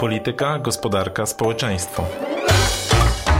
polityka, 0.00 0.58
gospodarka, 0.58 1.26
społeczeństwo. 1.26 2.04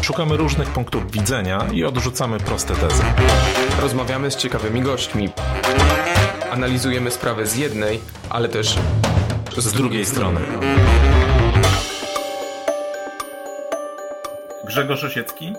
Szukamy 0.02 0.36
różnych 0.36 0.68
punktów 0.68 1.10
widzenia 1.10 1.66
i 1.72 1.84
odrzucamy 1.84 2.38
proste 2.38 2.74
tezy. 2.74 3.02
Rozmawiamy 3.82 4.30
z 4.30 4.36
ciekawymi 4.36 4.82
gośćmi. 4.82 5.28
Analizujemy 6.50 7.10
sprawę 7.10 7.46
z 7.46 7.56
jednej, 7.56 8.00
ale 8.30 8.48
też 8.48 8.78
z, 9.56 9.64
z 9.64 9.72
drugiej 9.72 10.06
strony. 10.06 10.40
Grzegorz 14.64 15.04
Osiecki 15.04 15.54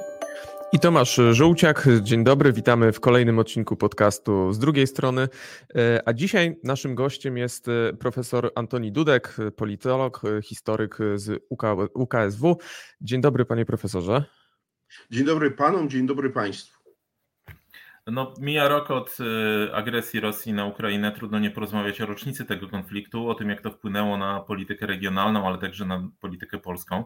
i 0.73 0.79
Tomasz 0.79 1.19
Żółciak, 1.31 1.87
dzień 2.01 2.23
dobry, 2.23 2.53
witamy 2.53 2.91
w 2.91 2.99
kolejnym 2.99 3.39
odcinku 3.39 3.75
podcastu 3.75 4.53
z 4.53 4.59
drugiej 4.59 4.87
strony. 4.87 5.27
E, 5.75 6.01
a 6.05 6.13
dzisiaj 6.13 6.59
naszym 6.63 6.95
gościem 6.95 7.37
jest 7.37 7.67
e, 7.67 7.93
profesor 7.93 8.51
Antoni 8.55 8.91
Dudek, 8.91 9.37
politolog, 9.55 10.21
e, 10.23 10.41
historyk 10.41 10.97
z 11.15 11.43
UK, 11.49 11.63
UKSW. 11.93 12.57
Dzień 13.01 13.21
dobry, 13.21 13.45
panie 13.45 13.65
profesorze. 13.65 14.23
Dzień 15.11 15.25
dobry 15.25 15.51
panom, 15.51 15.89
dzień 15.89 16.07
dobry 16.07 16.29
państwu. 16.29 16.81
No, 18.07 18.33
mija 18.39 18.67
rok 18.67 18.91
od 18.91 19.17
agresji 19.73 20.19
Rosji 20.19 20.53
na 20.53 20.65
Ukrainę. 20.65 21.11
Trudno 21.11 21.39
nie 21.39 21.51
porozmawiać 21.51 22.01
o 22.01 22.05
rocznicy 22.05 22.45
tego 22.45 22.69
konfliktu, 22.69 23.29
o 23.29 23.35
tym, 23.35 23.49
jak 23.49 23.61
to 23.61 23.71
wpłynęło 23.71 24.17
na 24.17 24.39
politykę 24.39 24.85
regionalną, 24.85 25.47
ale 25.47 25.57
także 25.57 25.85
na 25.85 26.09
politykę 26.19 26.57
polską 26.59 27.05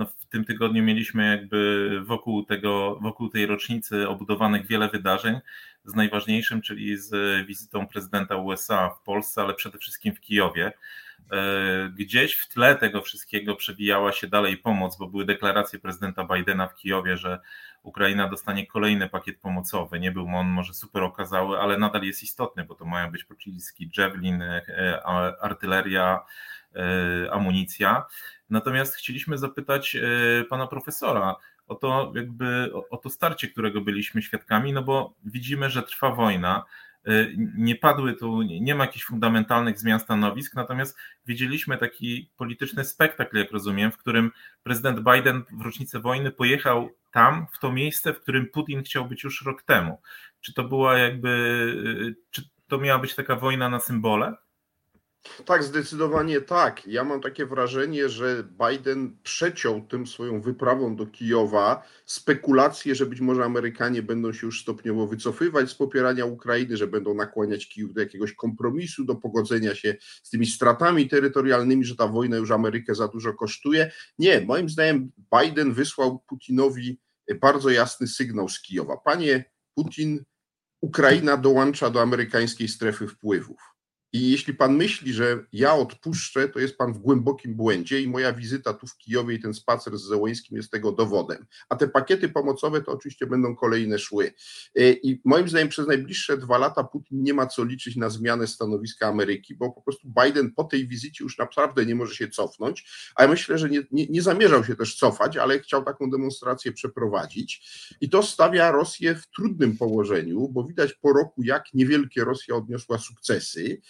no 0.00 0.06
w 0.06 0.26
tym 0.26 0.44
tygodniu 0.44 0.82
mieliśmy 0.82 1.28
jakby 1.28 2.00
wokół, 2.04 2.44
tego, 2.44 2.98
wokół 3.00 3.28
tej 3.28 3.46
rocznicy 3.46 4.08
obudowanych 4.08 4.66
wiele 4.66 4.88
wydarzeń, 4.88 5.40
z 5.84 5.94
najważniejszym, 5.94 6.62
czyli 6.62 6.96
z 6.96 7.46
wizytą 7.46 7.86
prezydenta 7.86 8.36
USA 8.36 8.90
w 8.90 9.02
Polsce, 9.02 9.42
ale 9.42 9.54
przede 9.54 9.78
wszystkim 9.78 10.14
w 10.14 10.20
Kijowie. 10.20 10.72
E, 11.32 11.90
gdzieś 11.94 12.34
w 12.34 12.48
tle 12.48 12.76
tego 12.76 13.02
wszystkiego 13.02 13.56
przewijała 13.56 14.12
się 14.12 14.28
dalej 14.28 14.56
pomoc, 14.56 14.98
bo 14.98 15.08
były 15.08 15.24
deklaracje 15.24 15.78
prezydenta 15.78 16.24
Bidena 16.24 16.66
w 16.66 16.74
Kijowie, 16.74 17.16
że 17.16 17.40
Ukraina 17.82 18.28
dostanie 18.28 18.66
kolejny 18.66 19.08
pakiet 19.08 19.40
pomocowy. 19.40 20.00
Nie 20.00 20.12
był 20.12 20.26
on 20.36 20.46
może 20.46 20.74
super 20.74 21.02
okazały, 21.02 21.58
ale 21.58 21.78
nadal 21.78 22.02
jest 22.02 22.22
istotny, 22.22 22.64
bo 22.64 22.74
to 22.74 22.84
mają 22.84 23.10
być 23.10 23.24
pociski 23.24 23.90
Javelin, 23.96 24.42
e, 24.42 25.02
artyleria, 25.40 26.20
e, 26.74 27.32
amunicja. 27.32 28.06
Natomiast 28.50 28.94
chcieliśmy 28.94 29.38
zapytać 29.38 29.96
e, 29.96 30.00
pana 30.44 30.66
profesora 30.66 31.36
o 31.66 31.74
to, 31.74 32.12
jakby, 32.16 32.70
o 32.90 32.96
to 32.96 33.10
starcie, 33.10 33.48
którego 33.48 33.80
byliśmy 33.80 34.22
świadkami, 34.22 34.72
no 34.72 34.82
bo 34.82 35.14
widzimy, 35.24 35.70
że 35.70 35.82
trwa 35.82 36.10
wojna. 36.10 36.64
Nie 37.54 37.76
padły 37.76 38.14
tu, 38.14 38.42
nie 38.42 38.74
ma 38.74 38.84
jakichś 38.84 39.04
fundamentalnych 39.04 39.78
zmian 39.78 40.00
stanowisk, 40.00 40.54
natomiast 40.54 40.98
widzieliśmy 41.26 41.78
taki 41.78 42.30
polityczny 42.36 42.84
spektakl, 42.84 43.38
jak 43.38 43.50
rozumiem, 43.50 43.92
w 43.92 43.96
którym 43.96 44.30
prezydent 44.62 45.00
Biden 45.00 45.42
w 45.52 45.60
rocznicę 45.60 46.00
wojny 46.00 46.30
pojechał 46.30 46.90
tam, 47.10 47.46
w 47.52 47.58
to 47.58 47.72
miejsce, 47.72 48.14
w 48.14 48.20
którym 48.20 48.46
Putin 48.52 48.82
chciał 48.82 49.06
być 49.06 49.24
już 49.24 49.42
rok 49.46 49.62
temu. 49.62 50.02
Czy 50.40 50.54
to 50.54 50.64
była 50.64 50.98
jakby, 50.98 51.30
e, 52.10 52.24
czy 52.30 52.42
to 52.68 52.78
miała 52.78 52.98
być 52.98 53.14
taka 53.14 53.36
wojna 53.36 53.68
na 53.68 53.80
symbole? 53.80 54.36
Tak, 55.44 55.64
zdecydowanie 55.64 56.40
tak. 56.40 56.86
Ja 56.86 57.04
mam 57.04 57.20
takie 57.20 57.46
wrażenie, 57.46 58.08
że 58.08 58.44
Biden 58.44 59.16
przeciął 59.22 59.86
tym 59.86 60.06
swoją 60.06 60.40
wyprawą 60.40 60.96
do 60.96 61.06
Kijowa 61.06 61.82
spekulacje, 62.06 62.94
że 62.94 63.06
być 63.06 63.20
może 63.20 63.44
Amerykanie 63.44 64.02
będą 64.02 64.32
się 64.32 64.46
już 64.46 64.62
stopniowo 64.62 65.06
wycofywać 65.06 65.70
z 65.70 65.74
popierania 65.74 66.24
Ukrainy, 66.24 66.76
że 66.76 66.86
będą 66.86 67.14
nakłaniać 67.14 67.68
Kijów 67.68 67.94
do 67.94 68.00
jakiegoś 68.00 68.32
kompromisu, 68.32 69.04
do 69.04 69.14
pogodzenia 69.14 69.74
się 69.74 69.96
z 70.22 70.30
tymi 70.30 70.46
stratami 70.46 71.08
terytorialnymi, 71.08 71.84
że 71.84 71.96
ta 71.96 72.06
wojna 72.06 72.36
już 72.36 72.50
Amerykę 72.50 72.94
za 72.94 73.08
dużo 73.08 73.34
kosztuje. 73.34 73.92
Nie, 74.18 74.40
moim 74.40 74.68
zdaniem 74.68 75.10
Biden 75.40 75.72
wysłał 75.72 76.18
Putinowi 76.18 77.00
bardzo 77.40 77.70
jasny 77.70 78.08
sygnał 78.08 78.48
z 78.48 78.62
Kijowa. 78.62 78.96
Panie 78.96 79.44
Putin, 79.74 80.24
Ukraina 80.80 81.36
dołącza 81.36 81.90
do 81.90 82.02
amerykańskiej 82.02 82.68
strefy 82.68 83.08
wpływów 83.08 83.79
i 84.12 84.30
jeśli 84.30 84.54
pan 84.54 84.76
myśli, 84.76 85.12
że 85.12 85.44
ja 85.52 85.74
odpuszczę, 85.74 86.48
to 86.48 86.58
jest 86.58 86.76
pan 86.76 86.92
w 86.92 86.98
głębokim 86.98 87.54
błędzie 87.54 88.00
i 88.00 88.08
moja 88.08 88.32
wizyta 88.32 88.74
tu 88.74 88.86
w 88.86 88.96
Kijowie 88.96 89.34
i 89.34 89.40
ten 89.40 89.54
spacer 89.54 89.98
z 89.98 90.02
Zełęskim 90.02 90.56
jest 90.56 90.70
tego 90.70 90.92
dowodem. 90.92 91.46
A 91.68 91.76
te 91.76 91.88
pakiety 91.88 92.28
pomocowe 92.28 92.82
to 92.82 92.92
oczywiście 92.92 93.26
będą 93.26 93.56
kolejne 93.56 93.98
szły. 93.98 94.32
E, 94.76 94.92
I 94.92 95.20
moim 95.24 95.48
zdaniem 95.48 95.68
przez 95.68 95.86
najbliższe 95.86 96.36
dwa 96.38 96.58
lata 96.58 96.84
Putin 96.84 97.22
nie 97.22 97.34
ma 97.34 97.46
co 97.46 97.64
liczyć 97.64 97.96
na 97.96 98.10
zmianę 98.10 98.46
stanowiska 98.46 99.06
Ameryki, 99.06 99.54
bo 99.54 99.72
po 99.72 99.82
prostu 99.82 100.08
Biden 100.24 100.52
po 100.52 100.64
tej 100.64 100.88
wizycie 100.88 101.24
już 101.24 101.38
naprawdę 101.38 101.86
nie 101.86 101.94
może 101.94 102.14
się 102.14 102.28
cofnąć, 102.28 102.90
a 103.16 103.22
ja 103.22 103.28
myślę, 103.28 103.58
że 103.58 103.70
nie, 103.70 103.82
nie, 103.90 104.06
nie 104.06 104.22
zamierzał 104.22 104.64
się 104.64 104.76
też 104.76 104.96
cofać, 104.96 105.36
ale 105.36 105.58
chciał 105.58 105.84
taką 105.84 106.10
demonstrację 106.10 106.72
przeprowadzić. 106.72 107.62
I 108.00 108.10
to 108.10 108.22
stawia 108.22 108.70
Rosję 108.70 109.14
w 109.14 109.26
trudnym 109.26 109.76
położeniu, 109.76 110.48
bo 110.48 110.64
widać 110.64 110.92
po 110.92 111.12
roku, 111.12 111.42
jak 111.42 111.64
niewielkie 111.74 112.24
Rosja 112.24 112.54
odniosła 112.54 112.98
sukcesy. 112.98 113.80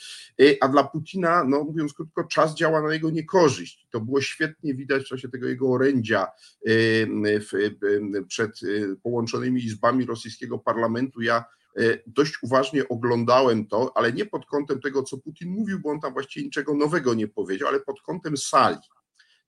Y, 0.40 0.56
a 0.60 0.68
dla 0.68 0.84
Putina, 0.84 1.44
no 1.44 1.64
mówiąc 1.64 1.94
krótko, 1.94 2.24
czas 2.24 2.54
działa 2.54 2.82
na 2.82 2.92
jego 2.92 3.10
niekorzyść. 3.10 3.86
To 3.90 4.00
było 4.00 4.20
świetnie 4.20 4.74
widać 4.74 5.02
w 5.02 5.06
czasie 5.06 5.28
tego 5.28 5.48
jego 5.48 5.72
orędzia 5.72 6.26
y, 6.68 7.08
przed 8.28 8.62
y, 8.62 8.96
połączonymi 9.02 9.64
izbami 9.64 10.06
rosyjskiego 10.06 10.58
parlamentu. 10.58 11.22
Ja 11.22 11.44
dość 12.06 12.42
uważnie 12.42 12.88
oglądałem 12.88 13.66
to, 13.66 13.92
ale 13.94 14.12
nie 14.12 14.26
pod 14.26 14.46
kątem 14.46 14.80
tego, 14.80 15.02
co 15.02 15.18
Putin 15.18 15.50
mówił, 15.50 15.80
bo 15.80 15.90
on 15.90 16.00
tam 16.00 16.12
właściwie 16.12 16.44
niczego 16.44 16.74
nowego 16.74 17.14
nie 17.14 17.28
powiedział, 17.28 17.68
ale 17.68 17.80
pod 17.80 18.02
kątem 18.02 18.36
sali. 18.36 18.78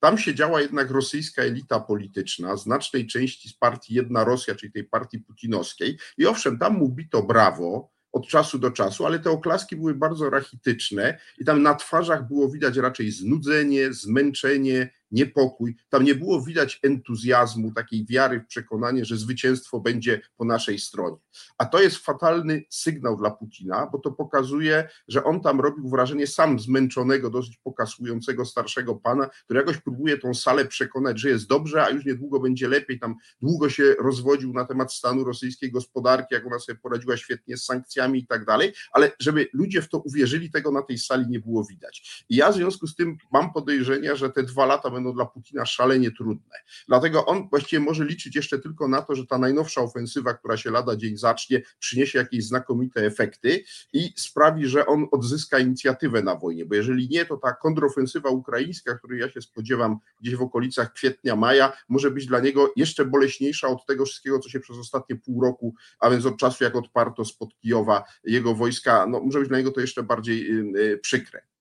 Tam 0.03 0.19
siedziała 0.19 0.61
jednak 0.61 0.91
rosyjska 0.91 1.43
elita 1.43 1.81
polityczna, 1.81 2.57
znacznej 2.57 3.07
części 3.07 3.49
z 3.49 3.55
partii 3.55 3.95
Jedna 3.95 4.25
Rosja, 4.25 4.55
czyli 4.55 4.73
tej 4.73 4.85
partii 4.85 5.19
putinowskiej. 5.19 5.99
I 6.19 6.27
owszem, 6.27 6.59
tam 6.59 6.75
mu 6.79 6.89
bito 6.89 7.23
brawo, 7.23 7.91
od 8.13 8.29
czasu 8.29 8.59
do 8.59 8.71
czasu, 8.71 9.07
ale 9.07 9.19
te 9.19 9.31
oklaski 9.31 9.77
były 9.77 9.95
bardzo 9.95 10.31
rachityczne 10.31 11.19
i 11.39 11.45
tam 11.45 11.63
na 11.63 11.75
twarzach 11.75 12.29
było 12.29 12.49
widać 12.49 12.77
raczej 12.77 13.11
znudzenie, 13.11 13.93
zmęczenie, 13.93 14.91
niepokój. 15.13 15.77
Tam 15.89 16.05
nie 16.05 16.15
było 16.15 16.43
widać 16.43 16.81
entuzjazmu, 16.83 17.73
takiej 17.73 18.07
wiary 18.07 18.41
w 18.41 18.47
przekonanie, 18.47 19.05
że 19.05 19.17
zwycięstwo 19.17 19.81
będzie 19.81 20.21
po 20.37 20.45
naszej 20.45 20.79
stronie. 20.79 21.17
A 21.59 21.65
to 21.65 21.83
jest 21.83 21.97
fatalny 21.97 22.63
sygnał 22.71 23.17
dla 23.17 23.31
Putina, 23.31 23.89
bo 23.93 23.99
to 23.99 24.13
pokazuje, 24.13 24.89
że 25.09 25.25
on 25.25 25.41
tam 25.41 25.61
robił 25.61 25.89
wrażenie 25.89 26.27
sam 26.27 26.59
zmęczonego, 26.59 27.31
dosyć 27.31 27.57
pokasującego 27.57 28.45
starszego 28.45 28.95
pana, 28.95 29.31
który 29.45 29.61
jakoś 29.61 29.79
próbuje 29.79 30.19
tą 30.19 30.35
salę 30.35 30.65
przekonać, 30.65 31.21
że 31.21 31.29
jest 31.29 31.47
dobrze, 31.47 31.85
a 31.85 31.91
już 31.91 32.05
niedługo 32.05 32.41
będzie 32.41 32.69
lepiej. 32.69 32.99
Tam 32.99 33.15
długo 33.41 33.71
się 33.71 33.95
rozwodził 33.99 34.53
na 34.53 34.65
temat 34.65 34.93
stanu 34.93 35.25
rosyjskiej 35.25 35.73
gospodarki, 35.73 36.35
jak 36.35 36.47
ona 36.47 36.59
sobie 36.59 36.79
poradziła 36.79 37.17
świetnie 37.17 37.57
z 37.57 37.65
sankcjami 37.65 38.19
i 38.19 38.27
tak 38.27 38.45
dalej, 38.45 38.73
ale 38.93 39.13
żeby 39.21 39.49
ludzie 39.53 39.83
w 39.83 39.89
to 39.89 39.99
uwierzyli, 39.99 40.51
tego 40.51 40.73
na 40.73 40.83
tej 40.83 40.99
sali 40.99 41.29
nie 41.29 41.41
było 41.41 41.65
widać. 41.65 42.25
I 42.29 42.37
ja 42.37 42.53
w 42.53 42.55
związku 42.55 42.87
z 42.87 42.97
tym 42.97 43.17
mam 43.33 43.53
podejrzenia, 43.53 44.17
że 44.17 44.31
te 44.31 44.43
dwa 44.43 44.67
lata 44.67 44.91
będą 44.91 45.02
będą 45.03 45.15
dla 45.17 45.27
Putina 45.27 45.67
szalenie 45.67 46.11
trudne. 46.11 46.57
Dlatego 46.89 47.27
on 47.27 47.49
właściwie 47.49 47.81
może 47.81 48.05
liczyć 48.05 48.37
jeszcze 48.37 48.59
tylko 48.59 48.89
na 48.89 49.03
to, 49.03 49.15
że 49.15 49.27
ta 49.27 49.39
najnowsza 49.39 49.81
ofensywa, 49.81 50.35
która 50.35 50.57
się 50.57 50.71
lada 50.71 50.97
dzień 50.97 51.17
zacznie, 51.17 51.63
przyniesie 51.79 52.19
jakieś 52.19 52.45
znakomite 52.45 53.01
efekty 53.01 53.65
i 53.93 54.13
sprawi, 54.17 54.67
że 54.67 54.87
on 54.87 55.07
odzyska 55.13 55.59
inicjatywę 55.59 56.23
na 56.23 56.37
wojnie, 56.37 56.67
bo 56.67 56.75
jeżeli 56.75 57.09
nie, 57.09 57.27
to 57.27 57.37
ta 57.37 57.53
kontrofensywa 57.53 58.31
ukraińska, 58.31 58.99
której 58.99 59.21
ja 59.21 59.31
się 59.31 59.43
spodziewam 59.43 59.99
gdzieś 60.21 60.37
w 60.37 60.43
okolicach 60.43 60.93
kwietnia, 60.93 61.37
maja, 61.37 61.73
może 61.89 62.11
być 62.11 62.27
dla 62.27 62.41
niego 62.41 62.73
jeszcze 62.77 63.05
boleśniejsza 63.05 63.69
od 63.69 63.87
tego 63.87 64.05
wszystkiego, 64.05 64.39
co 64.39 64.49
się 64.49 64.61
przez 64.61 64.77
ostatnie 64.77 65.17
pół 65.17 65.43
roku, 65.43 65.75
a 66.01 66.11
więc 66.11 66.27
od 66.27 66.37
czasu, 66.37 66.65
jak 66.65 66.77
odparto 66.77 67.25
spod 67.25 67.49
Kijowa 67.59 68.05
jego 68.25 68.55
wojska, 68.55 69.07
no 69.07 69.21
może 69.21 69.39
być 69.39 69.49
dla 69.49 69.59
niego 69.59 69.71
to 69.71 69.81
jeszcze 69.81 70.03
bardziej 70.03 70.47
yy, 70.73 70.99
przykre. 70.99 71.52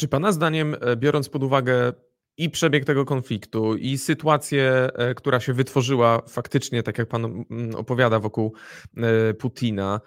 Czy 0.00 0.08
Pana 0.08 0.32
zdaniem, 0.32 0.76
e, 0.80 0.96
biorąc 0.96 1.28
pod 1.28 1.42
uwagę 1.42 1.92
i 2.36 2.50
przebieg 2.50 2.84
tego 2.84 3.04
konfliktu, 3.04 3.76
i 3.76 3.98
sytuację, 3.98 4.88
e, 4.94 5.14
która 5.14 5.40
się 5.40 5.52
wytworzyła 5.52 6.22
faktycznie, 6.28 6.82
tak 6.82 6.98
jak 6.98 7.08
Pan 7.08 7.44
opowiada, 7.76 8.18
wokół 8.18 8.54
e, 8.96 9.34
Putina, 9.34 10.00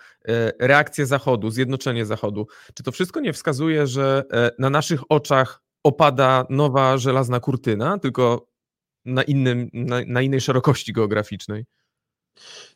reakcję 0.59 1.05
Zachodu, 1.05 1.49
zjednoczenie 1.49 2.05
Zachodu, 2.05 2.47
czy 2.73 2.83
to 2.83 2.91
wszystko 2.91 3.19
nie 3.19 3.33
wskazuje, 3.33 3.87
że 3.87 4.23
na 4.59 4.69
naszych 4.69 5.11
oczach 5.11 5.61
opada 5.83 6.45
nowa 6.49 6.97
żelazna 6.97 7.39
kurtyna, 7.39 7.99
tylko 7.99 8.47
na, 9.05 9.23
innym, 9.23 9.69
na, 9.73 9.97
na 10.07 10.21
innej 10.21 10.41
szerokości 10.41 10.93
geograficznej? 10.93 11.65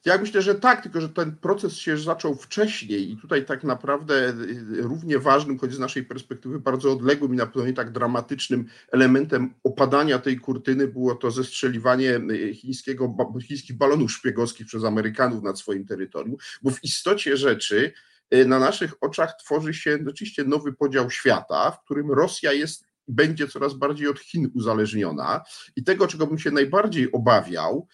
Ja 0.06 0.18
myślę, 0.18 0.42
że 0.42 0.56
tak, 0.56 0.84
tylko 0.84 1.02
że 1.02 1.10
ten 1.10 1.36
proces 1.36 1.74
się 1.74 1.98
zaczął 1.98 2.36
wcześniej 2.36 3.12
i 3.12 3.18
tutaj 3.18 3.46
tak 3.46 3.64
naprawdę 3.64 4.30
y, 4.30 4.82
równie 4.82 5.20
ważnym, 5.20 5.60
choć 5.60 5.74
z 5.74 5.80
naszej 5.80 6.04
perspektywy 6.06 6.60
bardzo 6.60 6.92
odległym 6.92 7.34
i 7.34 7.38
na 7.38 7.46
pewno 7.46 7.66
nie 7.66 7.74
tak 7.74 7.92
dramatycznym 7.92 8.66
elementem 8.92 9.54
opadania 9.64 10.20
tej 10.20 10.40
kurtyny 10.40 10.88
było 10.88 11.16
to 11.16 11.32
zestrzeliwanie 11.32 12.16
y, 12.16 12.56
chińskiego, 12.56 13.16
chińskich 13.48 13.78
balonów 13.78 14.12
szpiegowskich 14.12 14.68
przez 14.68 14.84
Amerykanów 14.84 15.44
nad 15.44 15.60
swoim 15.60 15.86
terytorium, 15.86 16.38
bo 16.62 16.72
w 16.72 16.84
istocie 16.84 17.38
rzeczy 17.38 17.94
y, 18.34 18.46
na 18.46 18.60
naszych 18.60 18.94
oczach 19.02 19.38
tworzy 19.40 19.74
się 19.74 20.00
oczywiście 20.10 20.44
nowy 20.44 20.74
podział 20.74 21.10
świata, 21.10 21.72
w 21.72 21.84
którym 21.84 22.12
Rosja 22.12 22.54
jest 22.54 22.87
będzie 23.08 23.48
coraz 23.48 23.74
bardziej 23.74 24.08
od 24.08 24.20
Chin 24.20 24.52
uzależniona. 24.54 25.42
I 25.76 25.84
tego, 25.84 26.08
czego 26.08 26.28
bym 26.28 26.40
się 26.40 26.52
najbardziej 26.52 27.12
obawiał 27.12 27.88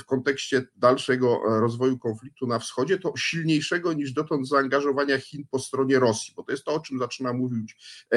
w 0.00 0.04
kontekście 0.06 0.66
dalszego 0.76 1.40
rozwoju 1.60 1.98
konfliktu 1.98 2.46
na 2.46 2.58
wschodzie, 2.58 2.98
to 2.98 3.12
silniejszego 3.16 3.92
niż 3.92 4.12
dotąd 4.12 4.48
zaangażowania 4.48 5.18
Chin 5.18 5.44
po 5.50 5.58
stronie 5.58 5.98
Rosji, 5.98 6.34
bo 6.36 6.42
to 6.42 6.52
jest 6.52 6.64
to, 6.64 6.74
o 6.74 6.80
czym 6.80 6.98
zaczyna 6.98 7.32
mówić 7.32 7.76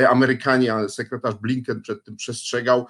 Amerykanie, 0.09 0.73
sekretarz 0.89 1.35
Blinken 1.35 1.81
przed 1.81 2.03
tym 2.03 2.15
przestrzegał, 2.15 2.85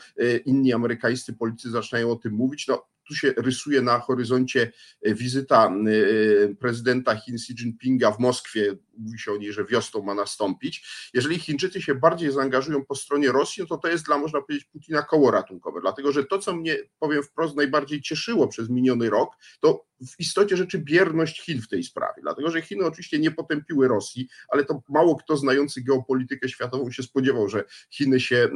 inni 0.46 0.74
amerykańscy 0.74 1.34
politycy 1.34 1.70
zaczynają 1.72 2.12
o 2.12 2.16
tym 2.16 2.34
mówić. 2.34 2.68
No, 2.68 2.88
tu 3.08 3.16
się 3.16 3.34
rysuje 3.38 3.82
na 3.82 4.00
horyzoncie 4.00 4.72
e, 5.02 5.14
wizyta 5.14 5.68
e, 5.68 6.56
prezydenta 6.56 7.16
Chin 7.16 7.36
Xi 7.36 7.54
Jinpinga 7.54 8.12
w 8.12 8.20
Moskwie. 8.20 8.78
Mówi 8.98 9.20
się 9.20 9.32
o 9.32 9.38
niej, 9.38 9.54
że 9.54 9.66
wiosną 9.66 10.02
ma 10.02 10.14
nastąpić. 10.14 10.88
Jeżeli 11.14 11.40
Chińczycy 11.40 11.82
się 11.82 11.96
bardziej 11.96 12.32
zaangażują 12.32 12.86
po 12.86 12.96
stronie 12.96 13.32
Rosji, 13.32 13.62
no 13.64 13.68
to 13.68 13.78
to 13.78 13.88
jest 13.88 14.06
dla, 14.06 14.18
można 14.18 14.42
powiedzieć, 14.42 14.68
Putina 14.68 15.02
koło 15.02 15.32
ratunkowe. 15.32 15.82
Dlatego, 15.82 16.12
że 16.12 16.26
to, 16.26 16.40
co 16.40 16.56
mnie, 16.56 16.78
powiem 17.00 17.24
wprost, 17.24 17.56
najbardziej 17.56 18.02
cieszyło 18.02 18.48
przez 18.48 18.70
miniony 18.70 19.10
rok, 19.10 19.30
to 19.60 19.86
w 20.08 20.20
istocie 20.20 20.58
rzeczy 20.58 20.80
bierność 20.80 21.42
Chin 21.42 21.62
w 21.62 21.68
tej 21.68 21.84
sprawie. 21.84 22.22
Dlatego, 22.22 22.52
że 22.52 22.62
Chiny 22.62 22.86
oczywiście 22.86 23.20
nie 23.20 23.32
potępiły 23.32 23.88
Rosji, 23.88 24.28
ale 24.50 24.66
to 24.66 24.84
mało 24.90 25.16
kto 25.16 25.38
znający 25.38 25.82
geopolitykę 25.82 26.50
światową 26.50 26.92
się 26.92 27.04
spodziewał, 27.04 27.50
że 27.50 27.64
Chiny 27.90 28.20
się 28.20 28.50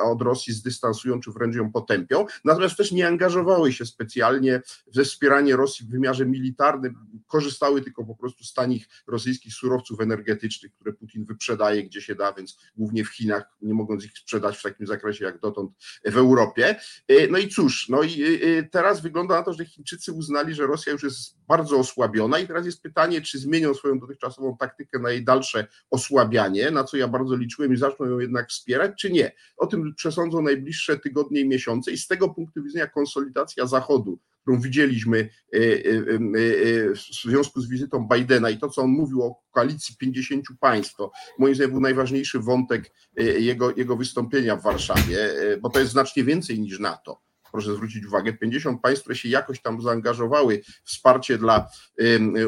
od 0.00 0.22
Rosji 0.22 0.52
zdystansują, 0.52 1.20
czy 1.20 1.30
wręcz 1.30 1.56
ją 1.56 1.72
potępią. 1.72 2.26
Natomiast 2.44 2.76
też 2.76 2.92
nie 2.92 3.06
angażowały 3.06 3.72
się 3.72 3.86
specjalnie 3.86 4.62
ze 4.92 5.04
wspieranie 5.04 5.56
Rosji 5.56 5.86
w 5.86 5.90
wymiarze 5.90 6.26
militarnym, 6.26 6.94
korzystały 7.26 7.82
tylko 7.82 8.04
po 8.04 8.14
prostu 8.14 8.44
z 8.44 8.52
tanich 8.52 8.88
rosyjskich 9.06 9.54
surowców 9.54 10.00
energetycznych, 10.00 10.72
które 10.72 10.92
Putin 10.92 11.24
wyprzedaje 11.24 11.84
gdzie 11.84 12.00
się 12.00 12.14
da, 12.14 12.32
więc 12.32 12.58
głównie 12.76 13.04
w 13.04 13.08
Chinach, 13.08 13.44
nie 13.62 13.74
mogąc 13.74 14.04
ich 14.04 14.18
sprzedać 14.18 14.58
w 14.58 14.62
takim 14.62 14.86
zakresie 14.86 15.24
jak 15.24 15.40
dotąd 15.40 15.72
w 16.04 16.16
Europie. 16.16 16.76
E, 17.08 17.26
no 17.28 17.38
i 17.38 17.48
cóż, 17.48 17.88
no 17.88 18.02
i 18.02 18.22
e, 18.22 18.26
e, 18.58 18.62
teraz 18.62 19.00
wygląda 19.00 19.34
na 19.36 19.42
to, 19.42 19.52
że 19.52 19.64
Chińczycy 19.64 20.12
uznali, 20.12 20.54
że 20.54 20.66
Rosja 20.66 20.92
już 20.94 21.02
jest 21.02 21.36
bardzo 21.48 21.78
osłabiona 21.78 22.38
i 22.38 22.46
teraz 22.46 22.66
jest 22.66 22.82
pytanie, 22.82 23.20
czy 23.20 23.38
zmienią 23.38 23.74
swoją 23.74 23.98
dotychczasową 23.98 24.56
taktykę 24.56 24.98
na 24.98 25.10
jej 25.10 25.24
dalsze 25.24 25.66
osłabianie, 25.90 26.70
na 26.70 26.84
co 26.84 26.96
ja 26.96 27.08
bardzo 27.08 27.36
liczyłem 27.36 27.74
i 27.74 27.76
zaczną 27.76 28.06
ją 28.06 28.18
jednak 28.18 28.48
wspierać, 28.48 28.92
czy 28.98 29.10
nie. 29.10 29.32
O 29.56 29.66
tym 29.66 29.94
przesądzą 29.94 30.42
najbliższe 30.42 30.98
tygodnie 30.98 31.40
i 31.40 31.48
miesiące 31.48 31.92
i 31.92 31.98
z 31.98 32.06
tego 32.06 32.28
punktu 32.28 32.62
widzenia 32.62 32.86
konsolidacja 32.86 33.66
Zachodu 33.66 34.18
którą 34.44 34.60
widzieliśmy 34.60 35.18
e, 35.18 35.58
e, 35.58 35.60
e, 35.60 36.94
w 36.94 37.22
związku 37.24 37.60
z 37.60 37.68
wizytą 37.68 38.08
Bidena 38.12 38.50
i 38.50 38.58
to, 38.58 38.68
co 38.68 38.82
on 38.82 38.90
mówił 38.90 39.22
o 39.22 39.42
koalicji 39.50 39.96
50 39.96 40.46
państw, 40.60 40.96
to 40.96 41.12
moim 41.38 41.54
zdaniem 41.54 41.70
był 41.70 41.80
najważniejszy 41.80 42.38
wątek 42.38 42.90
jego, 43.38 43.76
jego 43.76 43.96
wystąpienia 43.96 44.56
w 44.56 44.62
Warszawie, 44.62 45.34
bo 45.60 45.70
to 45.70 45.80
jest 45.80 45.92
znacznie 45.92 46.24
więcej 46.24 46.60
niż 46.60 46.78
NATO 46.78 47.23
proszę 47.54 47.74
zwrócić 47.74 48.06
uwagę, 48.06 48.32
50 48.32 48.82
państw, 48.82 49.02
które 49.02 49.16
się 49.16 49.28
jakoś 49.28 49.62
tam 49.62 49.82
zaangażowały 49.82 50.62
w 50.84 50.90
wsparcie 50.90 51.38
dla 51.38 51.68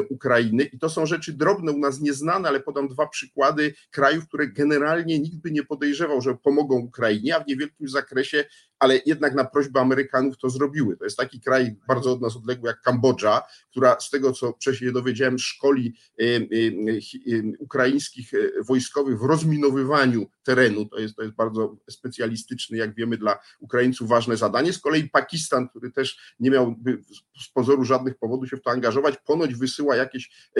Ukrainy 0.09 0.63
i 0.63 0.79
to 0.79 0.89
są 0.89 1.05
rzeczy 1.05 1.33
drobne, 1.33 1.71
u 1.71 1.77
nas 1.77 2.01
nieznane, 2.01 2.49
ale 2.49 2.59
podam 2.59 2.87
dwa 2.87 3.07
przykłady 3.07 3.73
krajów, 3.91 4.27
które 4.27 4.47
generalnie 4.47 5.19
nikt 5.19 5.37
by 5.37 5.51
nie 5.51 5.63
podejrzewał, 5.63 6.21
że 6.21 6.35
pomogą 6.35 6.75
Ukrainie, 6.75 7.35
a 7.35 7.43
w 7.43 7.47
niewielkim 7.47 7.87
zakresie 7.87 8.45
ale 8.79 8.99
jednak 9.05 9.35
na 9.35 9.45
prośbę 9.45 9.79
Amerykanów 9.79 10.37
to 10.37 10.49
zrobiły. 10.49 10.97
To 10.97 11.03
jest 11.03 11.17
taki 11.17 11.41
kraj 11.41 11.75
bardzo 11.87 12.11
od 12.11 12.21
nas 12.21 12.35
odległy 12.35 12.67
jak 12.67 12.81
Kambodża, 12.81 13.41
która 13.71 13.99
z 13.99 14.09
tego, 14.09 14.31
co 14.31 14.51
wcześniej 14.51 14.93
dowiedziałem, 14.93 15.39
szkoli 15.39 15.93
ukraińskich 17.59 18.31
wojskowych 18.67 19.19
w 19.19 19.23
rozminowywaniu 19.23 20.29
terenu. 20.43 20.85
To 20.85 20.99
jest, 20.99 21.15
to 21.15 21.23
jest 21.23 21.35
bardzo 21.35 21.77
specjalistyczne, 21.89 22.77
jak 22.77 22.95
wiemy, 22.95 23.17
dla 23.17 23.39
Ukraińców 23.59 24.09
ważne 24.09 24.37
zadanie. 24.37 24.73
Z 24.73 24.79
kolei 24.79 24.96
Pakistan, 25.03 25.69
który 25.69 25.91
też 25.91 26.35
nie 26.39 26.51
miał 26.51 26.75
z 27.41 27.49
pozoru 27.49 27.85
żadnych 27.85 28.17
powodów 28.17 28.49
się 28.49 28.57
w 28.57 28.61
to 28.61 28.71
angażować, 28.71 29.15
ponoć 29.25 29.55
wysyła 29.55 29.95
jakieś, 29.95 30.51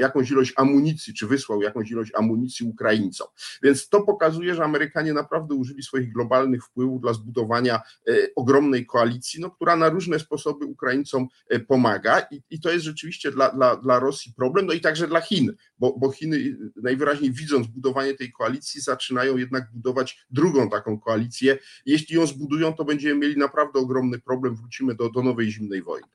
jakąś 0.00 0.30
ilość 0.30 0.52
amunicji, 0.56 1.14
czy 1.14 1.26
wysłał 1.26 1.62
jakąś 1.62 1.90
ilość 1.90 2.12
amunicji 2.14 2.66
Ukraińcom. 2.66 3.26
Więc 3.62 3.88
to 3.88 4.02
pokazuje, 4.02 4.54
że 4.54 4.64
Amerykanie 4.64 5.12
naprawdę 5.12 5.54
użyli 5.54 5.82
swoich 5.82 6.12
globalnych 6.12 6.64
wpływów 6.64 7.00
dla 7.00 7.12
zbudowania 7.12 7.80
E, 8.08 8.28
ogromnej 8.36 8.86
koalicji, 8.86 9.40
no, 9.40 9.50
która 9.50 9.76
na 9.76 9.88
różne 9.88 10.18
sposoby 10.18 10.66
Ukraińcom 10.66 11.28
e, 11.48 11.60
pomaga 11.60 12.26
i, 12.30 12.42
i 12.50 12.60
to 12.60 12.72
jest 12.72 12.84
rzeczywiście 12.84 13.32
dla, 13.32 13.50
dla, 13.50 13.76
dla 13.76 13.98
Rosji 13.98 14.32
problem, 14.36 14.66
no 14.66 14.72
i 14.72 14.80
także 14.80 15.08
dla 15.08 15.20
Chin, 15.20 15.52
bo, 15.78 15.98
bo 15.98 16.10
Chiny 16.10 16.56
najwyraźniej 16.82 17.32
widząc 17.32 17.66
budowanie 17.66 18.14
tej 18.14 18.32
koalicji 18.32 18.80
zaczynają 18.80 19.36
jednak 19.36 19.72
budować 19.72 20.26
drugą 20.30 20.70
taką 20.70 21.00
koalicję. 21.00 21.58
Jeśli 21.86 22.16
ją 22.16 22.26
zbudują, 22.26 22.72
to 22.72 22.84
będziemy 22.84 23.20
mieli 23.20 23.36
naprawdę 23.36 23.78
ogromny 23.82 24.18
problem, 24.18 24.56
wrócimy 24.56 24.94
do, 24.94 25.10
do 25.10 25.22
nowej 25.22 25.50
zimnej 25.50 25.82
wojny. 25.82 26.08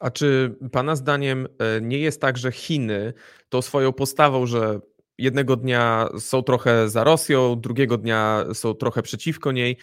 A 0.00 0.10
czy 0.10 0.56
Pana 0.72 0.96
zdaniem 0.96 1.46
e, 1.58 1.80
nie 1.80 1.98
jest 1.98 2.20
tak, 2.20 2.38
że 2.38 2.52
Chiny 2.52 3.12
to 3.48 3.62
swoją 3.62 3.92
postawą, 3.92 4.46
że 4.46 4.80
jednego 5.18 5.56
dnia 5.56 6.08
są 6.18 6.42
trochę 6.42 6.88
za 6.88 7.04
Rosją, 7.04 7.60
drugiego 7.60 7.98
dnia 7.98 8.44
są 8.52 8.74
trochę 8.74 9.02
przeciwko 9.02 9.52
niej, 9.52 9.76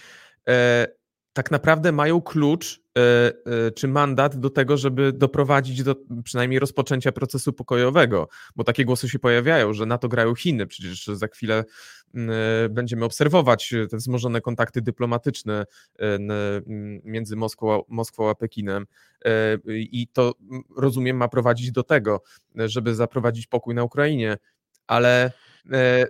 tak 1.37 1.51
naprawdę 1.51 1.91
mają 1.91 2.21
klucz 2.21 2.81
e, 2.97 3.01
e, 3.67 3.71
czy 3.71 3.87
mandat 3.87 4.39
do 4.39 4.49
tego, 4.49 4.77
żeby 4.77 5.13
doprowadzić 5.13 5.83
do 5.83 5.95
przynajmniej 6.23 6.59
rozpoczęcia 6.59 7.11
procesu 7.11 7.53
pokojowego, 7.53 8.27
bo 8.55 8.63
takie 8.63 8.85
głosy 8.85 9.09
się 9.09 9.19
pojawiają, 9.19 9.73
że 9.73 9.85
na 9.85 9.97
to 9.97 10.07
grają 10.07 10.35
Chiny. 10.35 10.67
Przecież 10.67 11.05
za 11.05 11.27
chwilę 11.27 11.55
e, 11.57 11.65
będziemy 12.69 13.05
obserwować 13.05 13.73
te 13.89 13.97
wzmożone 13.97 14.41
kontakty 14.41 14.81
dyplomatyczne 14.81 15.65
między 17.03 17.35
Moskwą, 17.35 17.83
Moskwą 17.87 18.29
a 18.29 18.35
Pekinem 18.35 18.85
i 19.75 20.07
to 20.13 20.33
rozumiem 20.77 21.17
ma 21.17 21.27
prowadzić 21.27 21.71
do 21.71 21.83
tego, 21.83 22.21
żeby 22.55 22.95
zaprowadzić 22.95 23.47
pokój 23.47 23.75
na 23.75 23.83
Ukrainie, 23.83 24.37
ale 24.87 25.31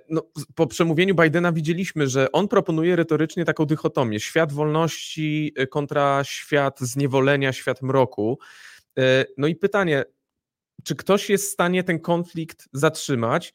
no, 0.09 0.23
po 0.55 0.67
przemówieniu 0.67 1.15
Bidena 1.15 1.51
widzieliśmy, 1.51 2.07
że 2.07 2.31
on 2.31 2.47
proponuje 2.47 2.95
retorycznie 2.95 3.45
taką 3.45 3.65
dychotomię: 3.65 4.19
świat 4.19 4.53
wolności 4.53 5.53
kontra 5.69 6.23
świat 6.23 6.79
zniewolenia, 6.79 7.53
świat 7.53 7.81
mroku. 7.81 8.39
No 9.37 9.47
i 9.47 9.55
pytanie, 9.55 10.03
czy 10.83 10.95
ktoś 10.95 11.29
jest 11.29 11.49
w 11.49 11.53
stanie 11.53 11.83
ten 11.83 11.99
konflikt 11.99 12.69
zatrzymać? 12.73 13.53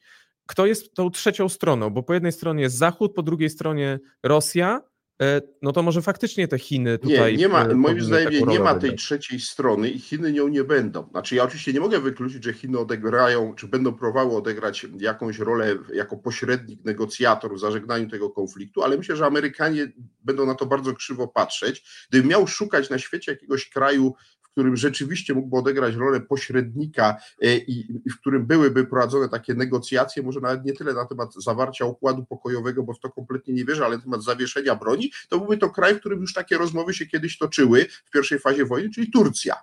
Kto 0.53 0.65
jest 0.65 0.93
tą 0.93 1.11
trzecią 1.11 1.49
stroną? 1.49 1.89
Bo 1.89 2.03
po 2.03 2.13
jednej 2.13 2.31
stronie 2.31 2.61
jest 2.61 2.77
Zachód, 2.77 3.13
po 3.13 3.23
drugiej 3.23 3.49
stronie 3.49 3.99
Rosja, 4.23 4.81
E, 5.21 5.41
no 5.61 5.71
to 5.71 5.83
może 5.83 6.01
faktycznie 6.01 6.47
te 6.47 6.59
Chiny 6.59 6.97
tutaj. 6.97 7.31
Nie, 7.31 7.37
nie 7.37 7.47
ma, 7.47 7.65
e, 7.65 7.75
moim 7.75 8.01
zdaniem 8.01 8.49
nie 8.49 8.59
ma 8.59 8.75
tej 8.75 8.95
trzeciej 8.95 9.39
strony 9.39 9.89
i 9.89 9.99
Chiny 9.99 10.31
nią 10.31 10.47
nie 10.47 10.63
będą. 10.63 11.07
Znaczy, 11.11 11.35
ja 11.35 11.43
oczywiście 11.43 11.73
nie 11.73 11.79
mogę 11.79 11.99
wykluczyć, 11.99 12.43
że 12.43 12.53
Chiny 12.53 12.79
odegrają, 12.79 13.55
czy 13.55 13.67
będą 13.67 13.93
próbowały 13.93 14.35
odegrać 14.35 14.85
jakąś 14.99 15.39
rolę 15.39 15.75
jako 15.93 16.17
pośrednik, 16.17 16.85
negocjator 16.85 17.55
w 17.55 17.59
zażegnaniu 17.59 18.09
tego 18.09 18.29
konfliktu, 18.29 18.83
ale 18.83 18.97
myślę, 18.97 19.15
że 19.15 19.25
Amerykanie 19.25 19.91
będą 20.23 20.45
na 20.45 20.55
to 20.55 20.65
bardzo 20.65 20.93
krzywo 20.93 21.27
patrzeć. 21.27 22.05
Gdybym 22.09 22.29
miał 22.29 22.47
szukać 22.47 22.89
na 22.89 22.99
świecie 22.99 23.31
jakiegoś 23.31 23.69
kraju, 23.69 24.13
którym 24.53 24.77
rzeczywiście 24.77 25.33
mógłby 25.33 25.57
odegrać 25.57 25.95
rolę 25.95 26.21
pośrednika 26.21 27.17
e, 27.41 27.57
i, 27.57 28.01
w 28.09 28.19
którym 28.19 28.45
byłyby 28.45 28.85
prowadzone 28.85 29.29
takie 29.29 29.53
negocjacje, 29.53 30.23
może 30.23 30.39
nawet 30.39 30.65
nie 30.65 30.73
tyle 30.73 30.93
na 30.93 31.05
temat 31.05 31.33
zawarcia 31.33 31.85
układu 31.85 32.25
pokojowego, 32.25 32.83
bo 32.83 32.93
w 32.93 32.99
to 32.99 33.11
kompletnie 33.11 33.53
nie 33.53 33.65
wierzę, 33.65 33.85
ale 33.85 33.97
na 33.97 34.03
temat 34.03 34.23
zawieszenia 34.23 34.75
broni, 34.75 35.11
to 35.29 35.37
byłby 35.37 35.57
to 35.57 35.69
kraj, 35.69 35.95
w 35.95 35.99
którym 35.99 36.21
już 36.21 36.33
takie 36.33 36.57
rozmowy 36.57 36.93
się 36.93 37.05
kiedyś 37.05 37.37
toczyły 37.37 37.85
w 38.05 38.11
pierwszej 38.11 38.39
fazie 38.39 38.65
wojny, 38.65 38.89
czyli 38.89 39.11
Turcja. 39.11 39.55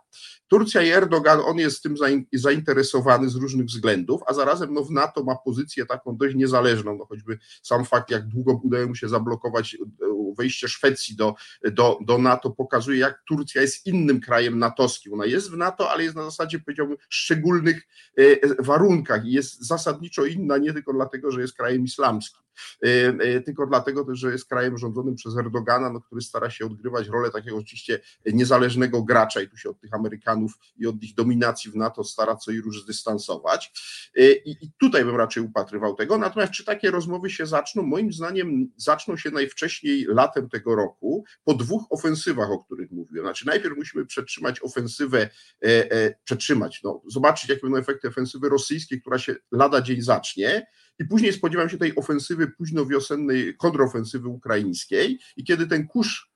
Turcja 0.48 0.82
i 0.82 0.90
Erdogan, 0.90 1.40
on 1.44 1.58
jest 1.58 1.82
tym 1.82 1.94
zainteresowany 2.32 3.28
z 3.28 3.34
różnych 3.34 3.66
względów, 3.66 4.22
a 4.26 4.34
zarazem 4.34 4.74
no, 4.74 4.84
w 4.84 4.90
NATO 4.90 5.24
ma 5.24 5.36
pozycję 5.36 5.86
taką 5.86 6.16
dość 6.16 6.34
niezależną, 6.34 6.96
no, 6.96 7.04
choćby 7.04 7.38
sam 7.62 7.84
fakt, 7.84 8.10
jak 8.10 8.28
długo 8.28 8.60
udaje 8.64 8.86
mu 8.86 8.94
się 8.94 9.08
zablokować 9.08 9.74
e, 9.74 10.34
wejście 10.38 10.68
Szwecji 10.68 11.16
do, 11.16 11.34
do, 11.72 11.98
do 12.00 12.18
NATO, 12.18 12.50
pokazuje, 12.50 12.98
jak 12.98 13.22
Turcja 13.28 13.62
jest 13.62 13.86
innym 13.86 14.20
krajem 14.20 14.58
natowskim. 14.80 15.14
Ona 15.14 15.26
jest 15.26 15.50
w 15.50 15.56
NATO, 15.56 15.90
ale 15.90 16.04
jest 16.04 16.16
na 16.16 16.24
zasadzie, 16.24 16.58
powiedziałbym, 16.58 16.96
szczególnych 17.08 17.88
e, 18.16 18.62
warunkach 18.62 19.26
i 19.26 19.32
jest 19.32 19.66
zasadniczo 19.66 20.24
inna 20.24 20.58
nie 20.58 20.72
tylko 20.72 20.92
dlatego, 20.92 21.30
że 21.30 21.40
jest 21.40 21.56
krajem 21.56 21.84
islamskim. 21.84 22.40
Y, 22.84 22.88
y, 23.24 23.42
tylko 23.46 23.66
dlatego 23.66 24.06
że 24.14 24.32
jest 24.32 24.48
krajem 24.48 24.78
rządzonym 24.78 25.14
przez 25.14 25.36
Erdogana, 25.36 25.92
no, 25.92 26.00
który 26.00 26.20
stara 26.20 26.50
się 26.50 26.66
odgrywać 26.66 27.08
rolę 27.08 27.30
takiego 27.30 27.56
oczywiście 27.56 28.00
niezależnego 28.26 29.02
gracza 29.02 29.40
i 29.40 29.48
tu 29.48 29.56
się 29.56 29.70
od 29.70 29.80
tych 29.80 29.94
Amerykanów 29.94 30.52
i 30.76 30.86
od 30.86 31.02
ich 31.02 31.14
dominacji 31.14 31.70
w 31.70 31.76
NATO 31.76 32.04
stara 32.04 32.36
co 32.36 32.50
i 32.50 32.60
róż 32.60 32.82
zdystansować. 32.82 33.72
Y, 34.18 34.42
I, 34.44 34.50
I 34.50 34.70
tutaj 34.78 35.04
bym 35.04 35.16
raczej 35.16 35.42
upatrywał 35.42 35.94
tego. 35.94 36.18
Natomiast 36.18 36.52
czy 36.52 36.64
takie 36.64 36.90
rozmowy 36.90 37.30
się 37.30 37.46
zaczną? 37.46 37.82
Moim 37.82 38.12
zdaniem 38.12 38.72
zaczną 38.76 39.16
się 39.16 39.30
najwcześniej 39.30 40.06
latem 40.08 40.48
tego 40.48 40.74
roku 40.74 41.24
po 41.44 41.54
dwóch 41.54 41.86
ofensywach, 41.90 42.50
o 42.50 42.64
których 42.64 42.90
mówiłem. 42.90 43.26
Znaczy 43.26 43.46
najpierw 43.46 43.76
musimy 43.76 44.06
przetrzymać 44.06 44.62
ofensywę, 44.62 45.28
e, 45.64 45.92
e, 45.92 46.14
przetrzymać, 46.24 46.80
no, 46.84 47.02
zobaczyć 47.08 47.48
jakie 47.48 47.62
będą 47.62 47.78
efekty 47.78 48.08
ofensywy 48.08 48.48
rosyjskiej, 48.48 49.00
która 49.00 49.18
się 49.18 49.36
lada 49.52 49.82
dzień 49.82 50.02
zacznie 50.02 50.66
i 51.00 51.04
później 51.04 51.32
spodziewam 51.32 51.68
się 51.68 51.78
tej 51.78 51.96
ofensywy 51.96 52.48
późnowiosennej, 52.48 53.56
kontrofensywy 53.56 54.28
ukraińskiej. 54.28 55.18
I 55.36 55.44
kiedy 55.44 55.66
ten 55.66 55.86
kurz 55.86 56.30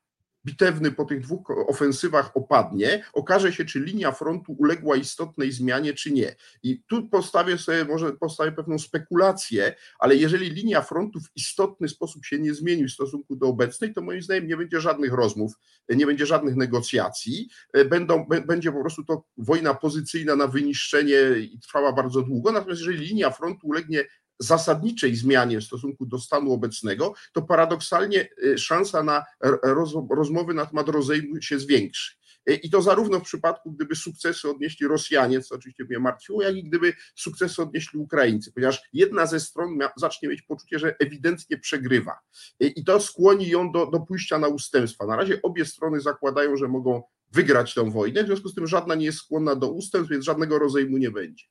bitewny 0.46 0.92
po 0.92 1.04
tych 1.04 1.20
dwóch 1.20 1.50
ofensywach 1.68 2.36
opadnie, 2.36 3.04
okaże 3.12 3.52
się, 3.52 3.64
czy 3.64 3.80
linia 3.80 4.12
frontu 4.12 4.52
uległa 4.58 4.96
istotnej 4.96 5.52
zmianie, 5.52 5.94
czy 5.94 6.12
nie. 6.12 6.36
I 6.62 6.82
tu 6.88 7.08
postawię 7.08 7.58
sobie, 7.58 7.84
może 7.84 8.12
postawię 8.12 8.52
pewną 8.52 8.78
spekulację, 8.78 9.74
ale 9.98 10.16
jeżeli 10.16 10.50
linia 10.50 10.82
frontu 10.82 11.20
w 11.20 11.36
istotny 11.36 11.88
sposób 11.88 12.24
się 12.26 12.38
nie 12.38 12.54
zmieni 12.54 12.84
w 12.84 12.92
stosunku 12.92 13.36
do 13.36 13.46
obecnej, 13.46 13.94
to 13.94 14.02
moim 14.02 14.22
zdaniem 14.22 14.46
nie 14.46 14.56
będzie 14.56 14.80
żadnych 14.80 15.12
rozmów, 15.12 15.52
nie 15.88 16.06
będzie 16.06 16.26
żadnych 16.26 16.56
negocjacji, 16.56 17.48
Będą, 17.90 18.26
będzie 18.46 18.72
po 18.72 18.80
prostu 18.80 19.04
to 19.04 19.24
wojna 19.36 19.74
pozycyjna 19.74 20.36
na 20.36 20.46
wyniszczenie 20.46 21.18
i 21.38 21.58
trwała 21.58 21.92
bardzo 21.92 22.22
długo, 22.22 22.52
natomiast 22.52 22.80
jeżeli 22.80 22.98
linia 22.98 23.30
frontu 23.30 23.66
ulegnie 23.66 24.04
zasadniczej 24.44 25.16
zmianie 25.16 25.60
w 25.60 25.64
stosunku 25.64 26.06
do 26.06 26.18
stanu 26.18 26.52
obecnego, 26.52 27.14
to 27.32 27.42
paradoksalnie 27.42 28.28
y, 28.44 28.58
szansa 28.58 29.02
na 29.02 29.24
roz, 29.62 29.92
rozmowy 30.10 30.54
na 30.54 30.66
temat 30.66 30.88
rozejmu 30.88 31.42
się 31.42 31.58
zwiększy. 31.58 32.24
Y, 32.50 32.54
I 32.54 32.70
to 32.70 32.82
zarówno 32.82 33.20
w 33.20 33.22
przypadku, 33.22 33.72
gdyby 33.72 33.96
sukcesy 33.96 34.50
odnieśli 34.50 34.86
Rosjanie, 34.86 35.40
co 35.40 35.54
oczywiście 35.54 35.84
mnie 35.84 35.98
martwiło, 35.98 36.42
jak 36.42 36.56
i 36.56 36.64
gdyby 36.64 36.92
sukcesy 37.14 37.62
odnieśli 37.62 37.98
Ukraińcy, 37.98 38.52
ponieważ 38.52 38.82
jedna 38.92 39.26
ze 39.26 39.40
stron 39.40 39.78
zacznie 39.96 40.28
mieć 40.28 40.42
poczucie, 40.42 40.78
że 40.78 40.96
ewidentnie 40.98 41.58
przegrywa. 41.58 42.18
Y, 42.62 42.66
I 42.66 42.84
to 42.84 43.00
skłoni 43.00 43.48
ją 43.48 43.72
do, 43.72 43.86
do 43.86 44.00
pójścia 44.00 44.38
na 44.38 44.48
ustępstwa. 44.48 45.06
Na 45.06 45.16
razie 45.16 45.42
obie 45.42 45.64
strony 45.64 46.00
zakładają, 46.00 46.56
że 46.56 46.68
mogą 46.68 47.02
wygrać 47.32 47.74
tę 47.74 47.90
wojnę, 47.90 48.24
w 48.24 48.26
związku 48.26 48.48
z 48.48 48.54
tym 48.54 48.66
żadna 48.66 48.94
nie 48.94 49.06
jest 49.06 49.18
skłonna 49.18 49.54
do 49.54 49.70
ustępstw, 49.70 50.12
więc 50.12 50.24
żadnego 50.24 50.58
rozejmu 50.58 50.98
nie 50.98 51.10
będzie. 51.10 51.44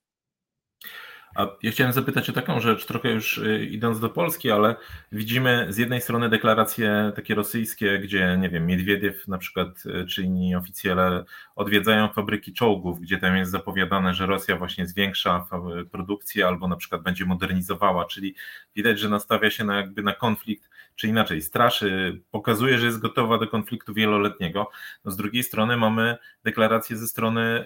A 1.36 1.48
ja 1.64 1.72
chciałem 1.72 1.94
zapytać 1.94 2.30
o 2.30 2.34
taką 2.34 2.60
rzecz, 2.60 2.86
trochę 2.86 3.12
już 3.12 3.38
y, 3.38 3.66
idąc 3.66 4.00
do 4.00 4.10
Polski, 4.10 4.52
ale 4.52 4.76
widzimy 5.12 5.68
z 5.70 5.78
jednej 5.78 6.02
strony 6.02 6.30
deklaracje 6.30 7.12
takie 7.16 7.36
rosyjskie, 7.36 8.00
gdzie, 8.00 8.38
nie 8.42 8.50
wiem, 8.50 8.66
Miedwiediew 8.66 9.28
na 9.28 9.38
przykład, 9.38 9.68
y, 9.86 10.06
czy 10.06 10.24
inni 10.24 10.56
oficjele 10.56 11.24
odwiedzają 11.56 12.10
fabryki 12.10 12.54
czołgów, 12.54 13.00
gdzie 13.00 13.18
tam 13.18 13.38
jest 13.38 13.52
zapowiadane, 13.52 14.14
że 14.14 14.26
Rosja 14.26 14.58
właśnie 14.58 14.88
zwiększa 14.88 15.48
produkcję 15.92 16.48
albo 16.48 16.68
na 16.68 16.76
przykład 16.76 17.02
będzie 17.02 17.26
modernizowała, 17.26 18.06
czyli 18.06 18.36
widać, 18.76 19.00
że 19.00 19.10
nastawia 19.10 19.50
się 19.50 19.64
na 19.64 19.78
jakby 19.78 20.04
na 20.04 20.14
konflikt, 20.14 20.70
czy 20.96 21.08
inaczej, 21.08 21.42
straszy, 21.42 22.22
pokazuje, 22.32 22.78
że 22.78 22.86
jest 22.86 23.00
gotowa 23.00 23.38
do 23.38 23.48
konfliktu 23.48 23.94
wieloletniego. 23.94 24.70
No 25.06 25.12
z 25.12 25.18
drugiej 25.18 25.44
strony 25.44 25.78
mamy 25.78 26.18
deklaracje 26.44 26.98
ze 26.98 27.08
strony 27.08 27.66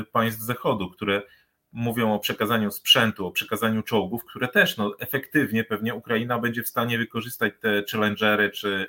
y, 0.00 0.04
państw 0.04 0.40
Zachodu, 0.40 0.90
które 0.90 1.22
mówią 1.74 2.14
o 2.14 2.18
przekazaniu 2.18 2.70
sprzętu, 2.70 3.26
o 3.26 3.30
przekazaniu 3.30 3.82
czołgów, 3.82 4.24
które 4.24 4.48
też 4.48 4.76
no, 4.76 4.94
efektywnie 4.98 5.64
pewnie 5.64 5.94
Ukraina 5.94 6.38
będzie 6.38 6.62
w 6.62 6.68
stanie 6.68 6.98
wykorzystać 6.98 7.54
te 7.60 7.84
Challengery 7.92 8.50
czy 8.50 8.86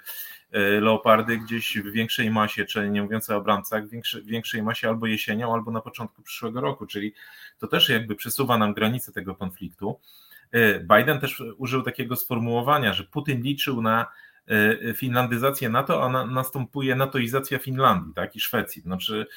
e, 0.52 0.60
Leopardy 0.60 1.38
gdzieś 1.38 1.78
w 1.78 1.92
większej 1.92 2.32
masie, 2.32 2.66
czy 2.66 2.90
nie 2.90 3.04
mówiąc 3.04 3.30
o 3.30 3.36
Abramcach, 3.36 3.86
w 3.86 3.90
większej, 3.90 4.24
większej 4.24 4.64
masie 4.64 4.90
albo 4.90 5.08
jesienią, 5.08 5.54
albo 5.54 5.72
na 5.72 5.82
początku 5.82 6.22
przyszłego 6.22 6.62
roku, 6.62 6.86
czyli 6.86 7.14
to 7.60 7.68
też 7.68 7.90
jakby 7.90 8.16
przesuwa 8.16 8.58
nam 8.58 8.74
granice 8.74 9.12
tego 9.12 9.36
konfliktu. 9.36 10.00
E, 10.52 10.80
Biden 10.80 11.20
też 11.20 11.44
użył 11.58 11.82
takiego 11.82 12.16
sformułowania, 12.16 12.94
że 12.94 13.04
Putin 13.04 13.42
liczył 13.42 13.82
na 13.82 14.08
e, 14.48 14.94
finlandyzację 14.94 15.70
NATO, 15.70 16.04
a 16.04 16.10
na, 16.10 16.26
następuje 16.26 16.96
natoizacja 16.96 17.60
Finlandii 17.60 18.14
tak, 18.14 18.36
i 18.36 18.40
Szwecji. 18.40 18.82
Znaczy, 18.82 19.28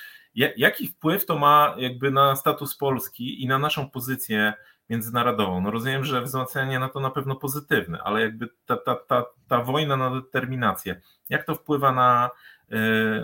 Jaki 0.56 0.88
wpływ 0.88 1.26
to 1.26 1.38
ma 1.38 1.74
jakby 1.78 2.10
na 2.10 2.36
status 2.36 2.76
Polski 2.76 3.42
i 3.42 3.46
na 3.46 3.58
naszą 3.58 3.90
pozycję 3.90 4.52
międzynarodową? 4.90 5.60
No 5.60 5.70
rozumiem, 5.70 6.04
że 6.04 6.22
wzmacnianie 6.22 6.78
na 6.78 6.88
to 6.88 7.00
na 7.00 7.10
pewno 7.10 7.36
pozytywne, 7.36 8.02
ale 8.02 8.20
jakby 8.20 8.48
ta, 8.66 8.76
ta, 8.76 8.94
ta, 8.94 9.24
ta 9.48 9.62
wojna 9.62 9.96
na 9.96 10.10
determinację, 10.10 11.00
jak 11.28 11.44
to 11.44 11.54
wpływa 11.54 11.92
na, 11.92 12.30
y, 12.72 12.76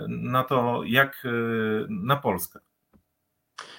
na 0.07 0.43
to, 0.43 0.81
jak 0.85 1.25
y, 1.25 1.85
na 1.89 2.15
Polskę? 2.15 2.59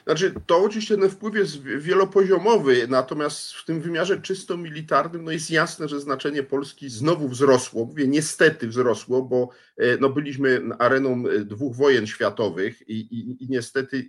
Znaczy, 0.04 0.35
to 0.47 0.59
oczywiście 0.59 0.97
ten 0.97 1.11
wpływ 1.11 1.35
jest 1.35 1.62
wielopoziomowy, 1.62 2.88
natomiast 2.88 3.52
w 3.52 3.64
tym 3.64 3.80
wymiarze 3.80 4.21
czysto 4.21 4.56
militarnym 4.56 5.25
no 5.25 5.30
jest 5.30 5.50
jasne, 5.50 5.88
że 5.88 6.00
znaczenie 6.00 6.42
Polski 6.42 6.90
znowu 6.90 7.28
wzrosło. 7.28 7.85
Mówię 7.85 8.09
niestety 8.09 8.68
wzrosło, 8.68 9.23
bo 9.23 9.49
e, 9.76 9.97
no, 10.00 10.09
byliśmy 10.09 10.61
areną 10.78 11.25
e, 11.28 11.45
dwóch 11.45 11.76
wojen 11.76 12.06
światowych 12.06 12.88
i, 12.88 12.95
i, 12.95 13.45
i 13.45 13.49
niestety 13.49 14.06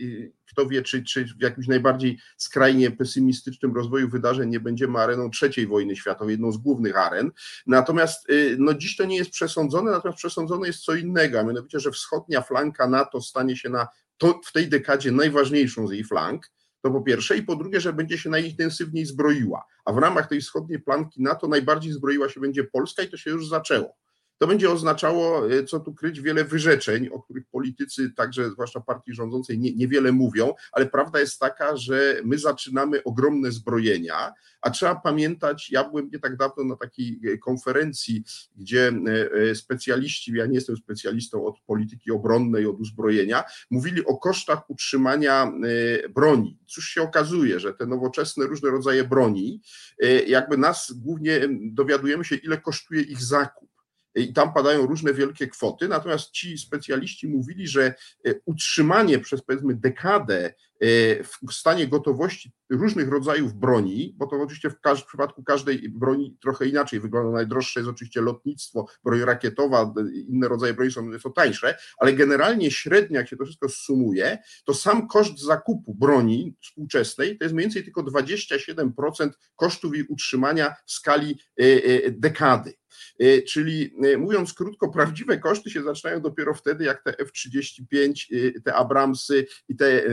kto 0.48 0.68
wie, 0.68 0.82
czy, 0.82 1.04
czy 1.04 1.26
w 1.26 1.42
jakimś 1.42 1.68
najbardziej 1.68 2.20
skrajnie 2.38 2.92
pesymistycznym 2.92 3.76
rozwoju 3.76 4.10
wydarzeń 4.10 4.50
nie 4.50 4.60
będziemy 4.60 5.00
areną 5.00 5.30
trzeciej 5.30 5.68
wojny 5.68 5.96
światowej, 5.96 6.32
jedną 6.32 6.52
z 6.52 6.58
głównych 6.58 6.98
aren. 6.98 7.32
Natomiast 7.68 8.30
e, 8.30 8.34
no, 8.58 8.74
dziś 8.74 8.96
to 8.96 9.06
nie 9.06 9.18
jest 9.18 9.32
przesądzone, 9.32 9.92
natomiast 9.92 10.18
przesądzone 10.18 10.68
jest 10.68 10.84
co 10.84 10.96
innego, 10.96 11.40
a 11.40 11.44
mianowicie, 11.44 11.80
że 11.80 11.92
wschodnia 11.92 12.42
flanka 12.42 12.88
NATO 12.88 13.22
stanie 13.22 13.58
się 13.58 13.70
na 13.70 13.88
to 14.18 14.42
w 14.46 14.52
tej 14.52 14.70
dekadzie 14.70 15.12
najważniejszą 15.12 15.88
z 15.88 15.92
jej 15.92 16.04
flank, 16.04 16.52
to 16.82 16.92
po 16.92 17.02
pierwsze, 17.02 17.38
i 17.38 17.44
po 17.44 17.56
drugie, 17.56 17.82
że 17.82 17.94
będzie 17.94 18.18
się 18.18 18.30
najintensywniej 18.30 19.06
zbroiła. 19.06 19.66
A 19.86 19.94
w 19.94 19.98
ramach 19.98 20.30
tej 20.30 20.42
wschodniej 20.42 20.82
flanki 20.82 21.22
NATO 21.22 21.48
najbardziej 21.48 21.94
zbroiła 21.94 22.30
się 22.30 22.40
będzie 22.40 22.64
Polska 22.64 23.04
i 23.04 23.10
to 23.10 23.18
się 23.18 23.30
już 23.30 23.48
zaczęło. 23.48 23.94
To 24.38 24.48
będzie 24.48 24.72
oznaczało, 24.72 25.52
e, 25.52 25.64
co 25.64 25.80
tu 25.80 25.94
kryć, 25.94 26.22
wiele 26.22 26.44
wyrzeczeń, 26.44 27.10
o 27.10 27.22
których 27.22 27.46
politycy, 27.46 28.12
także 28.16 28.50
zwłaszcza 28.50 28.80
partii 28.80 29.14
rządzącej, 29.14 29.60
nie, 29.60 29.74
niewiele 29.74 30.12
mówią, 30.12 30.54
ale 30.72 30.86
prawda 30.86 31.20
jest 31.20 31.40
taka, 31.40 31.78
że 31.78 32.22
my 32.24 32.38
zaczynamy 32.38 33.04
ogromne 33.04 33.52
zbrojenia, 33.52 34.34
a 34.62 34.70
trzeba 34.70 34.96
pamiętać, 34.96 35.72
ja 35.72 35.90
byłem 35.90 36.10
nie 36.14 36.20
tak 36.20 36.38
dawno 36.38 36.64
na 36.64 36.76
takiej 36.76 37.20
e, 37.34 37.38
konferencji, 37.38 38.24
gdzie 38.56 38.92
e, 39.52 39.56
specjaliści, 39.56 40.34
ja 40.36 40.46
nie 40.46 40.56
jestem 40.56 40.78
specjalistą 40.78 41.46
od 41.46 41.60
polityki 41.60 42.12
obronnej, 42.12 42.66
od 42.66 42.80
uzbrojenia, 42.80 43.44
mówili 43.72 44.06
o 44.06 44.18
kosztach 44.18 44.70
utrzymania 44.70 45.52
broni. 46.16 46.60
Cóż 46.68 46.90
się 46.90 47.02
okazuje, 47.02 47.60
że 47.60 47.74
te 47.74 47.86
nowoczesne 47.86 48.46
różne 48.46 48.70
rodzaje 48.70 49.04
broni, 49.04 49.62
jakby 50.28 50.58
nas 50.58 50.94
głównie 50.96 51.42
dowiadujemy 51.72 52.26
się, 52.26 52.36
ile 52.36 52.58
kosztuje 52.58 53.02
ich 53.02 53.22
zakup 53.22 53.77
i 54.18 54.34
tam 54.34 54.54
padają 54.54 54.86
różne 54.86 55.14
wielkie 55.14 55.48
kwoty, 55.48 55.88
natomiast 55.88 56.32
ci 56.32 56.58
specjaliści 56.58 57.28
mówili, 57.28 57.68
że 57.68 57.94
e, 58.26 58.34
utrzymanie 58.46 59.20
przez 59.20 59.42
powiedzmy 59.42 59.76
dekadę 59.76 60.46
e, 60.46 61.24
w 61.24 61.54
stanie 61.54 61.88
gotowości 61.88 62.52
różnych 62.70 63.10
rodzajów 63.10 63.54
broni, 63.54 64.16
bo 64.18 64.28
to 64.28 64.36
oczywiście 64.36 64.70
w, 64.70 64.80
każ 64.80 65.04
w 65.04 65.06
przypadku 65.06 65.44
każdej 65.44 65.90
broni 65.90 66.38
trochę 66.42 66.68
inaczej 66.68 67.00
wygląda. 67.00 67.32
Najdroższe 67.32 67.80
jest 67.80 67.90
oczywiście 67.90 68.22
lotnictwo, 68.22 68.86
broń 69.04 69.20
rakietowa, 69.20 69.94
inne 70.28 70.48
rodzaje 70.48 70.74
broni 70.74 70.92
są, 70.92 71.20
są 71.20 71.34
tańsze, 71.34 71.78
ale 71.98 72.14
generalnie 72.14 72.72
średnio, 72.72 73.20
jak 73.20 73.30
się 73.30 73.38
to 73.38 73.46
wszystko 73.46 73.70
sumuje, 73.70 74.38
to 74.66 74.74
sam 74.74 75.08
koszt 75.08 75.40
zakupu 75.40 75.96
broni 75.96 76.56
współczesnej 76.62 77.38
to 77.38 77.46
jest 77.46 77.56
mniej 77.56 77.66
więcej 77.66 77.84
tylko 77.84 78.04
27% 78.04 79.30
kosztów 79.56 79.96
jej 79.96 80.06
utrzymania 80.08 80.76
w 80.86 80.92
skali 80.92 81.40
e, 81.58 82.12
dekady. 82.12 82.74
E, 83.20 83.42
czyli 83.42 83.94
e, 84.04 84.18
mówiąc 84.18 84.54
krótko, 84.54 84.90
prawdziwe 84.90 85.38
koszty 85.38 85.70
się 85.70 85.84
zaczynają 85.84 86.22
dopiero 86.22 86.54
wtedy, 86.54 86.84
jak 86.84 87.04
te 87.04 87.20
F-35, 87.20 88.26
e, 88.32 88.62
te 88.62 88.74
Abramsy 88.74 89.46
i 89.70 89.76
te 89.76 90.04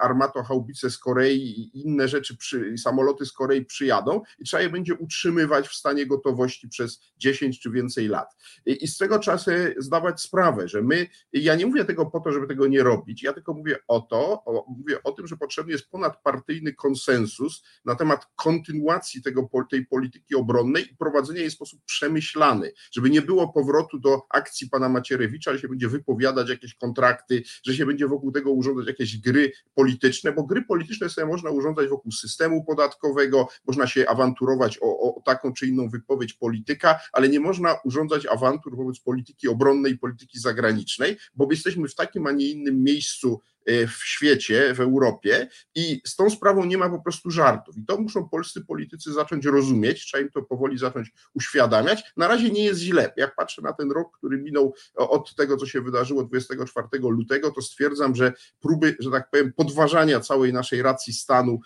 armato 0.00 0.42
haubice 0.42 0.90
z 0.90 0.98
Korei 0.98 1.36
i 1.36 1.80
inne 1.80 2.08
rzeczy, 2.08 2.36
samoloty 2.76 3.26
z 3.26 3.32
Korei 3.32 3.64
przyjadą 3.64 4.22
i 4.38 4.44
trzeba 4.44 4.62
je 4.62 4.70
będzie 4.70 4.94
utrzymywać 4.94 5.68
w 5.68 5.74
stanie 5.74 6.06
gotowości 6.06 6.68
przez 6.68 7.00
10 7.16 7.60
czy 7.60 7.70
więcej 7.70 8.08
lat. 8.08 8.36
I 8.66 8.88
z 8.88 8.98
tego 8.98 9.18
trzeba 9.18 9.38
sobie 9.38 9.74
zdawać 9.78 10.20
sprawę, 10.20 10.68
że 10.68 10.82
my, 10.82 11.06
ja 11.32 11.54
nie 11.54 11.66
mówię 11.66 11.84
tego 11.84 12.06
po 12.06 12.20
to, 12.20 12.32
żeby 12.32 12.46
tego 12.46 12.66
nie 12.66 12.82
robić, 12.82 13.22
ja 13.22 13.32
tylko 13.32 13.54
mówię 13.54 13.76
o 13.88 14.00
to, 14.00 14.44
o, 14.44 14.66
mówię 14.78 15.02
o 15.02 15.12
tym, 15.12 15.26
że 15.26 15.36
potrzebny 15.36 15.72
jest 15.72 15.88
ponadpartyjny 15.90 16.74
konsensus 16.74 17.62
na 17.84 17.94
temat 17.94 18.26
kontynuacji 18.36 19.22
tego, 19.22 19.48
tej 19.70 19.86
polityki 19.86 20.34
obronnej 20.34 20.92
i 20.92 20.96
prowadzenia 20.96 21.40
jej 21.40 21.50
w 21.50 21.52
sposób 21.52 21.69
sposób 21.70 21.84
przemyślany, 21.84 22.72
żeby 22.92 23.10
nie 23.10 23.22
było 23.22 23.52
powrotu 23.52 23.98
do 23.98 24.22
akcji 24.30 24.70
pana 24.70 24.88
Macierewicza, 24.88 25.52
że 25.52 25.58
się 25.58 25.68
będzie 25.68 25.88
wypowiadać 25.88 26.48
jakieś 26.48 26.74
kontrakty, 26.74 27.42
że 27.66 27.74
się 27.74 27.86
będzie 27.86 28.08
wokół 28.08 28.32
tego 28.32 28.52
urządzać 28.52 28.86
jakieś 28.86 29.18
gry 29.18 29.52
polityczne, 29.74 30.32
bo 30.32 30.42
gry 30.42 30.62
polityczne 30.62 31.08
sobie 31.08 31.26
można 31.26 31.50
urządzać 31.50 31.88
wokół 31.88 32.12
systemu 32.12 32.64
podatkowego, 32.64 33.48
można 33.66 33.86
się 33.86 34.08
awanturować 34.08 34.78
o, 34.82 35.16
o 35.16 35.22
taką 35.22 35.52
czy 35.52 35.66
inną 35.66 35.88
wypowiedź 35.88 36.32
polityka, 36.32 37.00
ale 37.12 37.28
nie 37.28 37.40
można 37.40 37.76
urządzać 37.84 38.26
awantur 38.26 38.76
wobec 38.76 39.00
polityki 39.00 39.48
obronnej, 39.48 39.98
polityki 39.98 40.38
zagranicznej, 40.38 41.16
bo 41.34 41.46
jesteśmy 41.50 41.88
w 41.88 41.94
takim, 41.94 42.26
a 42.26 42.32
nie 42.32 42.50
innym 42.50 42.82
miejscu 42.82 43.40
w 43.86 44.04
świecie, 44.04 44.74
w 44.74 44.80
Europie 44.80 45.48
i 45.74 46.02
z 46.06 46.16
tą 46.16 46.30
sprawą 46.30 46.64
nie 46.64 46.78
ma 46.78 46.90
po 46.90 47.00
prostu 47.00 47.30
żartów. 47.30 47.78
I 47.78 47.84
to 47.84 48.00
muszą 48.00 48.28
polscy 48.28 48.64
politycy 48.64 49.12
zacząć 49.12 49.46
rozumieć, 49.46 50.06
trzeba 50.06 50.22
im 50.22 50.30
to 50.30 50.42
powoli 50.42 50.78
zacząć 50.78 51.12
uświadamiać. 51.34 52.12
Na 52.16 52.28
razie 52.28 52.50
nie 52.50 52.64
jest 52.64 52.80
źle. 52.80 53.12
Jak 53.16 53.36
patrzę 53.36 53.62
na 53.62 53.72
ten 53.72 53.92
rok, 53.92 54.16
który 54.18 54.38
minął 54.38 54.74
od 54.94 55.34
tego, 55.34 55.56
co 55.56 55.66
się 55.66 55.80
wydarzyło 55.80 56.24
24 56.24 56.86
lutego, 57.02 57.50
to 57.50 57.62
stwierdzam, 57.62 58.14
że 58.16 58.32
próby, 58.60 58.96
że 59.00 59.10
tak 59.10 59.30
powiem, 59.30 59.52
podważania 59.52 60.20
całej 60.20 60.52
naszej 60.52 60.82
racji 60.82 61.12
stanu 61.12 61.60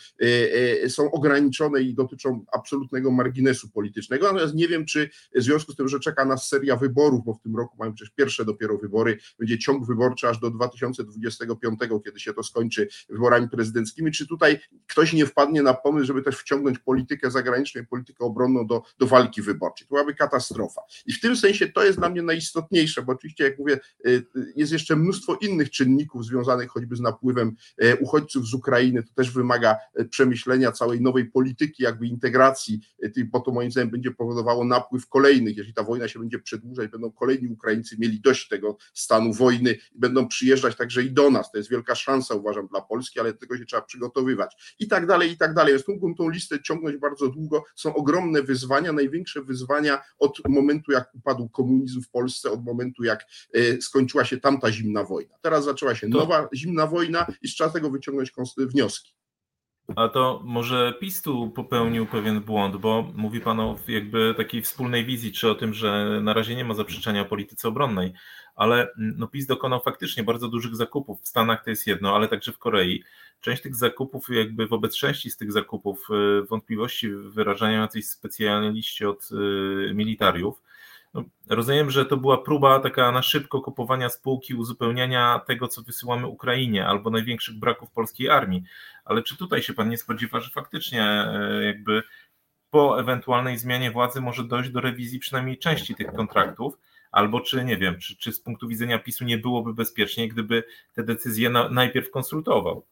e, 0.84 0.90
są 0.90 1.11
ograniczone 1.11 1.82
i 1.82 1.94
dotyczą 1.94 2.44
absolutnego 2.52 3.11
marginesu 3.11 3.70
politycznego. 3.70 4.26
Natomiast 4.26 4.54
nie 4.54 4.68
wiem, 4.68 4.87
czy 4.87 5.11
w 5.34 5.42
związku 5.42 5.73
z 5.73 5.76
tym, 5.76 5.88
że 5.88 6.00
czeka 6.00 6.25
nas 6.25 6.49
seria 6.49 6.76
wyborów, 6.76 7.25
bo 7.25 7.34
w 7.34 7.40
tym 7.40 7.56
roku 7.56 7.76
mamy 7.78 7.92
przecież 7.92 8.14
pierwsze 8.14 8.44
dopiero 8.44 8.78
wybory, 8.78 9.18
będzie 9.38 9.58
ciąg 9.58 9.87
wyborczy 9.87 10.28
aż 10.28 10.38
do 10.38 10.50
2025, 10.50 11.80
kiedy 12.01 12.21
się 12.21 12.35
to 12.35 12.43
skończy 12.43 12.89
wyborami 13.09 13.49
prezydenckimi, 13.49 14.13
czy 14.13 14.27
tutaj 14.27 14.61
ktoś 14.87 15.13
nie 15.13 15.27
wpadnie 15.27 15.63
na 15.63 15.75
pomysł, 15.75 16.07
żeby 16.07 16.23
też 16.23 16.37
wciągnąć 16.37 16.79
politykę 16.79 17.31
zagraniczną 17.31 17.81
i 17.81 17.87
politykę 17.87 18.25
obronną 18.25 18.67
do, 18.67 18.83
do 18.99 19.07
walki 19.07 19.43
wyborczej. 19.43 19.87
To 19.87 19.95
byłaby 19.95 20.15
katastrofa. 20.15 20.81
I 21.07 21.13
w 21.13 21.21
tym 21.21 21.37
sensie 21.37 21.69
to 21.69 21.85
jest 21.85 21.99
dla 21.99 22.09
mnie 22.09 22.23
najistotniejsze, 22.23 23.03
bo 23.03 23.13
oczywiście, 23.13 23.45
jak 23.45 23.59
mówię, 23.59 23.81
y, 24.07 24.11
y, 24.11 24.53
jest 24.57 24.73
jeszcze 24.73 24.97
mnóstwo 24.97 25.39
innych 25.41 25.71
czynników 25.71 26.25
związanych 26.25 26.71
choćby 26.71 26.97
z 26.97 27.01
napływem 27.01 27.57
y, 27.85 27.97
uchodźców 27.97 28.47
z 28.47 28.55
Ukrainy, 28.55 29.03
to 29.03 29.15
też 29.15 29.31
wymaga 29.31 29.77
przemyślenia 30.11 30.73
całej 30.73 31.01
nowej 31.01 31.25
polityki, 31.25 31.83
jakby 31.83 32.07
integracji, 32.07 32.81
bo 33.27 33.41
to 33.41 33.53
moim 33.53 33.71
zdaniem 33.71 33.91
będzie 33.91 34.11
powodowało 34.11 34.65
napływ 34.65 35.09
kolejnych, 35.09 35.57
jeżeli 35.57 35.75
ta 35.75 35.83
wojna 35.83 36.09
się 36.09 36.19
będzie 36.19 36.39
przedłużać, 36.39 36.91
będą 36.91 37.13
kolejni 37.13 37.49
Ukraińcy 37.49 37.97
mieli 37.99 38.21
dość 38.21 38.49
tego 38.49 38.77
stanu 38.95 39.33
wojny 39.33 39.73
i 39.95 39.99
będą 39.99 40.29
przyjeżdżać 40.29 40.77
także 40.77 41.03
i 41.03 41.11
do 41.11 41.31
nas. 41.31 41.53
To 41.53 41.59
jest 41.59 41.71
wielka 41.75 41.95
szansa, 41.95 42.35
uważam, 42.35 42.66
dla 42.66 42.81
Polski, 42.81 43.21
ale 43.21 43.33
do 43.33 43.38
tego 43.38 43.59
się 43.59 43.64
trzeba 43.64 43.83
przygotowywać. 43.83 44.75
I 44.78 44.88
tak 44.88 45.07
dalej, 45.07 45.31
i 45.31 45.37
tak 45.37 45.54
dalej. 45.54 45.73
Więc 45.75 45.88
mógłbym 45.88 46.14
tą 46.14 46.28
listę 46.28 46.62
ciągnąć 46.62 46.97
bardzo 46.97 47.28
długo. 47.28 47.64
Są 47.76 47.95
ogromne 47.95 48.43
wyzwania, 48.43 48.93
największe 48.93 49.43
wyzwania 49.43 50.02
od 50.19 50.49
momentu, 50.49 50.93
jak 50.93 51.14
upadł 51.14 51.49
komunizm 51.49 52.02
w 52.02 52.11
Polsce, 52.11 52.50
od 52.50 52.64
momentu, 52.64 53.04
jak 53.04 53.26
e, 53.54 53.81
skończyła 53.81 54.25
się 54.25 54.40
tamta 54.40 54.73
zimna 54.73 55.04
wojna. 55.04 55.35
Teraz 55.43 55.64
zaczęła 55.64 55.95
się 55.95 56.09
nowa 56.09 56.49
zimna 56.54 56.87
wojna 56.87 57.26
i 57.43 57.49
trzeba 57.49 57.71
z 57.71 57.73
tego 57.73 57.90
wyciągnąć 57.90 58.33
wnioski. 58.57 59.14
A 59.97 60.09
to 60.09 60.41
może 60.45 60.95
PiS 61.00 61.23
tu 61.23 61.50
popełnił 61.50 62.07
pewien 62.07 62.41
błąd, 62.41 62.76
bo 62.76 63.12
mówi 63.14 63.41
Pan 63.41 63.61
o 63.61 63.79
jakby 63.88 64.35
takiej 64.37 64.62
wspólnej 64.62 65.05
wizji, 65.05 65.33
czy 65.33 65.50
o 65.50 65.55
tym, 65.55 65.75
że 65.75 66.21
na 66.23 66.33
razie 66.33 66.57
nie 66.57 66.64
ma 66.64 66.75
zaprzeczenia 66.75 67.23
o 67.23 67.25
polityce 67.25 67.69
obronnej, 67.69 68.12
ale 68.55 68.93
mm, 68.99 69.14
no 69.19 69.26
PiS 69.26 69.47
dokonał 69.47 69.81
faktycznie 69.81 70.23
bardzo 70.23 70.49
dużych 70.49 70.76
zakupów. 70.76 71.23
W 71.23 71.29
Stanach 71.29 71.64
to 71.64 71.71
jest 71.71 71.87
jedno, 71.87 72.17
ale 72.17 72.29
także 72.29 72.53
w 72.53 72.59
Korei. 72.59 73.03
Część 73.41 73.62
tych 73.62 73.76
zakupów, 73.76 74.29
jakby 74.29 74.67
wobec 74.67 74.97
części 74.97 75.31
z 75.31 75.37
tych 75.37 75.53
zakupów 75.53 76.09
y, 76.11 76.47
wątpliwości 76.47 77.11
wyrażają 77.11 77.81
jacyś 77.81 78.07
specjaliści 78.09 79.07
od 79.07 79.29
y, 79.33 79.95
militariów. 79.95 80.62
No, 81.14 81.25
rozumiem, 81.49 81.90
że 81.90 82.06
to 82.06 82.16
była 82.16 82.38
próba 82.38 82.80
taka 82.80 83.12
na 83.12 83.23
szybko 83.23 83.61
kupowania 83.61 84.09
spółki, 84.09 84.54
uzupełniania 84.54 85.40
tego, 85.47 85.68
co 85.68 85.83
wysyłamy 85.83 86.26
Ukrainie, 86.26 86.87
albo 86.87 87.11
największych 87.11 87.59
braków 87.59 87.90
polskiej 87.90 88.30
armii. 88.30 88.62
Ale 89.04 89.23
czy 89.23 89.37
tutaj 89.37 89.62
się 89.62 89.75
pan 89.75 89.88
nie 89.88 89.99
spodziewa, 89.99 90.40
że 90.40 90.50
faktycznie 90.50 91.02
e, 91.02 91.64
jakby 91.64 92.02
po 92.71 93.00
ewentualnej 93.00 93.59
zmianie 93.59 93.90
władzy 93.90 94.21
może 94.21 94.44
dojść 94.44 94.71
do 94.71 94.80
rewizji 94.80 95.18
przynajmniej 95.18 95.59
części 95.59 95.94
tych 95.94 96.12
kontraktów? 96.12 96.78
Albo 97.12 97.40
czy 97.40 97.64
nie 97.64 97.76
wiem, 97.76 97.99
czy, 97.99 98.16
czy 98.16 98.33
z 98.33 98.40
punktu 98.40 98.68
widzenia 98.68 98.99
PiSu 98.99 99.25
nie 99.25 99.38
byłoby 99.38 99.75
bezpiecznie, 99.75 100.28
gdyby 100.28 100.64
te 100.94 101.02
decyzje 101.02 101.50
na, 101.50 101.68
najpierw 101.68 102.11
konsultował? 102.11 102.87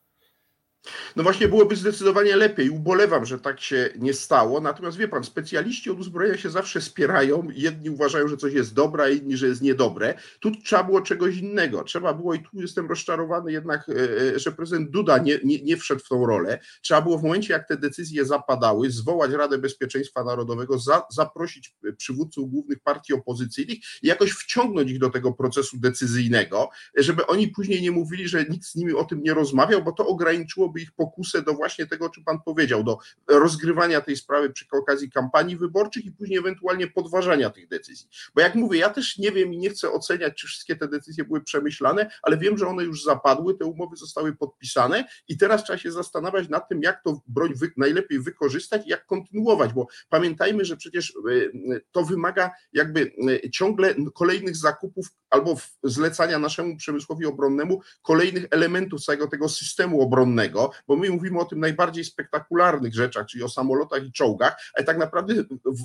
No 1.17 1.23
właśnie 1.23 1.49
byłoby 1.49 1.77
zdecydowanie 1.77 2.37
lepiej. 2.37 2.71
Ubolewam, 2.71 3.25
że 3.25 3.39
tak 3.39 3.61
się 3.61 3.91
nie 3.99 4.15
stało. 4.15 4.61
Natomiast 4.61 4.97
wie 4.97 5.09
pan, 5.09 5.25
specjaliści 5.25 5.91
od 5.91 6.01
uzbrojenia 6.01 6.39
się 6.39 6.51
zawsze 6.51 6.81
spierają. 6.81 7.49
Jedni 7.55 7.91
uważają, 7.91 8.29
że 8.29 8.37
coś 8.37 8.53
jest 8.53 8.75
dobre, 8.75 9.05
a 9.05 9.09
inni, 9.09 9.37
że 9.37 9.47
jest 9.47 9.63
niedobre. 9.63 10.15
Tu 10.41 10.51
trzeba 10.51 10.85
było 10.85 11.01
czegoś 11.01 11.37
innego. 11.37 11.85
Trzeba 11.85 12.15
było, 12.15 12.35
i 12.35 12.43
tu 12.43 12.61
jestem 12.61 12.89
rozczarowany 12.89 13.53
jednak, 13.53 13.89
e, 13.89 13.93
e, 14.35 14.39
że 14.39 14.53
prezydent 14.53 14.91
Duda 14.91 15.19
nie, 15.19 15.39
nie, 15.45 15.63
nie 15.63 15.77
wszedł 15.77 16.01
w 16.01 16.09
tą 16.09 16.27
rolę. 16.27 16.59
Trzeba 16.83 17.03
było 17.03 17.19
w 17.19 17.23
momencie, 17.23 17.53
jak 17.53 17.69
te 17.69 17.77
decyzje 17.77 18.25
zapadały, 18.25 18.91
zwołać 18.91 19.31
Radę 19.31 19.59
Bezpieczeństwa 19.59 20.25
Narodowego, 20.25 20.79
za, 20.79 21.03
zaprosić 21.11 21.75
przywódców 21.97 22.51
głównych 22.51 22.81
partii 22.81 23.15
opozycyjnych 23.15 23.79
i 24.03 24.07
jakoś 24.07 24.31
wciągnąć 24.31 24.91
ich 24.91 24.99
do 24.99 25.11
tego 25.11 25.33
procesu 25.33 25.77
decyzyjnego, 25.79 26.71
żeby 26.97 27.27
oni 27.27 27.49
później 27.49 27.83
nie 27.83 27.91
mówili, 27.91 28.29
że 28.29 28.45
nikt 28.45 28.65
z 28.65 28.75
nimi 28.75 28.93
o 28.93 29.05
tym 29.05 29.23
nie 29.23 29.35
rozmawiał, 29.35 29.83
bo 29.83 29.93
to 29.93 30.07
ograniczyło 30.07 30.72
byłoby 30.73 30.81
ich 30.81 30.93
pokusę 30.93 31.43
do 31.43 31.55
właśnie 31.55 31.87
tego, 31.87 32.07
o 32.07 32.09
czym 32.09 32.25
Pan 32.25 32.39
powiedział, 32.45 32.85
do 32.85 32.99
rozgrywania 33.29 34.01
tej 34.01 34.17
sprawy 34.17 34.51
przy 34.51 34.67
okazji 34.73 35.11
kampanii 35.11 35.57
wyborczych 35.57 36.05
i 36.05 36.13
później 36.13 36.39
ewentualnie 36.39 36.87
podważania 36.87 37.51
tych 37.51 37.69
decyzji. 37.69 38.09
Bo 38.35 38.41
jak 38.41 38.55
mówię, 38.55 38.79
ja 38.79 38.91
też 38.91 39.19
nie 39.19 39.33
wiem 39.33 39.55
i 39.55 39.59
nie 39.59 39.71
chcę 39.71 39.91
oceniać, 39.91 40.35
czy 40.35 40.47
wszystkie 40.47 40.77
te 40.77 40.89
decyzje 40.89 41.25
były 41.25 41.41
przemyślane, 41.41 42.11
ale 42.23 42.37
wiem, 42.37 42.59
że 42.59 42.67
one 42.67 42.85
już 42.85 43.05
zapadły, 43.05 43.59
te 43.59 43.65
umowy 43.65 43.97
zostały 43.97 44.37
podpisane 44.37 45.05
i 45.29 45.37
teraz 45.39 45.65
trzeba 45.65 45.79
się 45.79 45.93
zastanawiać 45.93 46.49
nad 46.49 46.69
tym, 46.69 46.83
jak 46.83 47.03
to 47.05 47.21
broń 47.27 47.55
wy, 47.55 47.73
najlepiej 47.77 48.21
wykorzystać 48.21 48.87
i 48.87 48.91
jak 48.91 49.07
kontynuować, 49.07 49.73
bo 49.73 49.87
pamiętajmy, 50.09 50.65
że 50.65 50.77
przecież 50.77 51.11
e, 51.11 51.81
to 51.93 52.05
wymaga 52.05 52.51
jakby 52.73 53.13
e, 53.45 53.51
ciągle 53.51 53.95
kolejnych 54.15 54.57
zakupów 54.57 55.07
albo 55.31 55.57
zlecania 55.83 56.39
naszemu 56.39 56.77
przemysłowi 56.77 57.27
obronnemu 57.27 57.81
kolejnych 58.03 58.47
elementów 58.51 59.05
całego 59.05 59.27
tego 59.27 59.49
systemu 59.49 60.01
obronnego, 60.01 60.62
bo 60.87 60.97
my 60.97 61.11
mówimy 61.11 61.39
o 61.39 61.45
tym 61.45 61.61
najbardziej 61.61 62.05
spektakularnych 62.05 62.95
rzeczach, 62.95 63.27
czyli 63.27 63.45
o 63.45 63.49
samolotach 63.49 64.05
i 64.05 64.13
czołgach, 64.13 64.57
ale 64.75 64.87
tak 64.87 64.99
naprawdę 64.99 65.35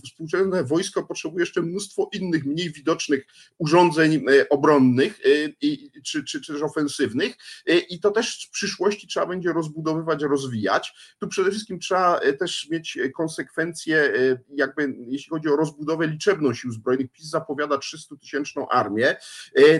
współczesne 0.05 0.63
wojsko 0.63 1.03
potrzebuje 1.03 1.41
jeszcze 1.41 1.61
mnóstwo 1.61 2.09
innych, 2.13 2.45
mniej 2.45 2.71
widocznych 2.71 3.25
urządzeń 3.57 4.15
e, 4.15 4.49
obronnych 4.49 5.19
e, 5.25 6.01
czy, 6.03 6.23
czy, 6.23 6.41
czy 6.41 6.53
też 6.53 6.61
ofensywnych 6.61 7.35
e, 7.67 7.77
i 7.77 7.99
to 7.99 8.11
też 8.11 8.47
w 8.47 8.51
przyszłości 8.51 9.07
trzeba 9.07 9.25
będzie 9.25 9.53
rozbudowywać, 9.53 10.23
rozwijać. 10.23 10.93
Tu 11.19 11.27
przede 11.27 11.51
wszystkim 11.51 11.79
trzeba 11.79 12.19
też 12.39 12.69
mieć 12.69 12.97
konsekwencje, 13.15 14.13
jakby 14.49 14.95
jeśli 15.07 15.29
chodzi 15.29 15.49
o 15.49 15.55
rozbudowę 15.55 16.07
liczebną 16.07 16.53
sił 16.53 16.71
zbrojnych. 16.71 17.11
PiS 17.11 17.29
zapowiada 17.29 17.75
300-tysięczną 17.75 18.65
armię. 18.69 19.15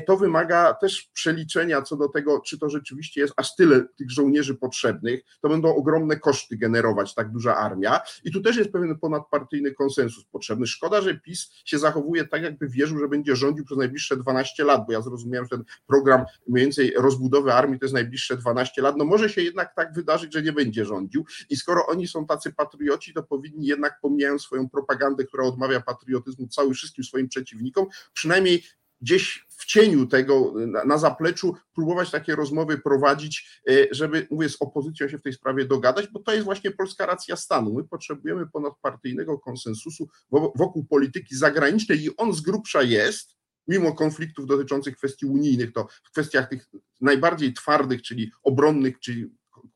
To 0.07 0.17
wymaga 0.17 0.73
też 0.73 1.09
przeliczenia 1.13 1.81
co 1.81 1.97
do 1.97 2.07
tego, 2.09 2.41
czy 2.45 2.59
to 2.59 2.69
rzeczywiście 2.69 3.21
jest 3.21 3.33
aż 3.37 3.55
tyle 3.55 3.85
tych 3.97 4.11
żołnierzy 4.11 4.55
potrzebnych, 4.55 4.86
potrzebnych, 4.87 5.21
to 5.41 5.49
będą 5.49 5.75
ogromne 5.75 6.19
koszty 6.19 6.57
generować 6.57 7.15
tak 7.15 7.31
duża 7.31 7.55
armia. 7.55 7.99
I 8.23 8.31
tu 8.31 8.41
też 8.41 8.57
jest 8.57 8.71
pewien 8.71 8.99
ponadpartyjny 8.99 9.73
konsensus 9.73 10.25
potrzebny. 10.25 10.67
Szkoda, 10.67 11.01
że 11.01 11.19
PiS 11.19 11.51
się 11.65 11.79
zachowuje 11.79 12.27
tak, 12.27 12.43
jakby 12.43 12.67
wierzył, 12.67 12.99
że 12.99 13.07
będzie 13.07 13.35
rządził 13.35 13.65
przez 13.65 13.77
najbliższe 13.77 14.17
12 14.17 14.63
lat, 14.63 14.85
bo 14.87 14.93
ja 14.93 15.01
zrozumiałem, 15.01 15.47
że 15.51 15.57
ten 15.57 15.65
program 15.87 16.25
mniej 16.47 16.65
więcej 16.65 16.93
rozbudowy 16.97 17.53
armii 17.53 17.79
to 17.79 17.85
jest 17.85 17.93
najbliższe 17.93 18.37
12 18.37 18.81
lat. 18.81 18.95
No 18.97 19.05
może 19.05 19.29
się 19.29 19.41
jednak 19.41 19.75
tak 19.75 19.93
wydarzyć, 19.93 20.33
że 20.33 20.41
nie 20.41 20.53
będzie 20.53 20.85
rządził. 20.85 21.25
I 21.49 21.55
skoro 21.55 21.87
oni 21.87 22.07
są 22.07 22.25
tacy 22.25 22.53
patrioci, 22.53 23.13
to 23.13 23.23
powinni 23.23 23.67
jednak, 23.67 23.99
pomijając 24.01 24.41
swoją 24.41 24.69
propagandę, 24.69 25.23
która 25.23 25.43
odmawia 25.43 25.81
patriotyzmu 25.81 26.47
całym 26.47 26.73
wszystkim 26.73 27.03
swoim 27.03 27.27
przeciwnikom, 27.27 27.85
przynajmniej 28.13 28.63
gdzieś 29.01 29.45
w 29.49 29.65
cieniu 29.65 30.07
tego, 30.07 30.53
na, 30.67 30.83
na, 30.83 30.97
zapleczu, 30.97 31.55
próbować 31.75 32.11
takie 32.11 32.35
rozmowy 32.35 32.77
prowadzić, 32.77 33.61
e, 33.69 33.73
żeby, 33.91 34.27
mówię, 34.31 34.49
z 34.49 34.57
opozycją 34.59 35.09
się 35.09 35.17
w 35.17 35.21
tej 35.21 35.33
sprawie 35.33 35.65
dogadać, 35.65 36.07
bo 36.07 36.19
to 36.19 36.33
jest 36.33 36.45
właśnie 36.45 36.71
polska 36.71 37.05
racja 37.05 37.35
stanu. 37.35 37.73
My 37.73 37.83
potrzebujemy 37.83 38.47
ponadpartyjnego 38.47 39.39
konsensusu 39.39 40.07
wokół 40.31 40.85
polityki 40.85 41.35
zagranicznej 41.35 42.03
i 42.03 42.17
on 42.17 42.33
z 42.33 42.41
grubsza 42.41 42.81
jest, 42.81 43.37
mimo 43.67 43.93
konfliktów 43.93 44.47
dotyczących 44.47 44.97
kwestii 44.97 45.25
unijnych, 45.25 45.73
to 45.73 45.87
w 46.03 46.11
kwestiach 46.11 46.49
tych 46.49 46.69
najbardziej 47.01 47.53
twardych, 47.53 48.01
czyli 48.01 48.31
obronnych, 48.43 48.99
czyli 48.99 49.29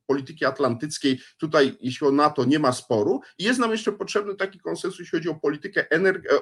polityki 0.06 0.46
atlantyckiej, 0.46 1.22
tutaj 1.38 1.78
jeśli 1.82 2.08
o 2.08 2.12
NATO 2.12 2.46
nie 2.46 2.60
ma 2.60 2.72
sporu 2.72 3.22
jest 3.40 3.60
nam 3.60 3.72
jeszcze 3.72 3.92
potrzebny 3.92 4.36
taki 4.36 4.60
konsensus, 4.60 5.00
jeśli 5.00 5.18
chodzi 5.18 5.30
o 5.30 5.36
politykę 5.36 5.86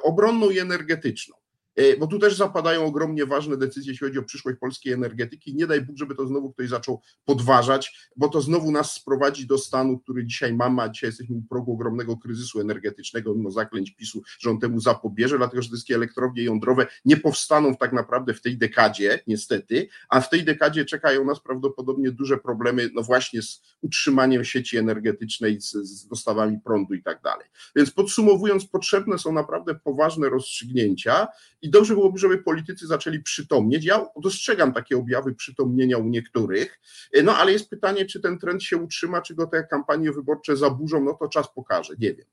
obronną 0.03 0.49
i 0.49 0.59
energetyczną. 0.59 1.35
E, 1.79 1.97
bo 1.97 2.07
tu 2.07 2.19
też 2.19 2.35
zapadają 2.35 2.85
ogromnie 2.85 3.25
ważne 3.25 3.57
decyzje, 3.57 3.91
jeśli 3.91 4.07
chodzi 4.07 4.19
o 4.19 4.23
przyszłość 4.23 4.57
polskiej 4.59 4.93
energetyki. 4.93 5.55
Nie 5.55 5.67
daj 5.67 5.81
Bóg, 5.81 5.97
żeby 5.97 6.15
to 6.15 6.27
znowu 6.27 6.53
ktoś 6.53 6.69
zaczął 6.69 7.01
podważać, 7.25 8.09
bo 8.15 8.29
to 8.29 8.41
znowu 8.41 8.71
nas 8.71 8.93
sprowadzi 8.93 9.47
do 9.47 9.57
stanu, 9.57 9.99
który 9.99 10.25
dzisiaj 10.25 10.53
mamy, 10.53 10.81
a 10.81 10.89
dzisiaj 10.89 11.07
jesteśmy 11.07 11.35
u 11.35 11.41
progu 11.41 11.73
ogromnego 11.73 12.17
kryzysu 12.17 12.61
energetycznego, 12.61 13.35
mimo 13.35 13.51
zaklęć 13.51 13.95
PiSu, 13.95 14.21
że 14.39 14.49
on 14.49 14.59
temu 14.59 14.79
zapobierze, 14.79 15.37
dlatego 15.37 15.61
że 15.61 15.67
wszystkie 15.67 15.95
elektrownie 15.95 16.43
jądrowe 16.43 16.87
nie 17.05 17.17
powstaną 17.17 17.75
tak 17.75 17.93
naprawdę 17.93 18.33
w 18.33 18.41
tej 18.41 18.57
dekadzie, 18.57 19.19
niestety, 19.27 19.87
a 20.09 20.21
w 20.21 20.29
tej 20.29 20.43
dekadzie 20.43 20.85
czekają 20.85 21.25
nas 21.25 21.39
prawdopodobnie 21.39 22.11
duże 22.11 22.37
problemy, 22.37 22.89
no 22.93 23.03
właśnie 23.03 23.41
z 23.41 23.61
utrzymaniem 23.81 24.45
sieci 24.45 24.77
energetycznej, 24.77 25.61
z, 25.61 25.71
z 25.71 26.07
dostawami 26.07 26.59
prądu 26.65 26.93
i 26.93 27.03
tak 27.03 27.21
dalej. 27.21 27.47
Więc 27.75 27.91
podsumowując, 27.91 28.65
potrzebne 28.65 29.17
są 29.17 29.33
naprawdę 29.33 29.75
poważne 29.75 30.29
rozstrzygnięcia 30.29 31.27
i 31.61 31.69
dobrze 31.69 31.93
byłoby, 31.93 32.19
żeby 32.19 32.37
politycy 32.37 32.87
zaczęli 32.87 33.23
przytomnieć. 33.23 33.85
Ja 33.85 34.05
dostrzegam 34.21 34.73
takie 34.73 34.97
objawy 34.97 35.35
przytomnienia 35.35 35.97
u 35.97 36.09
niektórych, 36.09 36.79
no 37.23 37.37
ale 37.37 37.51
jest 37.51 37.69
pytanie, 37.69 38.05
czy 38.05 38.19
ten 38.19 38.39
trend 38.39 38.63
się 38.63 38.77
utrzyma, 38.77 39.21
czy 39.21 39.35
go 39.35 39.47
te 39.47 39.63
kampanie 39.63 40.11
wyborcze 40.11 40.57
zaburzą, 40.57 41.03
no 41.03 41.13
to 41.13 41.29
czas 41.29 41.53
pokaże, 41.53 41.93
nie 41.99 42.13
wiem. 42.13 42.25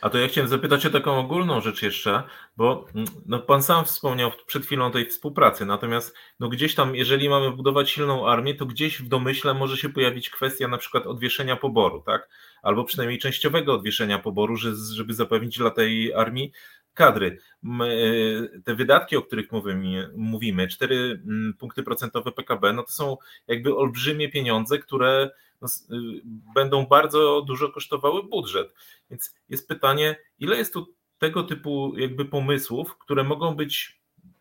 A 0.00 0.10
to 0.10 0.18
ja 0.18 0.28
chciałem 0.28 0.48
zapytać 0.48 0.86
o 0.86 0.90
taką 0.90 1.18
ogólną 1.18 1.60
rzecz 1.60 1.82
jeszcze, 1.82 2.22
bo 2.56 2.86
mm, 2.94 3.06
no, 3.26 3.38
pan 3.38 3.62
sam 3.62 3.84
wspomniał 3.84 4.30
przed 4.46 4.66
chwilą 4.66 4.90
tej 4.90 5.06
współpracy, 5.06 5.66
natomiast 5.66 6.16
no, 6.40 6.48
gdzieś 6.48 6.74
tam, 6.74 6.96
jeżeli 6.96 7.28
mamy 7.28 7.50
budować 7.50 7.90
silną 7.90 8.28
armię, 8.28 8.54
to 8.54 8.66
gdzieś 8.66 9.02
w 9.02 9.08
domyśle 9.08 9.54
może 9.54 9.76
się 9.76 9.88
pojawić 9.88 10.30
kwestia 10.30 10.68
na 10.68 10.78
przykład 10.78 11.06
odwieszenia 11.06 11.56
poboru, 11.56 12.02
tak? 12.06 12.28
Albo 12.62 12.84
przynajmniej 12.84 13.18
częściowego 13.18 13.74
odwieszenia 13.74 14.18
poboru, 14.18 14.56
żeby 14.94 15.14
zapewnić 15.14 15.58
dla 15.58 15.70
tej 15.70 16.14
armii 16.14 16.52
kadry. 16.98 17.38
E, 17.64 18.60
te 18.64 18.74
wydatki, 18.74 19.16
o 19.16 19.22
których 19.22 19.52
mówimy, 19.52 20.10
mówimy 20.16 20.68
4 20.68 21.22
mm, 21.26 21.54
punkty 21.54 21.82
procentowe 21.82 22.32
PKB, 22.32 22.72
no 22.72 22.82
to 22.82 22.92
są 22.92 23.16
jakby 23.46 23.76
olbrzymie 23.76 24.28
pieniądze, 24.28 24.78
które 24.78 25.30
no, 25.60 25.68
y, 25.68 26.20
będą 26.54 26.86
bardzo 26.86 27.42
dużo 27.46 27.68
kosztowały 27.68 28.22
budżet. 28.22 28.74
Więc 29.10 29.34
jest 29.48 29.68
pytanie, 29.68 30.16
ile 30.38 30.56
jest 30.56 30.72
tu 30.72 30.94
tego 31.18 31.42
typu 31.42 31.92
jakby 31.96 32.24
pomysłów, 32.24 32.98
które 32.98 33.24
mogą 33.24 33.54
być 33.54 33.97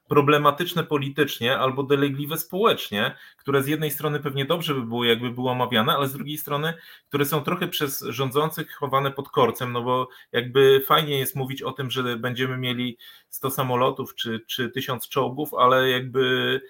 problematyczne 0.08 0.84
politycznie 0.84 1.58
albo 1.58 1.84
dolegliwe 1.84 2.38
społecznie, 2.38 3.16
które 3.38 3.64
z 3.64 3.68
jednej 3.68 3.92
strony 3.92 4.20
pewnie 4.20 4.46
dobrze 4.46 4.74
by 4.74 4.82
było, 4.82 5.04
jakby 5.04 5.32
było 5.32 5.52
omawiane, 5.52 5.96
ale 5.96 6.08
z 6.08 6.14
drugiej 6.14 6.38
strony, 6.38 6.74
które 7.08 7.26
są 7.26 7.42
trochę 7.42 7.68
przez 7.68 8.02
rządzących 8.02 8.72
chowane 8.76 9.12
pod 9.12 9.30
korcem, 9.30 9.74
no 9.74 9.82
bo 9.82 10.10
jakby 10.32 10.84
fajnie 10.86 11.20
jest 11.20 11.36
mówić 11.36 11.62
o 11.62 11.72
tym, 11.72 11.92
że 11.92 12.18
będziemy 12.18 12.58
mieli 12.58 12.98
100 13.30 13.50
samolotów 13.50 14.16
czy, 14.16 14.40
czy 14.48 14.70
1000 14.70 15.10
czołgów, 15.10 15.54
ale 15.54 15.90
jakby 15.90 16.62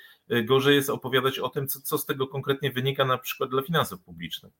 gorzej 0.43 0.75
jest 0.75 0.89
opowiadać 0.89 1.39
o 1.39 1.49
tym, 1.49 1.67
co, 1.67 1.81
co 1.81 1.97
z 1.97 2.05
tego 2.05 2.27
konkretnie 2.27 2.71
wynika 2.71 3.05
na 3.05 3.17
przykład 3.17 3.49
dla 3.49 3.61
finansów 3.61 4.01
publicznych. 4.01 4.53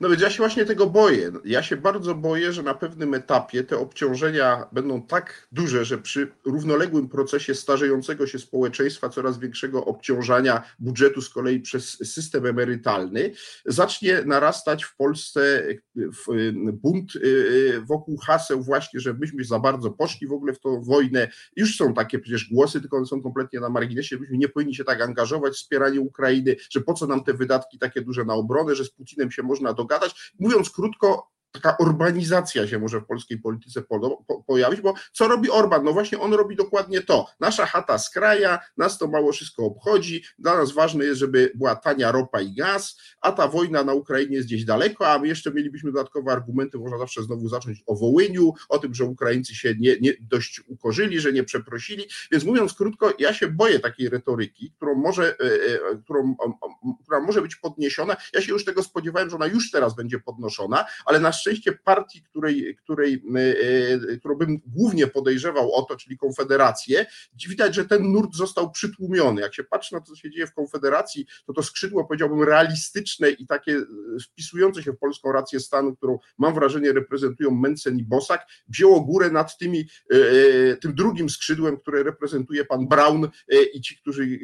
No 0.00 0.08
więc 0.08 0.22
ja 0.22 0.30
się 0.30 0.38
właśnie 0.38 0.64
tego 0.64 0.86
boję. 0.86 1.32
Ja 1.44 1.62
się 1.62 1.76
bardzo 1.76 2.14
boję, 2.14 2.52
że 2.52 2.62
na 2.62 2.74
pewnym 2.74 3.14
etapie 3.14 3.64
te 3.64 3.78
obciążenia 3.78 4.66
będą 4.72 5.02
tak 5.02 5.48
duże, 5.52 5.84
że 5.84 5.98
przy 5.98 6.32
równoległym 6.44 7.08
procesie 7.08 7.54
starzejącego 7.54 8.26
się 8.26 8.38
społeczeństwa, 8.38 9.08
coraz 9.08 9.38
większego 9.38 9.84
obciążania 9.84 10.62
budżetu 10.78 11.22
z 11.22 11.28
kolei 11.28 11.60
przez 11.60 11.88
system 11.88 12.46
emerytalny, 12.46 13.32
zacznie 13.66 14.22
narastać 14.24 14.84
w 14.84 14.96
Polsce 14.96 15.66
bunt 16.72 17.16
y, 17.16 17.20
y, 17.24 17.80
wokół 17.80 18.16
haseł 18.16 18.62
właśnie, 18.62 19.00
że 19.00 19.14
myśmy 19.14 19.44
za 19.44 19.58
bardzo 19.58 19.90
poszli 19.90 20.26
w 20.26 20.32
ogóle 20.32 20.52
w 20.52 20.60
tą 20.60 20.82
wojnę. 20.82 21.28
Już 21.56 21.76
są 21.76 21.94
takie 21.94 22.18
przecież 22.18 22.48
głosy, 22.52 22.80
tylko 22.80 22.96
one 22.96 23.06
są 23.06 23.22
kompletnie 23.22 23.60
na 23.60 23.68
marginesie, 23.68 24.18
byśmy 24.18 24.38
nie 24.38 24.48
powinni 24.48 24.74
się 24.74 24.84
tak 24.84 25.00
angażować 25.02 25.52
w 25.52 25.56
wspieranie 25.56 26.00
Ukrainy, 26.00 26.56
że 26.70 26.80
po 26.80 26.94
co 26.94 27.06
nam 27.06 27.24
te 27.24 27.34
wydatki 27.34 27.78
takie 27.78 28.02
duże 28.02 28.24
na 28.24 28.34
obronę, 28.34 28.74
że 28.74 28.84
z 28.84 28.90
Putinem 28.90 29.30
się 29.30 29.42
można 29.56 29.72
dogadać. 29.72 30.32
Mówiąc 30.38 30.70
krótko, 30.70 31.30
taka 31.60 31.76
urbanizacja 31.80 32.68
się 32.68 32.78
może 32.78 33.00
w 33.00 33.06
polskiej 33.06 33.38
polityce 33.38 33.82
po, 33.82 34.24
po, 34.26 34.42
pojawić, 34.42 34.80
bo 34.80 34.94
co 35.12 35.28
robi 35.28 35.50
Orban? 35.50 35.84
No 35.84 35.92
właśnie 35.92 36.20
on 36.20 36.34
robi 36.34 36.56
dokładnie 36.56 37.00
to. 37.00 37.26
Nasza 37.40 37.66
chata 37.66 37.98
z 37.98 38.10
kraja, 38.10 38.58
nas 38.76 38.98
to 38.98 39.06
mało 39.06 39.32
wszystko 39.32 39.64
obchodzi, 39.64 40.24
dla 40.38 40.56
nas 40.56 40.72
ważne 40.72 41.04
jest, 41.04 41.20
żeby 41.20 41.52
była 41.54 41.76
tania 41.76 42.12
ropa 42.12 42.40
i 42.40 42.54
gaz, 42.54 42.98
a 43.20 43.32
ta 43.32 43.48
wojna 43.48 43.84
na 43.84 43.92
Ukrainie 43.92 44.36
jest 44.36 44.48
gdzieś 44.48 44.64
daleko, 44.64 45.08
a 45.08 45.18
my 45.18 45.28
jeszcze 45.28 45.52
mielibyśmy 45.52 45.92
dodatkowe 45.92 46.32
argumenty, 46.32 46.78
można 46.78 46.98
zawsze 46.98 47.22
znowu 47.22 47.48
zacząć 47.48 47.82
o 47.86 47.96
Wołyniu, 47.96 48.52
o 48.68 48.78
tym, 48.78 48.94
że 48.94 49.04
Ukraińcy 49.04 49.54
się 49.54 49.74
nie, 49.78 49.96
nie 50.00 50.12
dość 50.20 50.60
ukorzyli, 50.68 51.20
że 51.20 51.32
nie 51.32 51.44
przeprosili, 51.44 52.04
więc 52.32 52.44
mówiąc 52.44 52.74
krótko, 52.74 53.12
ja 53.18 53.34
się 53.34 53.48
boję 53.48 53.80
takiej 53.80 54.08
retoryki, 54.08 54.72
którą 54.76 54.94
może, 54.94 55.24
e, 55.24 55.44
e, 55.44 55.98
którą, 56.04 56.36
która 57.02 57.20
może 57.20 57.42
być 57.42 57.56
podniesiona, 57.56 58.16
ja 58.34 58.40
się 58.40 58.52
już 58.52 58.64
tego 58.64 58.82
spodziewałem, 58.82 59.30
że 59.30 59.36
ona 59.36 59.46
już 59.46 59.70
teraz 59.70 59.96
będzie 59.96 60.18
podnoszona, 60.18 60.84
ale 61.06 61.20
na 61.20 61.32
szczęście 61.32 61.45
partii, 61.84 62.22
której, 62.22 62.76
której, 62.76 63.22
e, 63.34 63.40
e, 64.12 64.16
którą 64.16 64.34
bym 64.34 64.58
głównie 64.66 65.06
podejrzewał 65.06 65.72
o 65.72 65.82
to, 65.82 65.96
czyli 65.96 66.18
Konfederację, 66.18 67.06
widać, 67.48 67.74
że 67.74 67.84
ten 67.84 68.12
nurt 68.12 68.34
został 68.34 68.70
przytłumiony. 68.70 69.40
Jak 69.40 69.54
się 69.54 69.64
patrzy 69.64 69.94
na 69.94 70.00
to, 70.00 70.06
co 70.06 70.16
się 70.16 70.30
dzieje 70.30 70.46
w 70.46 70.54
Konfederacji, 70.54 71.26
to 71.46 71.52
to 71.52 71.62
skrzydło, 71.62 72.04
powiedziałbym, 72.04 72.42
realistyczne 72.42 73.30
i 73.30 73.46
takie 73.46 73.72
e, 73.72 73.84
wpisujące 74.22 74.82
się 74.82 74.92
w 74.92 74.98
polską 74.98 75.32
rację 75.32 75.60
stanu, 75.60 75.96
którą 75.96 76.18
mam 76.38 76.54
wrażenie 76.54 76.92
reprezentują 76.92 77.50
Mencen 77.50 77.98
i 77.98 78.04
Bosak, 78.04 78.46
wzięło 78.68 79.00
górę 79.00 79.30
nad 79.30 79.58
tymi, 79.58 79.88
tym 80.80 80.94
drugim 80.94 81.30
skrzydłem, 81.30 81.76
które 81.76 82.02
reprezentuje 82.02 82.64
pan 82.64 82.88
Braun 82.88 83.28
i 83.74 83.80
ci, 83.80 83.96
którzy 83.96 84.38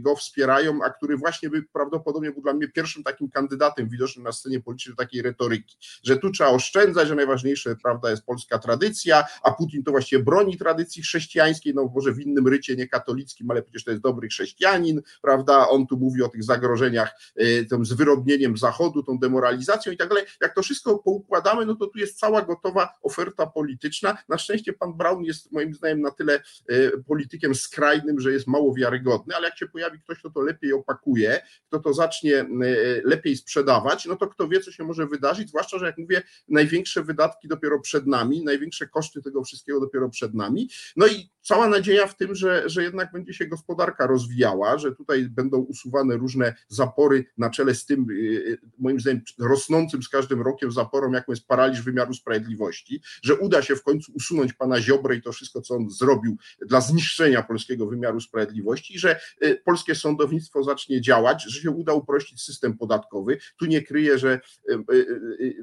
go 0.00 0.16
wspierają, 0.16 0.78
a 0.84 0.90
który 0.90 1.16
właśnie 1.16 1.50
by 1.50 1.62
prawdopodobnie 1.62 2.32
był 2.32 2.42
dla 2.42 2.52
mnie 2.52 2.68
pierwszym 2.68 3.02
takim 3.02 3.30
kandydatem 3.30 3.88
widocznym 3.88 4.24
na 4.24 4.32
scenie 4.32 4.60
politycznej 4.60 4.96
takiej 4.96 5.22
retoryki, 5.22 5.76
że 6.04 6.16
tu 6.16 6.30
trzeba 6.40 6.50
oszczędzać, 6.50 7.08
że 7.08 7.14
najważniejsze, 7.14 7.76
prawda, 7.82 8.10
jest 8.10 8.24
polska 8.24 8.58
tradycja, 8.58 9.24
a 9.42 9.52
Putin 9.52 9.84
to 9.84 9.90
właściwie 9.90 10.22
broni 10.22 10.58
tradycji 10.58 11.02
chrześcijańskiej, 11.02 11.74
no 11.74 11.92
może 11.94 12.12
w 12.12 12.20
innym 12.20 12.48
rycie, 12.48 12.76
nie 12.76 12.88
katolickim, 12.88 13.50
ale 13.50 13.62
przecież 13.62 13.84
to 13.84 13.90
jest 13.90 14.02
dobry 14.02 14.28
chrześcijanin, 14.28 15.02
prawda, 15.22 15.68
on 15.68 15.86
tu 15.86 15.96
mówi 15.98 16.22
o 16.22 16.28
tych 16.28 16.44
zagrożeniach 16.44 17.14
y, 17.40 17.66
tym 17.70 17.84
zwyrodnieniem 17.84 18.56
Zachodu, 18.56 19.02
tą 19.02 19.18
demoralizacją 19.18 19.92
i 19.92 19.96
tak 19.96 20.08
dalej. 20.08 20.24
Jak 20.40 20.54
to 20.54 20.62
wszystko 20.62 20.98
poukładamy, 20.98 21.66
no 21.66 21.74
to 21.74 21.86
tu 21.86 21.98
jest 21.98 22.18
cała 22.18 22.42
gotowa 22.42 22.88
oferta 23.02 23.46
polityczna. 23.46 24.18
Na 24.28 24.38
szczęście 24.38 24.72
pan 24.72 24.96
Braun 24.96 25.24
jest 25.24 25.52
moim 25.52 25.74
zdaniem 25.74 26.00
na 26.00 26.10
tyle 26.10 26.42
y, 26.70 26.92
politykiem 27.06 27.54
skrajnym, 27.54 28.20
że 28.20 28.32
jest 28.32 28.46
mało 28.46 28.74
wiarygodny, 28.74 29.36
ale 29.36 29.48
jak 29.48 29.58
się 29.58 29.66
pojawi 29.66 30.00
ktoś, 30.00 30.18
kto 30.18 30.30
to 30.30 30.40
lepiej 30.40 30.72
opakuje, 30.72 31.40
kto 31.66 31.78
to 31.78 31.94
zacznie 31.94 32.40
y, 32.64 33.02
lepiej 33.04 33.36
sprzedawać, 33.36 34.06
no 34.06 34.16
to 34.16 34.28
kto 34.28 34.48
wie, 34.48 34.60
co 34.60 34.72
się 34.72 34.84
może 34.84 35.06
wydarzyć, 35.06 35.48
zwłaszcza, 35.48 35.78
że 35.78 35.86
jak 35.86 35.98
mówię, 35.98 36.19
największe 36.48 37.02
wydatki 37.02 37.48
dopiero 37.48 37.80
przed 37.80 38.06
nami, 38.06 38.44
największe 38.44 38.88
koszty 38.88 39.22
tego 39.22 39.44
wszystkiego 39.44 39.80
dopiero 39.80 40.08
przed 40.08 40.34
nami. 40.34 40.68
No 40.96 41.06
i 41.06 41.30
cała 41.42 41.68
nadzieja 41.68 42.06
w 42.06 42.16
tym, 42.16 42.34
że, 42.34 42.68
że 42.68 42.82
jednak 42.82 43.12
będzie 43.12 43.34
się 43.34 43.46
gospodarka 43.46 44.06
rozwijała, 44.06 44.78
że 44.78 44.92
tutaj 44.92 45.28
będą 45.28 45.58
usuwane 45.58 46.16
różne 46.16 46.54
zapory 46.68 47.24
na 47.38 47.50
czele 47.50 47.74
z 47.74 47.86
tym, 47.86 48.06
y, 48.10 48.14
y, 48.14 48.58
moim 48.78 49.00
zdaniem, 49.00 49.22
rosnącym 49.38 50.02
z 50.02 50.08
każdym 50.08 50.42
rokiem 50.42 50.72
zaporą, 50.72 51.12
jaką 51.12 51.32
jest 51.32 51.46
paraliż 51.46 51.82
wymiaru 51.82 52.14
sprawiedliwości, 52.14 53.02
że 53.22 53.36
uda 53.36 53.62
się 53.62 53.76
w 53.76 53.82
końcu 53.82 54.12
usunąć 54.14 54.52
pana 54.52 54.80
Ziobrę 54.80 55.16
i 55.16 55.22
to 55.22 55.32
wszystko, 55.32 55.60
co 55.60 55.74
on 55.74 55.90
zrobił 55.90 56.36
dla 56.66 56.80
zniszczenia 56.80 57.42
polskiego 57.42 57.86
wymiaru 57.86 58.20
sprawiedliwości, 58.20 58.98
że 58.98 59.20
y, 59.44 59.62
polskie 59.64 59.94
sądownictwo 59.94 60.64
zacznie 60.64 61.00
działać, 61.00 61.44
że 61.44 61.60
się 61.60 61.70
uda 61.70 61.92
uprościć 61.92 62.42
system 62.42 62.78
podatkowy. 62.78 63.38
Tu 63.58 63.66
nie 63.66 63.82
kryję, 63.82 64.18
że 64.18 64.40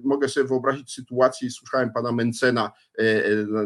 mogę 0.03 0.29
sobie 0.29 0.47
wyobrazić 0.47 0.93
sytuację, 0.93 1.51
słuchałem 1.51 1.93
pana 1.93 2.11
Mencena 2.11 2.71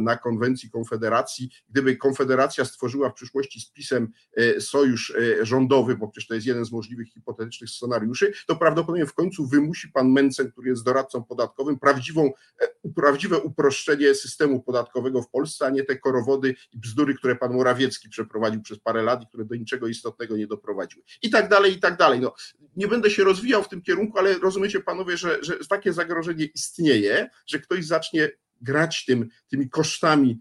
na 0.02 0.17
konwencji 0.17 0.69
Konfederacji, 0.69 1.50
gdyby 1.69 1.95
Konfederacja 2.02 2.66
stworzyła 2.66 3.10
w 3.10 3.14
przyszłości 3.14 3.62
z 3.62 3.72
PiSem 3.72 4.12
e, 4.38 4.62
sojusz 4.62 5.14
e, 5.16 5.46
rządowy, 5.46 5.98
bo 5.98 6.08
przecież 6.08 6.28
to 6.28 6.34
jest 6.34 6.48
jeden 6.48 6.66
z 6.66 6.72
możliwych 6.72 7.08
hipotetycznych 7.08 7.70
scenariuszy, 7.70 8.34
to 8.48 8.56
prawdopodobnie 8.56 9.06
w 9.06 9.14
końcu 9.14 9.48
wymusi 9.48 9.90
pan 9.90 10.12
Mencen, 10.12 10.52
który 10.52 10.70
jest 10.70 10.84
doradcą 10.84 11.24
podatkowym, 11.24 11.80
prawdziwą, 11.80 12.32
e, 12.62 12.68
prawdziwe 12.96 13.40
uproszczenie 13.40 14.16
systemu 14.16 14.64
podatkowego 14.64 15.22
w 15.22 15.30
Polsce, 15.30 15.66
a 15.66 15.70
nie 15.70 15.84
te 15.84 15.96
korowody 15.96 16.56
i 16.74 16.80
bzdury, 16.80 17.14
które 17.14 17.36
pan 17.36 17.54
Morawiecki 17.54 18.10
przeprowadził 18.10 18.62
przez 18.62 18.80
parę 18.80 19.04
lat 19.04 19.24
i 19.24 19.28
które 19.28 19.46
do 19.46 19.56
niczego 19.56 19.88
istotnego 19.88 20.38
nie 20.38 20.48
doprowadziły. 20.48 21.04
I 21.22 21.30
tak 21.30 21.50
dalej, 21.50 21.74
i 21.74 21.80
tak 21.80 21.98
dalej. 21.98 22.20
No, 22.20 22.34
nie 22.76 22.88
będę 22.88 23.10
się 23.10 23.24
rozwijał 23.24 23.64
w 23.64 23.70
tym 23.70 23.82
kierunku, 23.82 24.18
ale 24.18 24.40
rozumiecie 24.40 24.80
panowie, 24.80 25.18
że, 25.18 25.38
że 25.42 25.58
takie 25.70 25.94
zagrożenie 25.94 26.46
istnieje, 26.46 27.30
że 27.48 27.60
ktoś 27.60 27.86
zacznie 27.86 28.32
grać 28.62 29.06
tym, 29.06 29.30
tymi 29.50 29.70
kosztami 29.70 30.40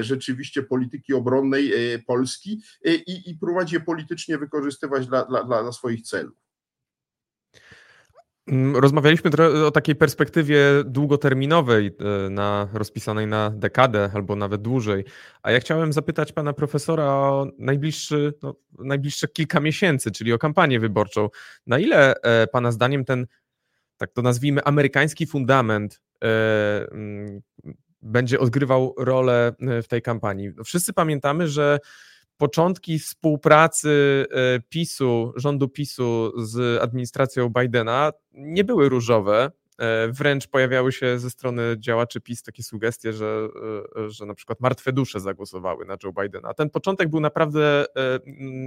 rzeczywiście 0.00 0.62
polityki 0.62 1.14
obronnej 1.14 1.94
e, 1.94 1.98
Polski 1.98 2.62
i, 2.84 3.30
i 3.30 3.34
próbować 3.34 3.72
je 3.72 3.80
politycznie 3.80 4.38
wykorzystywać 4.38 5.06
dla, 5.06 5.24
dla, 5.24 5.44
dla 5.44 5.72
swoich 5.72 6.02
celów. 6.02 6.36
Mm, 8.46 8.76
rozmawialiśmy 8.76 9.30
o 9.66 9.70
takiej 9.70 9.96
perspektywie 9.96 10.60
długoterminowej, 10.84 11.96
na, 12.30 12.68
rozpisanej 12.72 13.26
na 13.26 13.50
dekadę 13.50 14.10
albo 14.14 14.36
nawet 14.36 14.62
dłużej. 14.62 15.04
A 15.42 15.50
ja 15.50 15.60
chciałem 15.60 15.92
zapytać 15.92 16.32
pana 16.32 16.52
profesora 16.52 17.04
o 17.04 17.46
najbliższy, 17.58 18.34
no, 18.42 18.54
najbliższe 18.78 19.28
kilka 19.28 19.60
miesięcy, 19.60 20.10
czyli 20.10 20.32
o 20.32 20.38
kampanię 20.38 20.80
wyborczą. 20.80 21.28
Na 21.66 21.78
ile 21.78 22.14
pana 22.52 22.72
zdaniem 22.72 23.04
ten, 23.04 23.26
tak 23.96 24.12
to 24.12 24.22
nazwijmy, 24.22 24.64
amerykański 24.64 25.26
fundament 25.26 26.00
mm, 26.20 27.42
będzie 28.02 28.40
odgrywał 28.40 28.94
rolę 28.98 29.52
e, 29.60 29.82
w 29.82 29.88
tej 29.88 30.02
kampanii. 30.02 30.52
Wszyscy 30.64 30.92
pamiętamy, 30.92 31.48
że 31.48 31.78
początki 32.36 32.98
współpracy 32.98 34.26
e, 34.30 34.60
PiSu, 34.68 35.32
rządu 35.36 35.68
PiSu 35.68 36.32
z 36.44 36.82
administracją 36.82 37.48
Bidena 37.48 38.12
nie 38.32 38.64
były 38.64 38.88
różowe. 38.88 39.50
Wręcz 40.08 40.46
pojawiały 40.46 40.92
się 40.92 41.18
ze 41.18 41.30
strony 41.30 41.62
działaczy 41.78 42.20
PiS 42.20 42.42
takie 42.42 42.62
sugestie, 42.62 43.12
że, 43.12 43.48
że 44.08 44.26
na 44.26 44.34
przykład 44.34 44.60
martwe 44.60 44.92
dusze 44.92 45.20
zagłosowały 45.20 45.86
na 45.86 45.96
Joe 46.04 46.12
Bidena. 46.22 46.54
Ten 46.54 46.70
początek 46.70 47.08
był 47.08 47.20
naprawdę 47.20 47.84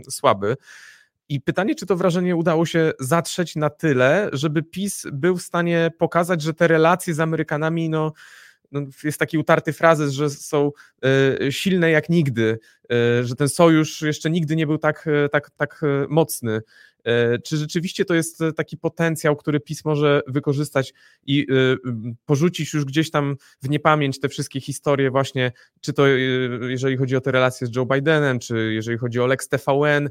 słaby. 0.10 0.56
I 1.30 1.41
pytanie, 1.41 1.76
czy 1.76 1.86
to 1.86 1.96
wrażenie 1.96 2.36
udało 2.36 2.65
się 2.65 2.91
zatrzeć 3.00 3.56
na 3.56 3.69
tyle, 3.69 4.30
żeby 4.34 4.63
PiS 4.63 5.06
był 5.13 5.38
w 5.38 5.41
stanie 5.41 5.91
pokazać, 5.98 6.41
że 6.41 6.54
te 6.54 6.67
relacje 6.67 7.13
z 7.13 7.19
Amerykanami, 7.19 7.89
no, 7.89 8.13
no 8.74 8.82
jest 9.04 9.20
taki 9.20 9.38
utarty 9.38 9.74
frazes, 9.74 10.14
że 10.14 10.30
są 10.30 10.72
y, 11.42 11.52
silne 11.52 11.92
jak 11.92 12.10
nigdy, 12.10 12.60
y, 12.84 13.26
że 13.26 13.36
ten 13.36 13.50
sojusz 13.50 14.02
jeszcze 14.02 14.30
nigdy 14.30 14.56
nie 14.56 14.68
był 14.68 14.78
tak, 14.78 15.08
y, 15.08 15.30
tak, 15.30 15.50
tak 15.50 15.82
mocny. 16.10 16.62
E, 17.04 17.39
czy 17.39 17.58
rzeczywiście 17.58 18.06
to 18.06 18.13
jest 18.13 18.42
e, 18.42 18.54
taki 18.54 18.78
potencjał, 18.78 19.36
który 19.36 19.60
PiS 19.60 19.86
może 19.86 20.22
wykorzystać 20.28 20.94
i 21.26 21.48
e, 21.52 22.16
porzucić 22.26 22.74
już 22.74 22.86
gdzieś 22.86 23.12
tam 23.12 23.36
w 23.62 23.70
niepamięć 23.70 24.20
te 24.20 24.30
wszystkie 24.30 24.62
historie, 24.62 25.12
właśnie, 25.12 25.52
czy 25.82 25.94
to 25.94 26.08
jeżeli 26.70 26.98
chodzi 26.98 27.16
o 27.16 27.22
te 27.22 27.32
relacje 27.32 27.68
z 27.68 27.76
Joe 27.76 27.86
Bidenem, 27.86 28.39
czy 28.39 28.74
jeżeli 28.74 28.98
chodzi 28.98 29.20
o 29.20 29.28
Lex 29.28 29.50
TVN, 29.50 30.10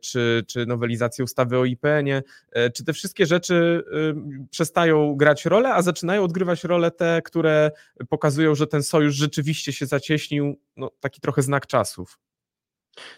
czy, 0.00 0.44
czy 0.46 0.66
nowelizację 0.66 1.24
ustawy 1.24 1.58
o 1.58 1.64
IPN-ie, 1.64 2.22
czy 2.74 2.84
te 2.84 2.92
wszystkie 2.92 3.26
rzeczy 3.26 3.84
przestają 4.50 5.14
grać 5.16 5.44
rolę, 5.44 5.74
a 5.74 5.82
zaczynają 5.82 6.22
odgrywać 6.22 6.64
rolę 6.64 6.90
te, 6.90 7.22
które 7.24 7.70
pokazują, 8.08 8.54
że 8.54 8.66
ten 8.66 8.82
sojusz 8.82 9.14
rzeczywiście 9.14 9.72
się 9.72 9.86
zacieśnił, 9.86 10.56
no, 10.76 10.90
taki 11.00 11.20
trochę 11.20 11.42
znak 11.42 11.66
czasów. 11.66 12.18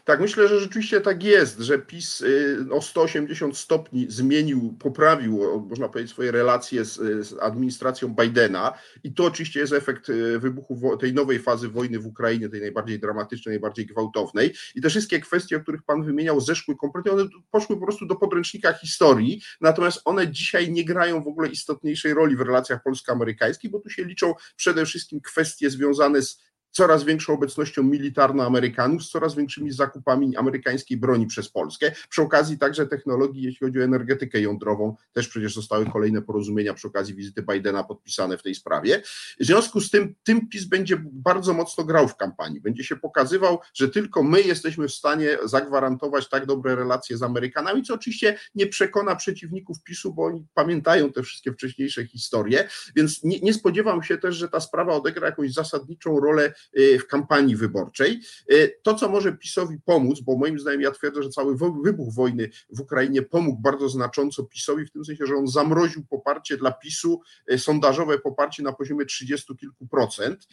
Tak, 0.05 0.21
myślę, 0.21 0.49
że 0.49 0.61
rzeczywiście 0.61 1.01
tak 1.01 1.25
jest, 1.25 1.59
że 1.59 1.79
PiS 1.79 2.21
y, 2.21 2.67
o 2.71 2.83
180 2.83 3.57
stopni 3.57 4.07
zmienił, 4.09 4.77
poprawił, 4.79 5.63
można 5.69 5.89
powiedzieć, 5.89 6.13
swoje 6.13 6.31
relacje 6.31 6.85
z, 6.85 6.95
z, 7.27 7.39
administracją 7.41 8.09
Bidena 8.09 8.73
i 9.05 9.13
to 9.13 9.25
oczywiście 9.25 9.61
jest 9.61 9.73
efekt 9.73 10.09
y, 10.09 10.39
wybuchu 10.39 10.97
tej 10.97 11.15
nowej 11.15 11.39
fazy 11.39 11.69
wojny 11.69 11.99
w 11.99 12.07
Ukrainie, 12.07 12.49
tej 12.49 12.61
najbardziej 12.61 13.01
dramatycznej, 13.01 13.53
najbardziej 13.53 13.87
gwałtownej 13.87 14.55
i 14.75 14.81
te 14.81 14.91
wszystkie 14.91 15.21
kwestie, 15.21 15.57
o 15.57 15.61
których 15.61 15.83
Pan 15.83 16.05
wymieniał, 16.05 16.41
zeszły 16.41 16.77
kompletnie, 16.77 17.13
one 17.13 17.25
poszły 17.51 17.77
po 17.77 17.87
prostu 17.87 18.07
do 18.07 18.17
podręcznika 18.17 18.73
historii, 18.73 19.43
natomiast 19.61 20.01
one 20.05 20.29
dzisiaj 20.29 20.73
nie 20.73 20.85
grają 20.85 21.23
w 21.23 21.29
ogóle 21.29 21.49
istotniejszej 21.49 22.15
roli 22.15 22.37
w 22.37 22.41
relacjach 22.41 22.83
polsko-amerykańskich, 22.83 23.71
bo 23.71 23.81
tu 23.81 23.91
się 23.91 24.05
liczą 24.05 24.35
przede 24.57 24.87
wszystkim 24.87 25.21
kwestie 25.21 25.71
związane 25.71 26.23
z 26.23 26.48
coraz 26.79 27.05
większą 27.05 27.33
obecnością 27.33 27.83
militarną 27.83 28.43
Amerykanów, 28.43 29.05
z 29.05 29.11
coraz 29.11 29.35
większymi 29.35 29.73
zakupami 29.73 30.37
amerykańskiej 30.37 30.97
broni 30.97 31.27
przez 31.27 31.49
Polskę. 31.49 31.93
Przy 32.09 32.23
okazji 32.23 32.59
także 32.59 32.87
technologii, 32.87 33.43
jeśli 33.43 33.67
chodzi 33.67 33.81
o 33.81 33.85
energetykę 33.85 34.41
jądrową, 34.41 34.97
też 35.13 35.29
przecież 35.29 35.55
zostały 35.55 35.87
kolejne 35.87 36.23
porozumienia 36.23 36.75
przy 36.75 36.89
okazji 36.89 37.15
wizyty 37.15 37.43
Bidena 37.43 37.85
podpisane 37.85 38.39
w 38.39 38.43
tej 38.43 38.55
sprawie. 38.55 39.03
W 39.41 39.45
związku 39.45 39.81
z 39.81 39.91
tym, 39.91 40.15
tym 40.23 40.49
PiS 40.49 40.65
będzie 40.65 40.97
bardzo 41.03 41.55
mocno 41.55 41.85
grał 41.85 42.09
w 42.09 42.17
kampanii. 42.17 42.61
Będzie 42.61 42.85
się 42.85 42.97
pokazywał, 42.97 43.59
że 43.75 43.89
tylko 43.89 44.23
my 44.23 44.43
jesteśmy 44.43 44.89
w 44.89 44.95
stanie 44.95 45.39
zagwarantować 45.45 46.29
tak 46.29 46.47
dobre 46.47 46.77
relacje 46.77 47.17
z 47.17 47.23
Amerykanami, 47.23 47.83
co 47.83 47.95
oczywiście 47.95 48.39
nie 48.55 48.67
przekona 48.67 49.17
przeciwników 49.17 49.83
PiSu, 49.83 50.15
bo 50.15 50.25
oni 50.25 50.47
pamiętają 50.55 51.13
te 51.13 51.23
wszystkie 51.23 51.53
wcześniejsze 51.53 52.07
historie, 52.07 52.69
więc 52.97 53.25
nie, 53.25 53.41
nie 53.41 53.55
spodziewam 53.55 54.03
się 54.03 54.19
też, 54.19 54.37
że 54.37 54.49
ta 54.49 54.61
sprawa 54.61 54.93
odegra 54.93 55.27
jakąś 55.27 55.53
zasadniczą 55.53 56.21
rolę 56.21 56.55
w 56.75 57.07
kampanii 57.07 57.57
wyborczej. 57.57 58.21
Y, 58.53 58.79
to, 58.83 58.95
co 58.95 59.09
może 59.09 59.33
PiSowi 59.33 59.79
pomóc, 59.85 60.21
bo 60.21 60.37
moim 60.37 60.59
zdaniem 60.59 60.81
ja 60.81 60.91
twierdzę, 60.91 61.23
że 61.23 61.29
cały 61.29 61.57
wybuch 61.85 62.15
wojny 62.15 62.51
w 62.71 62.81
Ukrainie 62.81 63.23
pomógł 63.23 63.61
bardzo 63.61 63.89
znacząco 63.89 64.45
PiSowi, 64.45 64.87
w 64.87 64.93
tym 64.93 65.05
sensie, 65.05 65.27
że 65.27 65.35
on 65.35 65.47
zamroził 65.47 66.05
poparcie 66.11 66.57
dla 66.57 66.73
PiSu, 66.73 67.21
y, 67.53 67.59
sondażowe 67.59 68.19
poparcie 68.19 68.63
na 68.63 68.73
poziomie 68.73 69.07
30 69.07 69.57
kilku 69.57 69.87
procent. 69.87 70.49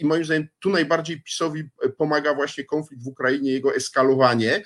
I 0.00 0.06
moim 0.06 0.24
zdaniem 0.24 0.48
tu 0.60 0.70
najbardziej 0.70 1.22
PiSowi 1.22 1.62
pomaga 1.96 2.34
właśnie 2.34 2.64
konflikt 2.64 3.04
w 3.04 3.06
Ukrainie, 3.06 3.52
jego 3.52 3.74
eskalowanie. 3.74 4.64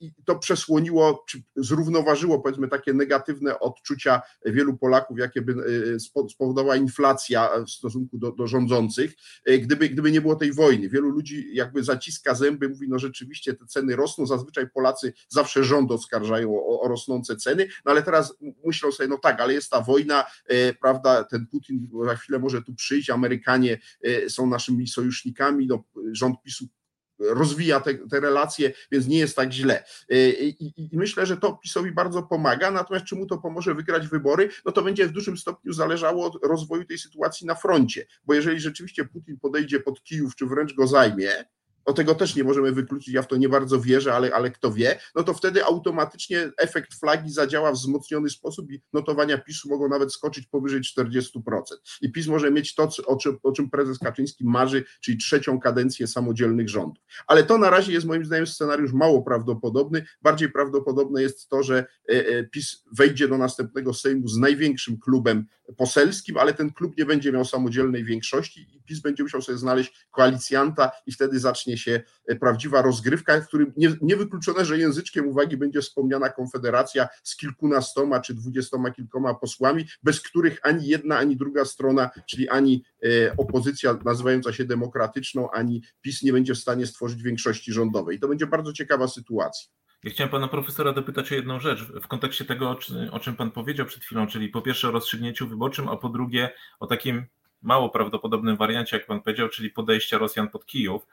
I 0.00 0.12
to 0.24 0.38
przesłoniło, 0.38 1.24
czy 1.28 1.42
zrównoważyło 1.56 2.40
powiedzmy 2.40 2.68
takie 2.68 2.92
negatywne 2.92 3.60
odczucia 3.60 4.22
wielu 4.46 4.76
Polaków, 4.76 5.18
jakie 5.18 5.42
by 5.42 5.54
spowodowała 6.30 6.76
inflacja 6.76 7.50
w 7.66 7.70
stosunku 7.70 8.18
do, 8.18 8.32
do 8.32 8.46
rządzących, 8.46 9.14
gdyby, 9.64 9.88
gdyby 9.88 10.12
nie 10.12 10.20
było 10.20 10.36
tej 10.36 10.52
wojny. 10.52 10.88
Wielu 10.88 11.08
ludzi 11.08 11.48
jakby 11.52 11.84
zaciska 11.84 12.34
zęby, 12.34 12.68
mówi, 12.68 12.88
no 12.88 12.98
rzeczywiście 12.98 13.54
te 13.54 13.66
ceny 13.66 13.96
rosną, 13.96 14.26
zazwyczaj 14.26 14.70
Polacy 14.70 15.12
zawsze 15.28 15.64
rząd 15.64 15.90
oskarżają 15.90 16.50
o, 16.54 16.80
o 16.80 16.88
rosnące 16.88 17.36
ceny, 17.36 17.68
no 17.84 17.92
ale 17.92 18.02
teraz 18.02 18.34
myślą 18.64 18.92
sobie, 18.92 19.08
no 19.08 19.18
tak, 19.18 19.40
ale 19.40 19.54
jest 19.54 19.70
ta 19.70 19.80
wojna, 19.80 20.24
e, 20.46 20.74
prawda, 20.74 21.24
ten 21.24 21.46
Putin 21.46 21.88
za 22.04 22.16
chwilę 22.16 22.38
może 22.38 22.62
tu 22.62 22.74
przyjść, 22.74 23.10
Amerykanie 23.10 23.78
e, 24.02 24.30
są 24.30 24.46
naszymi 24.46 24.88
sojusznikami, 24.88 25.66
no, 25.66 25.84
rząd 26.12 26.42
PiSu 26.42 26.64
rozwija 27.18 27.80
te, 27.80 27.94
te, 27.94 28.20
relacje, 28.20 28.72
więc 28.92 29.06
nie 29.06 29.18
jest 29.18 29.36
tak 29.36 29.52
źle. 29.52 29.84
E, 30.10 30.28
I, 30.30 30.94
I, 30.94 30.98
myślę, 30.98 31.26
że 31.26 31.36
to 31.36 31.52
PiSowi 31.62 31.92
bardzo 31.92 32.22
pomaga, 32.22 32.70
natomiast 32.70 33.06
czy 33.06 33.16
mu 33.16 33.26
to 33.26 33.38
pomoże 33.38 33.74
wygrać 33.74 34.08
wybory, 34.08 34.48
no 34.64 34.72
to 34.72 34.82
będzie 34.82 35.06
w 35.06 35.12
dużym 35.12 35.36
stopniu 35.36 35.72
zależało 35.72 36.26
od 36.26 36.44
rozwoju 36.44 36.84
tej 36.84 36.98
sytuacji 36.98 37.46
na 37.46 37.54
froncie, 37.54 38.06
bo 38.24 38.34
jeżeli 38.34 38.60
rzeczywiście 38.60 39.04
Putin 39.04 39.38
podejdzie 39.38 39.80
pod 39.80 40.02
Kijów, 40.02 40.36
czy 40.36 40.46
wręcz 40.46 40.74
go 40.74 40.86
zajmie, 40.86 41.44
o 41.84 41.92
tego 41.92 42.14
też 42.14 42.36
nie 42.36 42.44
możemy 42.44 42.72
wykluczyć, 42.72 43.14
ja 43.14 43.22
w 43.22 43.26
to 43.26 43.36
nie 43.36 43.48
bardzo 43.48 43.80
wierzę, 43.80 44.14
ale, 44.14 44.34
ale 44.34 44.50
kto 44.50 44.72
wie, 44.72 44.98
no 45.14 45.22
to 45.22 45.34
wtedy 45.34 45.64
automatycznie 45.64 46.50
efekt 46.58 46.94
flagi 46.94 47.30
zadziała 47.30 47.72
w 47.72 47.74
wzmocniony 47.74 48.30
sposób 48.30 48.72
i 48.72 48.82
notowania 48.92 49.38
PiSu 49.38 49.68
mogą 49.68 49.88
nawet 49.88 50.12
skoczyć 50.12 50.46
powyżej 50.46 50.80
40%. 50.80 51.20
I 52.02 52.12
PiS 52.12 52.26
może 52.26 52.50
mieć 52.50 52.74
to, 52.74 52.88
o 53.06 53.16
czym, 53.16 53.38
o 53.42 53.52
czym 53.52 53.70
prezes 53.70 53.98
Kaczyński 53.98 54.44
marzy, 54.44 54.84
czyli 55.00 55.18
trzecią 55.18 55.60
kadencję 55.60 56.06
samodzielnych 56.06 56.68
rządów. 56.68 57.04
Ale 57.26 57.42
to 57.42 57.58
na 57.58 57.70
razie 57.70 57.92
jest 57.92 58.06
moim 58.06 58.24
zdaniem 58.24 58.46
scenariusz 58.46 58.92
mało 58.92 59.22
prawdopodobny. 59.22 60.06
Bardziej 60.22 60.50
prawdopodobne 60.50 61.22
jest 61.22 61.48
to, 61.48 61.62
że 61.62 61.86
e, 62.12 62.12
e, 62.12 62.44
PiS 62.44 62.84
wejdzie 62.92 63.28
do 63.28 63.38
następnego 63.38 63.94
Sejmu 63.94 64.28
z 64.28 64.38
największym 64.38 64.98
klubem 64.98 65.46
poselskim, 65.76 66.38
ale 66.38 66.54
ten 66.54 66.72
klub 66.72 66.98
nie 66.98 67.06
będzie 67.06 67.32
miał 67.32 67.44
samodzielnej 67.44 68.04
większości 68.04 68.66
i 68.72 68.82
PiS 68.82 69.00
będzie 69.00 69.22
musiał 69.22 69.42
sobie 69.42 69.58
znaleźć 69.58 70.06
koalicjanta 70.10 70.90
i 71.06 71.12
wtedy 71.12 71.38
zacznie 71.38 71.78
się 71.78 72.02
e, 72.26 72.36
prawdziwa 72.36 72.82
rozgrywka, 72.82 73.40
w 73.40 73.46
którym 73.46 73.72
nie, 73.76 73.96
niewykluczone, 74.02 74.64
że 74.64 74.78
języczkiem 74.78 75.28
uwagi 75.28 75.56
będzie 75.56 75.80
wspomniana 75.80 76.28
Konfederacja 76.28 77.08
z 77.22 77.36
kilkunastoma 77.36 78.20
czy 78.20 78.34
dwudziestoma 78.34 78.90
kilkoma 78.90 79.34
posłami, 79.34 79.84
bez 80.02 80.20
których 80.20 80.58
ani 80.62 80.88
jedna, 80.88 81.18
ani 81.18 81.36
druga 81.36 81.64
strona, 81.64 82.10
czyli 82.26 82.48
ani 82.48 82.84
e, 83.04 83.36
opozycja 83.36 83.98
nazywająca 84.04 84.52
się 84.52 84.64
demokratyczną, 84.64 85.50
ani 85.50 85.82
PiS 86.00 86.22
nie 86.22 86.32
będzie 86.32 86.54
w 86.54 86.58
stanie 86.58 86.86
stworzyć 86.86 87.22
większości 87.22 87.72
rządowej. 87.72 88.16
I 88.16 88.20
to 88.20 88.28
będzie 88.28 88.46
bardzo 88.46 88.72
ciekawa 88.72 89.08
sytuacja. 89.08 89.83
Ja 90.04 90.10
chciałem 90.10 90.30
pana 90.30 90.48
profesora 90.48 90.92
dopytać 90.92 91.32
o 91.32 91.34
jedną 91.34 91.60
rzecz 91.60 91.82
w 91.82 92.06
kontekście 92.06 92.44
tego, 92.44 92.78
o 93.10 93.20
czym 93.20 93.36
pan 93.36 93.50
powiedział 93.50 93.86
przed 93.86 94.04
chwilą, 94.04 94.26
czyli 94.26 94.48
po 94.48 94.62
pierwsze 94.62 94.88
o 94.88 94.90
rozstrzygnięciu 94.90 95.48
wyborczym, 95.48 95.88
a 95.88 95.96
po 95.96 96.08
drugie 96.08 96.50
o 96.80 96.86
takim 96.86 97.26
mało 97.62 97.90
prawdopodobnym 97.90 98.56
wariancie, 98.56 98.96
jak 98.96 99.06
pan 99.06 99.22
powiedział, 99.22 99.48
czyli 99.48 99.70
podejścia 99.70 100.18
Rosjan 100.18 100.48
pod 100.48 100.66
Kijów. 100.66 101.06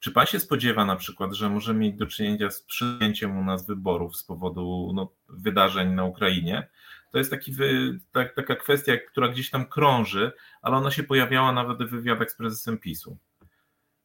Czy 0.00 0.12
pan 0.12 0.26
się 0.26 0.40
spodziewa 0.40 0.84
na 0.84 0.96
przykład, 0.96 1.34
że 1.34 1.48
możemy 1.48 1.78
mieć 1.78 1.96
do 1.96 2.06
czynienia 2.06 2.50
z 2.50 2.62
przyjęciem 2.62 3.38
u 3.38 3.44
nas 3.44 3.66
wyborów 3.66 4.16
z 4.16 4.24
powodu 4.24 4.92
no, 4.94 5.12
wydarzeń 5.28 5.88
na 5.88 6.04
Ukrainie? 6.04 6.68
To 7.12 7.18
jest 7.18 7.30
taki 7.30 7.52
wy, 7.52 7.98
tak, 8.12 8.34
taka 8.34 8.56
kwestia, 8.56 8.92
która 8.96 9.28
gdzieś 9.28 9.50
tam 9.50 9.66
krąży, 9.66 10.32
ale 10.62 10.76
ona 10.76 10.90
się 10.90 11.02
pojawiała 11.02 11.52
nawet 11.52 11.78
w 11.78 11.90
wywiadach 11.90 12.30
z 12.30 12.36
prezesem 12.36 12.78
PiSu. 12.78 13.16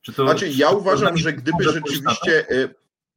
Czy 0.01 0.13
to, 0.13 0.23
znaczy, 0.23 0.49
ja 0.49 0.69
uważam, 0.69 1.17
że 1.17 1.33
gdyby 1.33 1.63
rzeczywiście 1.63 2.45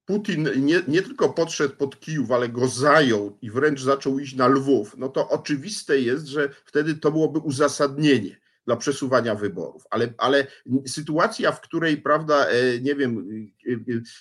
Putin 0.09 0.49
nie, 0.57 0.83
nie 0.89 1.03
tylko 1.03 1.29
podszedł 1.29 1.77
pod 1.77 2.01
Kijów, 2.01 2.31
ale 2.31 2.49
go 2.49 2.69
zajął 2.69 3.39
i 3.43 3.51
wręcz 3.51 3.81
zaczął 3.83 4.19
iść 4.19 4.35
na 4.35 4.49
Lwów, 4.49 4.95
no 4.99 5.09
to 5.09 5.29
oczywiste 5.29 6.01
jest, 6.01 6.27
że 6.27 6.49
wtedy 6.65 6.95
to 6.95 7.11
byłoby 7.11 7.39
uzasadnienie 7.39 8.37
dla 8.67 8.77
przesuwania 8.77 9.35
wyborów. 9.35 9.85
Ale, 9.91 10.13
ale 10.19 10.47
sytuacja, 10.87 11.53
w 11.53 11.61
której, 11.61 11.97
prawda, 11.97 12.47
e, 12.47 12.81
nie 12.81 12.95
wiem, 12.95 13.29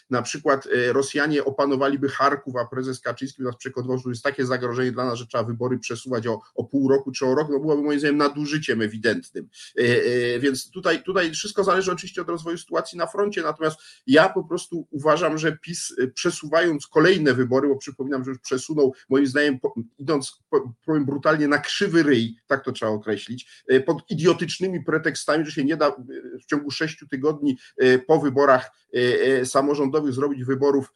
na 0.09 0.21
przykład 0.21 0.67
Rosjanie 0.87 1.45
opanowaliby 1.45 2.09
Charków, 2.09 2.55
a 2.55 2.65
prezes 2.65 2.99
Kaczyński 2.99 3.43
nas 3.43 3.55
przekonywał, 3.55 3.97
że 3.97 4.09
jest 4.09 4.23
takie 4.23 4.45
zagrożenie 4.45 4.91
dla 4.91 5.05
nas, 5.05 5.19
że 5.19 5.27
trzeba 5.27 5.43
wybory 5.43 5.79
przesuwać 5.79 6.27
o, 6.27 6.39
o 6.55 6.63
pół 6.63 6.89
roku 6.89 7.11
czy 7.11 7.25
o 7.25 7.35
rok, 7.35 7.47
no 7.51 7.59
byłoby 7.59 7.83
moim 7.83 7.99
zdaniem 7.99 8.17
nadużyciem 8.17 8.81
ewidentnym. 8.81 9.49
Więc 10.39 10.71
tutaj, 10.71 11.03
tutaj 11.03 11.31
wszystko 11.31 11.63
zależy 11.63 11.91
oczywiście 11.91 12.21
od 12.21 12.29
rozwoju 12.29 12.57
sytuacji 12.57 12.97
na 12.97 13.07
froncie, 13.07 13.41
natomiast 13.41 13.79
ja 14.07 14.29
po 14.29 14.43
prostu 14.43 14.87
uważam, 14.91 15.37
że 15.37 15.57
PiS 15.57 15.95
przesuwając 16.13 16.87
kolejne 16.87 17.33
wybory, 17.33 17.67
bo 17.67 17.75
przypominam, 17.75 18.23
że 18.23 18.31
już 18.31 18.39
przesunął, 18.39 18.93
moim 19.09 19.27
zdaniem, 19.27 19.59
idąc, 19.97 20.43
powiem 20.85 21.05
brutalnie, 21.05 21.47
na 21.47 21.57
krzywy 21.57 22.03
ryj, 22.03 22.35
tak 22.47 22.63
to 22.63 22.71
trzeba 22.71 22.91
określić, 22.91 23.63
pod 23.85 24.11
idiotycznymi 24.11 24.83
pretekstami, 24.83 25.45
że 25.45 25.51
się 25.51 25.63
nie 25.63 25.77
da 25.77 25.91
w 26.43 26.45
ciągu 26.45 26.71
sześciu 26.71 27.07
tygodni 27.07 27.57
po 28.07 28.19
wyborach 28.19 28.71
samorządowych 29.45 30.13
zrobić 30.13 30.43
wyborów 30.43 30.93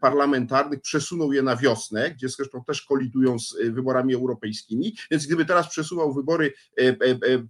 parlamentarnych, 0.00 0.80
przesunął 0.80 1.32
je 1.32 1.42
na 1.42 1.56
wiosnę, 1.56 2.10
gdzie 2.10 2.28
zresztą 2.28 2.64
też 2.64 2.82
kolidują 2.82 3.38
z 3.38 3.56
wyborami 3.70 4.14
europejskimi, 4.14 4.96
więc 5.10 5.26
gdyby 5.26 5.44
teraz 5.44 5.68
przesuwał 5.68 6.14
wybory 6.14 6.52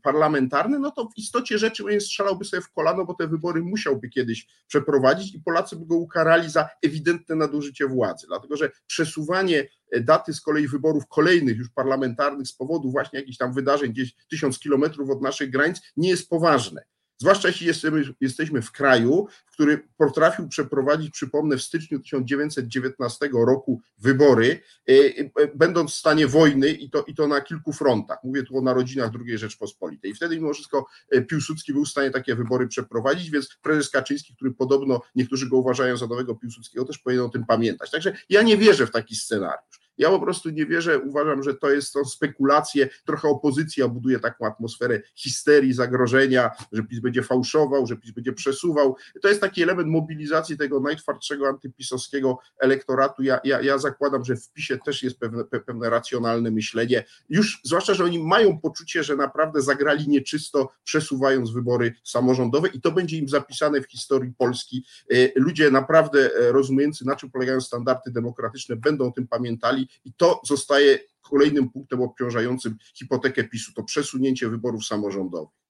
parlamentarne, 0.02 0.78
no 0.78 0.90
to 0.90 1.04
w 1.04 1.18
istocie 1.18 1.58
rzeczy 1.58 2.00
strzelałby 2.00 2.44
sobie 2.44 2.62
w 2.62 2.72
kolano, 2.72 3.04
bo 3.04 3.14
te 3.14 3.28
wybory 3.28 3.62
musiałby 3.62 4.08
kiedyś 4.08 4.46
przeprowadzić 4.66 5.34
i 5.34 5.40
Polacy 5.40 5.76
by 5.76 5.86
go 5.86 5.96
ukarali 5.96 6.50
za 6.50 6.68
ewidentne 6.82 7.36
nadużycie 7.36 7.86
władzy, 7.86 8.26
dlatego 8.28 8.56
że 8.56 8.70
przesuwanie 8.86 9.68
daty 10.00 10.34
z 10.34 10.40
kolei 10.40 10.68
wyborów 10.68 11.06
kolejnych 11.06 11.56
już 11.56 11.68
parlamentarnych 11.70 12.46
z 12.46 12.52
powodu 12.52 12.90
właśnie 12.90 13.18
jakichś 13.18 13.38
tam 13.38 13.52
wydarzeń 13.52 13.92
gdzieś 13.92 14.14
tysiąc 14.30 14.58
kilometrów 14.58 15.10
od 15.10 15.22
naszych 15.22 15.50
granic 15.50 15.82
nie 15.96 16.08
jest 16.08 16.28
poważne. 16.28 16.84
Zwłaszcza 17.22 17.48
jeśli 17.48 17.66
jesteśmy, 17.66 18.02
jesteśmy 18.20 18.62
w 18.62 18.72
kraju, 18.72 19.26
który 19.52 19.88
potrafił 19.96 20.48
przeprowadzić, 20.48 21.10
przypomnę, 21.10 21.56
w 21.56 21.62
styczniu 21.62 22.00
1919 22.00 23.28
roku 23.46 23.80
wybory, 23.98 24.60
e, 24.88 24.92
e, 24.92 25.48
będąc 25.54 25.90
w 25.90 25.94
stanie 25.94 26.26
wojny 26.26 26.68
i 26.68 26.90
to, 26.90 27.04
i 27.04 27.14
to 27.14 27.26
na 27.28 27.40
kilku 27.40 27.72
frontach. 27.72 28.18
Mówię 28.24 28.42
tu 28.42 28.58
o 28.58 28.60
narodzinach 28.60 29.10
II 29.26 29.38
Rzeczpospolitej. 29.38 30.10
I 30.10 30.14
wtedy 30.14 30.36
mimo 30.36 30.54
wszystko 30.54 30.86
e, 31.10 31.22
Piłsudski 31.22 31.72
był 31.72 31.84
w 31.84 31.88
stanie 31.88 32.10
takie 32.10 32.34
wybory 32.34 32.68
przeprowadzić, 32.68 33.30
więc 33.30 33.58
prezes 33.62 33.90
Kaczyński, 33.90 34.36
który 34.36 34.50
podobno 34.50 35.00
niektórzy 35.14 35.48
go 35.48 35.56
uważają 35.56 35.96
za 35.96 36.06
nowego 36.06 36.34
Piłsudskiego, 36.34 36.84
też 36.84 36.98
powinien 36.98 37.24
o 37.24 37.28
tym 37.28 37.46
pamiętać. 37.46 37.90
Także 37.90 38.16
ja 38.28 38.42
nie 38.42 38.56
wierzę 38.56 38.86
w 38.86 38.90
taki 38.90 39.16
scenariusz. 39.16 39.81
Ja 39.98 40.10
po 40.10 40.20
prostu 40.20 40.50
nie 40.50 40.66
wierzę, 40.66 40.98
uważam, 40.98 41.42
że 41.42 41.54
to 41.54 41.70
jest 41.70 41.92
to 41.92 42.04
spekulacje, 42.04 42.88
trochę 43.04 43.28
opozycja 43.28 43.88
buduje 43.88 44.20
taką 44.20 44.46
atmosferę 44.46 45.00
histerii, 45.14 45.72
zagrożenia, 45.72 46.50
że 46.72 46.82
PiS 46.82 47.00
będzie 47.00 47.22
fałszował, 47.22 47.86
że 47.86 47.96
PiS 47.96 48.10
będzie 48.10 48.32
przesuwał. 48.32 48.96
To 49.22 49.28
jest 49.28 49.40
taki 49.40 49.62
element 49.62 49.88
mobilizacji 49.88 50.58
tego 50.58 50.80
najtwardszego 50.80 51.48
antypisowskiego 51.48 52.38
elektoratu. 52.58 53.22
Ja, 53.22 53.40
ja, 53.44 53.60
ja 53.60 53.78
zakładam, 53.78 54.24
że 54.24 54.36
w 54.36 54.52
PiSie 54.52 54.78
też 54.78 55.02
jest 55.02 55.18
pewne, 55.18 55.44
pewne 55.44 55.90
racjonalne 55.90 56.50
myślenie, 56.50 57.04
już 57.28 57.60
zwłaszcza, 57.64 57.94
że 57.94 58.04
oni 58.04 58.18
mają 58.18 58.58
poczucie, 58.58 59.04
że 59.04 59.16
naprawdę 59.16 59.62
zagrali 59.62 60.08
nieczysto, 60.08 60.72
przesuwając 60.84 61.50
wybory 61.50 61.94
samorządowe 62.04 62.68
i 62.68 62.80
to 62.80 62.92
będzie 62.92 63.16
im 63.16 63.28
zapisane 63.28 63.80
w 63.80 63.90
historii 63.90 64.32
Polski. 64.38 64.84
E, 65.10 65.14
ludzie 65.36 65.70
naprawdę 65.70 66.30
e, 66.36 66.52
rozumiejący, 66.52 67.06
na 67.06 67.16
czym 67.16 67.30
polegają 67.30 67.60
standardy 67.60 68.10
demokratyczne, 68.10 68.76
będą 68.76 69.08
o 69.08 69.10
tym 69.10 69.28
pamiętali 69.28 69.81
i 70.04 70.12
to 70.16 70.40
zostaje 70.44 70.98
kolejnym 71.20 71.70
punktem 71.70 72.00
obciążającym 72.00 72.76
hipotekę 72.94 73.44
PiSu, 73.44 73.72
to 73.72 73.82
przesunięcie 73.82 74.48
wyborów 74.48 74.86
samorządowych. 74.86 75.62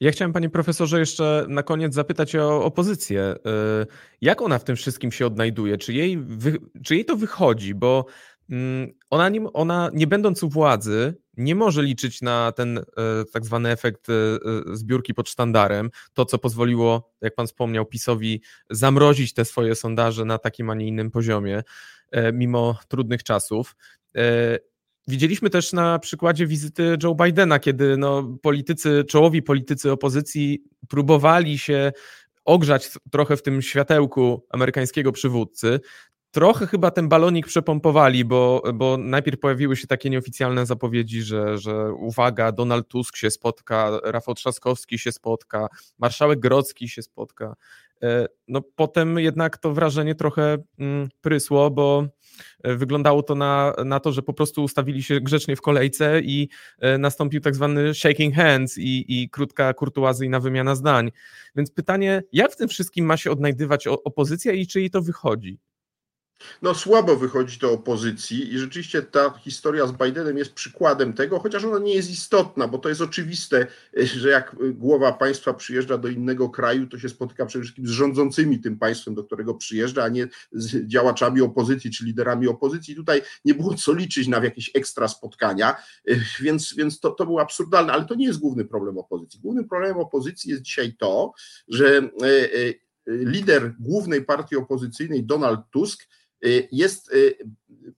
Ja 0.00 0.10
chciałem, 0.10 0.32
panie 0.32 0.50
profesorze, 0.50 0.98
jeszcze 0.98 1.46
na 1.48 1.62
koniec 1.62 1.94
zapytać 1.94 2.36
o 2.36 2.64
opozycję. 2.64 3.34
Y, 3.82 3.86
jak 4.20 4.42
ona 4.42 4.58
w 4.58 4.64
tym 4.64 4.76
wszystkim 4.76 5.12
się 5.12 5.26
odnajduje? 5.26 5.78
Czy 5.78 5.92
jej, 5.92 6.18
czy 6.84 6.94
jej 6.94 7.04
to 7.04 7.16
wychodzi? 7.16 7.74
Bo 7.74 8.06
mm, 8.50 8.92
ona 9.10 9.28
nie, 9.28 9.52
ona, 9.52 9.90
nie 9.94 10.06
będąc 10.06 10.42
u 10.42 10.48
władzy, 10.48 11.14
nie 11.36 11.54
może 11.54 11.82
liczyć 11.82 12.22
na 12.22 12.52
ten 12.52 12.78
e, 12.78 12.82
tak 13.32 13.44
zwany 13.44 13.70
efekt 13.70 14.08
e, 14.08 14.12
zbiórki 14.72 15.14
pod 15.14 15.28
sztandarem. 15.28 15.90
To, 16.12 16.24
co 16.24 16.38
pozwoliło, 16.38 17.12
jak 17.20 17.34
pan 17.34 17.46
wspomniał, 17.46 17.86
PiSowi 17.86 18.42
zamrozić 18.70 19.34
te 19.34 19.44
swoje 19.44 19.74
sondaże 19.74 20.24
na 20.24 20.38
takim, 20.38 20.70
a 20.70 20.74
nie 20.74 20.86
innym 20.86 21.10
poziomie, 21.10 21.62
mimo 22.32 22.78
trudnych 22.88 23.22
czasów. 23.22 23.76
Widzieliśmy 25.08 25.50
też 25.50 25.72
na 25.72 25.98
przykładzie 25.98 26.46
wizyty 26.46 26.96
Joe 27.02 27.14
Bidena, 27.14 27.58
kiedy 27.58 27.96
no, 27.96 28.38
politycy, 28.42 29.04
czołowi 29.08 29.42
politycy 29.42 29.92
opozycji 29.92 30.62
próbowali 30.88 31.58
się 31.58 31.92
ogrzać 32.44 32.90
trochę 33.10 33.36
w 33.36 33.42
tym 33.42 33.62
światełku 33.62 34.46
amerykańskiego 34.50 35.12
przywódcy. 35.12 35.80
Trochę 36.30 36.66
chyba 36.66 36.90
ten 36.90 37.08
balonik 37.08 37.46
przepompowali, 37.46 38.24
bo, 38.24 38.62
bo 38.74 38.96
najpierw 38.96 39.40
pojawiły 39.40 39.76
się 39.76 39.86
takie 39.86 40.10
nieoficjalne 40.10 40.66
zapowiedzi, 40.66 41.22
że, 41.22 41.58
że 41.58 41.92
uwaga, 41.92 42.52
Donald 42.52 42.88
Tusk 42.88 43.16
się 43.16 43.30
spotka, 43.30 44.00
Rafał 44.04 44.34
Trzaskowski 44.34 44.98
się 44.98 45.12
spotka, 45.12 45.68
marszałek 45.98 46.40
Grocki 46.40 46.88
się 46.88 47.02
spotka. 47.02 47.56
E, 48.02 48.26
no 48.48 48.62
potem 48.76 49.18
jednak 49.18 49.58
to 49.58 49.72
wrażenie 49.72 50.14
trochę 50.14 50.58
mm, 50.78 51.08
prysło, 51.20 51.70
bo 51.70 52.06
e, 52.62 52.76
wyglądało 52.76 53.22
to 53.22 53.34
na, 53.34 53.74
na 53.84 54.00
to, 54.00 54.12
że 54.12 54.22
po 54.22 54.32
prostu 54.32 54.64
ustawili 54.64 55.02
się 55.02 55.20
grzecznie 55.20 55.56
w 55.56 55.60
kolejce 55.60 56.20
i 56.20 56.48
e, 56.78 56.98
nastąpił 56.98 57.40
tak 57.40 57.54
zwany 57.54 57.94
shaking 57.94 58.34
hands 58.34 58.78
i, 58.78 59.22
i 59.22 59.30
krótka 59.30 59.74
kurtuazyjna 59.74 60.40
wymiana 60.40 60.74
zdań. 60.74 61.10
Więc 61.56 61.70
pytanie, 61.70 62.22
jak 62.32 62.52
w 62.52 62.56
tym 62.56 62.68
wszystkim 62.68 63.06
ma 63.06 63.16
się 63.16 63.30
odnajdywać 63.30 63.86
opozycja 63.86 64.52
i 64.52 64.66
czy 64.66 64.80
jej 64.80 64.90
to 64.90 65.02
wychodzi? 65.02 65.58
No 66.62 66.74
słabo 66.74 67.16
wychodzi 67.16 67.58
to 67.58 67.72
opozycji 67.72 68.54
i 68.54 68.58
rzeczywiście 68.58 69.02
ta 69.02 69.30
historia 69.30 69.86
z 69.86 69.92
Bidenem 69.92 70.38
jest 70.38 70.52
przykładem 70.52 71.12
tego, 71.12 71.38
chociaż 71.38 71.64
ona 71.64 71.78
nie 71.78 71.94
jest 71.94 72.10
istotna, 72.10 72.68
bo 72.68 72.78
to 72.78 72.88
jest 72.88 73.00
oczywiste, 73.00 73.66
że 74.20 74.28
jak 74.28 74.56
głowa 74.74 75.12
państwa 75.12 75.54
przyjeżdża 75.54 75.98
do 75.98 76.08
innego 76.08 76.48
kraju, 76.48 76.86
to 76.86 76.98
się 76.98 77.08
spotyka 77.08 77.46
przede 77.46 77.62
wszystkim 77.62 77.86
z 77.86 77.90
rządzącymi 77.90 78.60
tym 78.60 78.78
państwem, 78.78 79.14
do 79.14 79.24
którego 79.24 79.54
przyjeżdża, 79.54 80.04
a 80.04 80.08
nie 80.08 80.28
z 80.52 80.86
działaczami 80.86 81.40
opozycji 81.40 81.90
czy 81.90 82.04
liderami 82.04 82.48
opozycji. 82.48 82.94
Tutaj 82.94 83.22
nie 83.44 83.54
było 83.54 83.74
co 83.74 83.92
liczyć 83.92 84.28
na 84.28 84.44
jakieś 84.44 84.70
ekstra 84.74 85.08
spotkania, 85.08 85.76
więc, 86.44 86.74
więc 86.74 87.00
to, 87.00 87.10
to 87.10 87.26
było 87.26 87.40
absurdalne, 87.40 87.92
ale 87.92 88.04
to 88.04 88.14
nie 88.14 88.26
jest 88.26 88.38
główny 88.38 88.64
problem 88.64 88.98
opozycji. 88.98 89.40
Głównym 89.40 89.68
problemem 89.68 89.98
opozycji 89.98 90.50
jest 90.50 90.62
dzisiaj 90.62 90.94
to, 90.98 91.32
że 91.68 91.96
e, 91.96 92.02
e, 92.26 92.88
lider 93.06 93.74
głównej 93.80 94.24
partii 94.24 94.56
opozycyjnej, 94.56 95.24
Donald 95.24 95.60
Tusk, 95.70 96.08
jest, 96.72 97.12
y, 97.12 97.38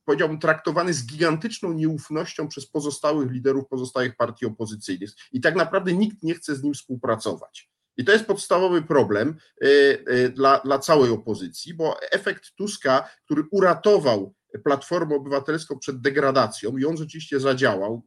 powiedziałbym, 0.04 0.38
traktowany 0.38 0.94
z 0.94 1.06
gigantyczną 1.06 1.72
nieufnością 1.72 2.48
przez 2.48 2.66
pozostałych 2.66 3.30
liderów 3.30 3.68
pozostałych 3.68 4.16
partii 4.16 4.46
opozycyjnych 4.46 5.10
i 5.32 5.40
tak 5.40 5.56
naprawdę 5.56 5.92
nikt 5.92 6.22
nie 6.22 6.34
chce 6.34 6.56
z 6.56 6.62
nim 6.62 6.74
współpracować. 6.74 7.70
I 7.96 8.04
to 8.04 8.12
jest 8.12 8.24
podstawowy 8.24 8.82
problem 8.82 9.36
y, 9.64 10.32
dla, 10.34 10.58
dla 10.58 10.78
całej 10.78 11.10
opozycji, 11.10 11.74
bo 11.74 12.00
efekt 12.12 12.44
Tuska, 12.56 13.08
który 13.24 13.42
uratował 13.50 14.34
Platformę 14.64 15.16
Obywatelską 15.16 15.78
przed 15.78 16.00
degradacją 16.00 16.76
i 16.76 16.84
on 16.84 16.96
rzeczywiście 16.96 17.40
zadziałał. 17.40 18.02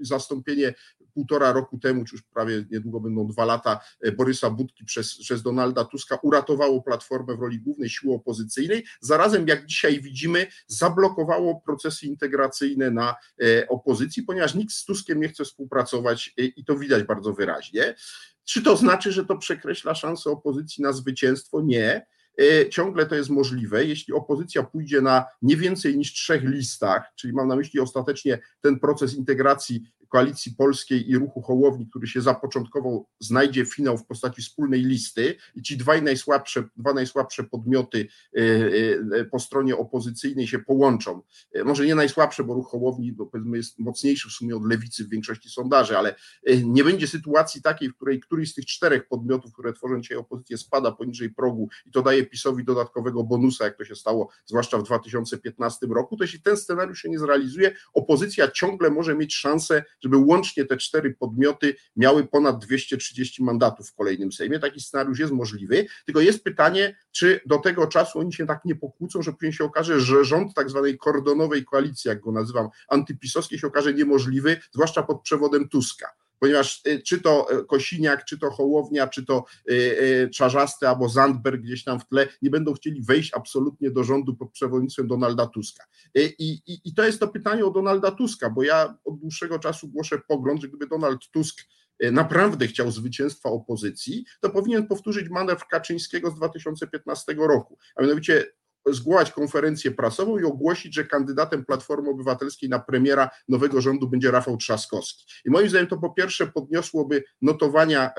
Zastąpienie 0.00 0.74
półtora 1.14 1.52
roku 1.52 1.78
temu, 1.78 2.04
czy 2.04 2.14
już 2.14 2.22
prawie 2.22 2.64
niedługo 2.70 3.00
będą 3.00 3.26
dwa 3.26 3.44
lata, 3.44 3.80
e, 4.00 4.12
Borysa 4.12 4.50
Budki 4.50 4.84
przez, 4.84 5.18
przez 5.18 5.42
Donalda 5.42 5.84
Tuska 5.84 6.18
uratowało 6.22 6.82
Platformę 6.82 7.36
w 7.36 7.40
roli 7.40 7.58
głównej 7.58 7.90
siły 7.90 8.14
opozycyjnej. 8.14 8.84
Zarazem, 9.00 9.48
jak 9.48 9.66
dzisiaj 9.66 10.00
widzimy, 10.00 10.46
zablokowało 10.66 11.60
procesy 11.60 12.06
integracyjne 12.06 12.90
na 12.90 13.16
e, 13.42 13.68
opozycji, 13.68 14.22
ponieważ 14.22 14.54
nikt 14.54 14.72
z 14.72 14.84
Tuskiem 14.84 15.20
nie 15.20 15.28
chce 15.28 15.44
współpracować 15.44 16.34
e, 16.38 16.42
i 16.42 16.64
to 16.64 16.76
widać 16.76 17.02
bardzo 17.02 17.32
wyraźnie. 17.32 17.94
Czy 18.44 18.62
to 18.62 18.76
znaczy, 18.76 19.12
że 19.12 19.24
to 19.24 19.36
przekreśla 19.36 19.94
szansę 19.94 20.30
opozycji 20.30 20.82
na 20.82 20.92
zwycięstwo? 20.92 21.62
Nie 21.62 22.06
ciągle 22.70 23.06
to 23.06 23.14
jest 23.14 23.30
możliwe, 23.30 23.84
jeśli 23.84 24.14
opozycja 24.14 24.62
pójdzie 24.62 25.00
na 25.00 25.24
nie 25.42 25.56
więcej 25.56 25.98
niż 25.98 26.12
trzech 26.12 26.42
listach, 26.42 27.12
czyli 27.16 27.32
mam 27.32 27.48
na 27.48 27.56
myśli 27.56 27.80
ostatecznie 27.80 28.38
ten 28.60 28.78
proces 28.78 29.14
integracji 29.14 29.82
Koalicji 30.10 30.54
Polskiej 30.54 31.10
i 31.10 31.16
Ruchu 31.16 31.42
Hołowni, 31.42 31.86
który 31.86 32.06
się 32.06 32.20
zapoczątkował, 32.20 33.06
znajdzie 33.20 33.64
finał 33.64 33.98
w 33.98 34.06
postaci 34.06 34.42
wspólnej 34.42 34.82
listy 34.82 35.36
i 35.54 35.62
ci 35.62 35.76
dwaj 35.76 36.02
najsłabsze, 36.02 36.64
dwa 36.76 36.92
najsłabsze 36.92 37.44
podmioty 37.44 38.08
e, 38.36 38.40
e, 39.16 39.24
po 39.24 39.38
stronie 39.38 39.76
opozycyjnej 39.76 40.46
się 40.46 40.58
połączą. 40.58 41.22
E, 41.52 41.64
może 41.64 41.86
nie 41.86 41.94
najsłabsze, 41.94 42.44
bo 42.44 42.54
Ruch 42.54 42.70
Hołowni 42.70 43.14
no 43.18 43.26
powiedzmy 43.26 43.56
jest 43.56 43.78
mocniejszy 43.78 44.28
w 44.28 44.32
sumie 44.32 44.56
od 44.56 44.66
lewicy 44.66 45.04
w 45.04 45.08
większości 45.08 45.50
sondaży, 45.50 45.98
ale 45.98 46.14
nie 46.64 46.84
będzie 46.84 47.06
sytuacji 47.06 47.62
takiej, 47.62 47.88
w 47.88 47.96
której 47.96 48.20
któryś 48.20 48.50
z 48.50 48.54
tych 48.54 48.66
czterech 48.66 49.08
podmiotów, 49.08 49.52
które 49.52 49.72
tworzą 49.72 50.00
dzisiaj 50.00 50.18
opozycję, 50.18 50.58
spada 50.58 50.92
poniżej 50.92 51.30
progu 51.30 51.68
i 51.86 51.90
to 51.90 52.02
daje 52.02 52.26
PiSowi 52.26 52.64
dodatkowego 52.64 53.24
bonusa, 53.24 53.64
jak 53.64 53.76
to 53.76 53.84
się 53.84 53.96
stało 53.96 54.28
zwłaszcza 54.46 54.78
w 54.78 54.82
2015 54.82 55.86
roku, 55.86 56.16
to 56.16 56.24
jeśli 56.24 56.40
ten 56.40 56.56
scenariusz 56.56 57.02
się 57.02 57.08
nie 57.08 57.18
zrealizuje, 57.18 57.76
opozycja 57.94 58.50
ciągle 58.50 58.90
może 58.90 59.16
mieć 59.16 59.34
szansę 59.34 59.84
żeby 60.02 60.16
łącznie 60.16 60.64
te 60.64 60.76
cztery 60.76 61.14
podmioty 61.18 61.74
miały 61.96 62.26
ponad 62.26 62.64
230 62.64 63.44
mandatów 63.44 63.88
w 63.88 63.94
kolejnym 63.94 64.32
Sejmie. 64.32 64.58
Taki 64.58 64.80
scenariusz 64.80 65.18
jest 65.18 65.32
możliwy, 65.32 65.86
tylko 66.06 66.20
jest 66.20 66.44
pytanie, 66.44 66.96
czy 67.12 67.40
do 67.46 67.58
tego 67.58 67.86
czasu 67.86 68.18
oni 68.18 68.32
się 68.32 68.46
tak 68.46 68.64
nie 68.64 68.74
pokłócą, 68.74 69.22
że 69.22 69.32
później 69.32 69.52
się 69.52 69.64
okaże, 69.64 70.00
że 70.00 70.24
rząd 70.24 70.54
tak 70.54 70.70
zwanej 70.70 70.98
kordonowej 70.98 71.64
koalicji, 71.64 72.08
jak 72.08 72.20
go 72.20 72.32
nazywam, 72.32 72.68
antypisowskiej 72.88 73.58
się 73.58 73.66
okaże 73.66 73.94
niemożliwy, 73.94 74.60
zwłaszcza 74.72 75.02
pod 75.02 75.22
przewodem 75.22 75.68
Tuska 75.68 76.20
ponieważ 76.40 76.82
y, 76.86 77.02
czy 77.02 77.20
to 77.20 77.60
y, 77.60 77.64
Kosiniak, 77.64 78.24
czy 78.24 78.38
to 78.38 78.50
Hołownia, 78.50 79.06
czy 79.06 79.26
to 79.26 79.44
y, 79.70 80.30
Czarzasty 80.34 80.88
albo 80.88 81.08
Zandberg 81.08 81.62
gdzieś 81.62 81.84
tam 81.84 82.00
w 82.00 82.06
tle 82.06 82.28
nie 82.42 82.50
będą 82.50 82.74
chcieli 82.74 83.02
wejść 83.02 83.30
absolutnie 83.34 83.90
do 83.90 84.04
rządu 84.04 84.36
pod 84.36 84.52
przewodnictwem 84.52 85.08
Donalda 85.08 85.46
Tuska. 85.46 85.84
I, 86.14 86.34
i, 86.66 86.80
I 86.84 86.94
to 86.94 87.04
jest 87.04 87.20
to 87.20 87.28
pytanie 87.28 87.64
o 87.64 87.70
Donalda 87.70 88.10
Tuska, 88.10 88.50
bo 88.50 88.62
ja 88.62 88.98
od 89.04 89.20
dłuższego 89.20 89.58
czasu 89.58 89.88
głoszę 89.88 90.18
pogląd, 90.28 90.60
że 90.60 90.68
gdyby 90.68 90.86
Donald 90.86 91.30
Tusk 91.30 91.60
naprawdę 92.12 92.66
chciał 92.66 92.90
zwycięstwa 92.90 93.48
opozycji, 93.48 94.24
to 94.40 94.50
powinien 94.50 94.86
powtórzyć 94.86 95.28
manewr 95.28 95.66
Kaczyńskiego 95.66 96.30
z 96.30 96.34
2015 96.34 97.34
roku, 97.38 97.78
a 97.96 98.02
mianowicie 98.02 98.46
zgłaszać 98.86 99.32
konferencję 99.32 99.90
prasową 99.90 100.38
i 100.38 100.44
ogłosić, 100.44 100.94
że 100.94 101.04
kandydatem 101.04 101.64
Platformy 101.64 102.10
Obywatelskiej 102.10 102.68
na 102.68 102.78
premiera 102.78 103.30
nowego 103.48 103.80
rządu 103.80 104.08
będzie 104.08 104.30
Rafał 104.30 104.56
Trzaskowski. 104.56 105.24
I 105.44 105.50
moim 105.50 105.68
zdaniem 105.68 105.86
to 105.86 105.98
po 105.98 106.10
pierwsze 106.10 106.46
podniosłoby 106.46 107.24
notowania 107.42 108.10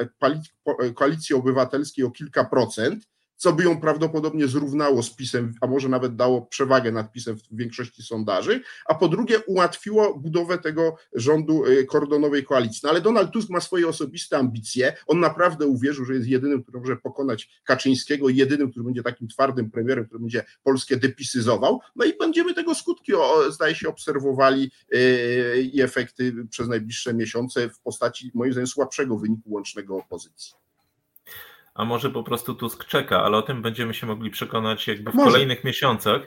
koalicji 0.95 1.35
obywatelskiej 1.35 2.05
o 2.05 2.11
kilka 2.11 2.45
procent, 2.45 3.07
co 3.41 3.53
by 3.53 3.63
ją 3.63 3.81
prawdopodobnie 3.81 4.47
zrównało 4.47 5.03
z 5.03 5.15
PiSem, 5.15 5.53
a 5.61 5.67
może 5.67 5.89
nawet 5.89 6.15
dało 6.15 6.41
przewagę 6.41 6.91
nad 6.91 7.11
PiSem 7.11 7.35
w 7.35 7.57
większości 7.57 8.03
sondaży, 8.03 8.61
a 8.85 8.95
po 8.95 9.07
drugie 9.07 9.39
ułatwiło 9.39 10.19
budowę 10.19 10.57
tego 10.57 10.95
rządu 11.13 11.65
y, 11.65 11.85
kordonowej 11.85 12.43
koalicji. 12.43 12.79
No 12.83 12.89
ale 12.89 13.01
Donald 13.01 13.31
Tusk 13.31 13.49
ma 13.49 13.61
swoje 13.61 13.87
osobiste 13.87 14.37
ambicje, 14.37 14.97
on 15.07 15.19
naprawdę 15.19 15.65
uwierzył, 15.65 16.05
że 16.05 16.13
jest 16.13 16.27
jedynym, 16.27 16.63
który 16.63 16.79
może 16.79 16.95
pokonać 16.95 17.61
Kaczyńskiego 17.63 18.29
jedynym, 18.29 18.71
który 18.71 18.85
będzie 18.85 19.03
takim 19.03 19.27
twardym 19.27 19.71
premierem, 19.71 20.05
który 20.05 20.19
będzie 20.19 20.45
Polskę 20.63 20.97
depisyzował, 20.97 21.79
no 21.95 22.05
i 22.05 22.17
będziemy 22.17 22.53
tego 22.53 22.75
skutki, 22.75 23.11
zdaje 23.49 23.75
się, 23.75 23.89
obserwowali 23.89 24.71
y, 24.93 25.69
i 25.73 25.81
efekty 25.81 26.33
przez 26.49 26.67
najbliższe 26.67 27.13
miesiące 27.13 27.69
w 27.69 27.79
postaci, 27.79 28.31
moim 28.33 28.51
zdaniem, 28.51 28.67
słabszego 28.67 29.17
wyniku 29.17 29.51
łącznego 29.51 29.97
opozycji 29.97 30.61
a 31.81 31.85
może 31.85 32.09
po 32.09 32.23
prostu 32.23 32.55
Tusk 32.55 32.85
czeka, 32.85 33.23
ale 33.23 33.37
o 33.37 33.41
tym 33.41 33.61
będziemy 33.61 33.93
się 33.93 34.07
mogli 34.07 34.29
przekonać 34.29 34.87
jakby 34.87 35.11
w 35.11 35.13
może. 35.13 35.31
kolejnych 35.31 35.63
miesiącach, 35.63 36.21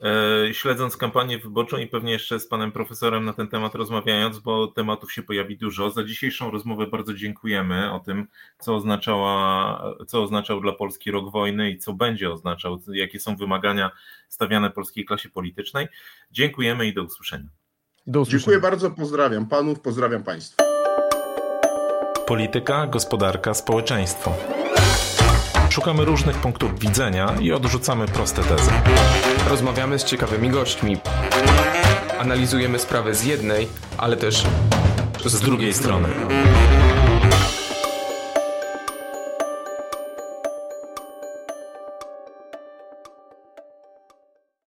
e, 0.00 0.54
śledząc 0.54 0.96
kampanię 0.96 1.38
wyborczą 1.38 1.76
i 1.76 1.86
pewnie 1.86 2.12
jeszcze 2.12 2.40
z 2.40 2.48
panem 2.48 2.72
profesorem 2.72 3.24
na 3.24 3.32
ten 3.32 3.48
temat 3.48 3.74
rozmawiając, 3.74 4.38
bo 4.38 4.66
tematów 4.66 5.12
się 5.12 5.22
pojawi 5.22 5.58
dużo. 5.58 5.90
Za 5.90 6.04
dzisiejszą 6.04 6.50
rozmowę 6.50 6.86
bardzo 6.86 7.14
dziękujemy 7.14 7.92
o 7.92 8.00
tym, 8.00 8.26
co, 8.58 8.74
oznaczała, 8.74 9.82
co 10.06 10.22
oznaczał 10.22 10.60
dla 10.60 10.72
Polski 10.72 11.10
rok 11.10 11.32
wojny 11.32 11.70
i 11.70 11.78
co 11.78 11.92
będzie 11.92 12.30
oznaczał, 12.32 12.78
jakie 12.92 13.20
są 13.20 13.36
wymagania 13.36 13.90
stawiane 14.28 14.70
polskiej 14.70 15.04
klasie 15.04 15.28
politycznej. 15.28 15.88
Dziękujemy 16.30 16.86
i 16.86 16.94
do 16.94 17.02
usłyszenia. 17.02 17.48
Do 18.06 18.20
usłyszenia. 18.20 18.40
Dziękuję 18.40 18.60
bardzo, 18.60 18.90
pozdrawiam 18.90 19.46
panów, 19.46 19.80
pozdrawiam 19.80 20.22
państwa. 20.22 20.62
Polityka, 22.26 22.86
gospodarka, 22.86 23.54
społeczeństwo. 23.54 24.57
Szukamy 25.78 26.04
różnych 26.04 26.36
punktów 26.36 26.78
widzenia 26.78 27.34
i 27.40 27.52
odrzucamy 27.52 28.06
proste 28.06 28.42
tezy. 28.42 28.70
Rozmawiamy 29.50 29.98
z 29.98 30.04
ciekawymi 30.04 30.50
gośćmi. 30.50 30.96
Analizujemy 32.20 32.78
sprawy 32.78 33.14
z 33.14 33.24
jednej, 33.24 33.68
ale 33.98 34.16
też 34.16 34.44
z, 35.24 35.40
drugiej 35.40 35.74
strony. 35.74 36.08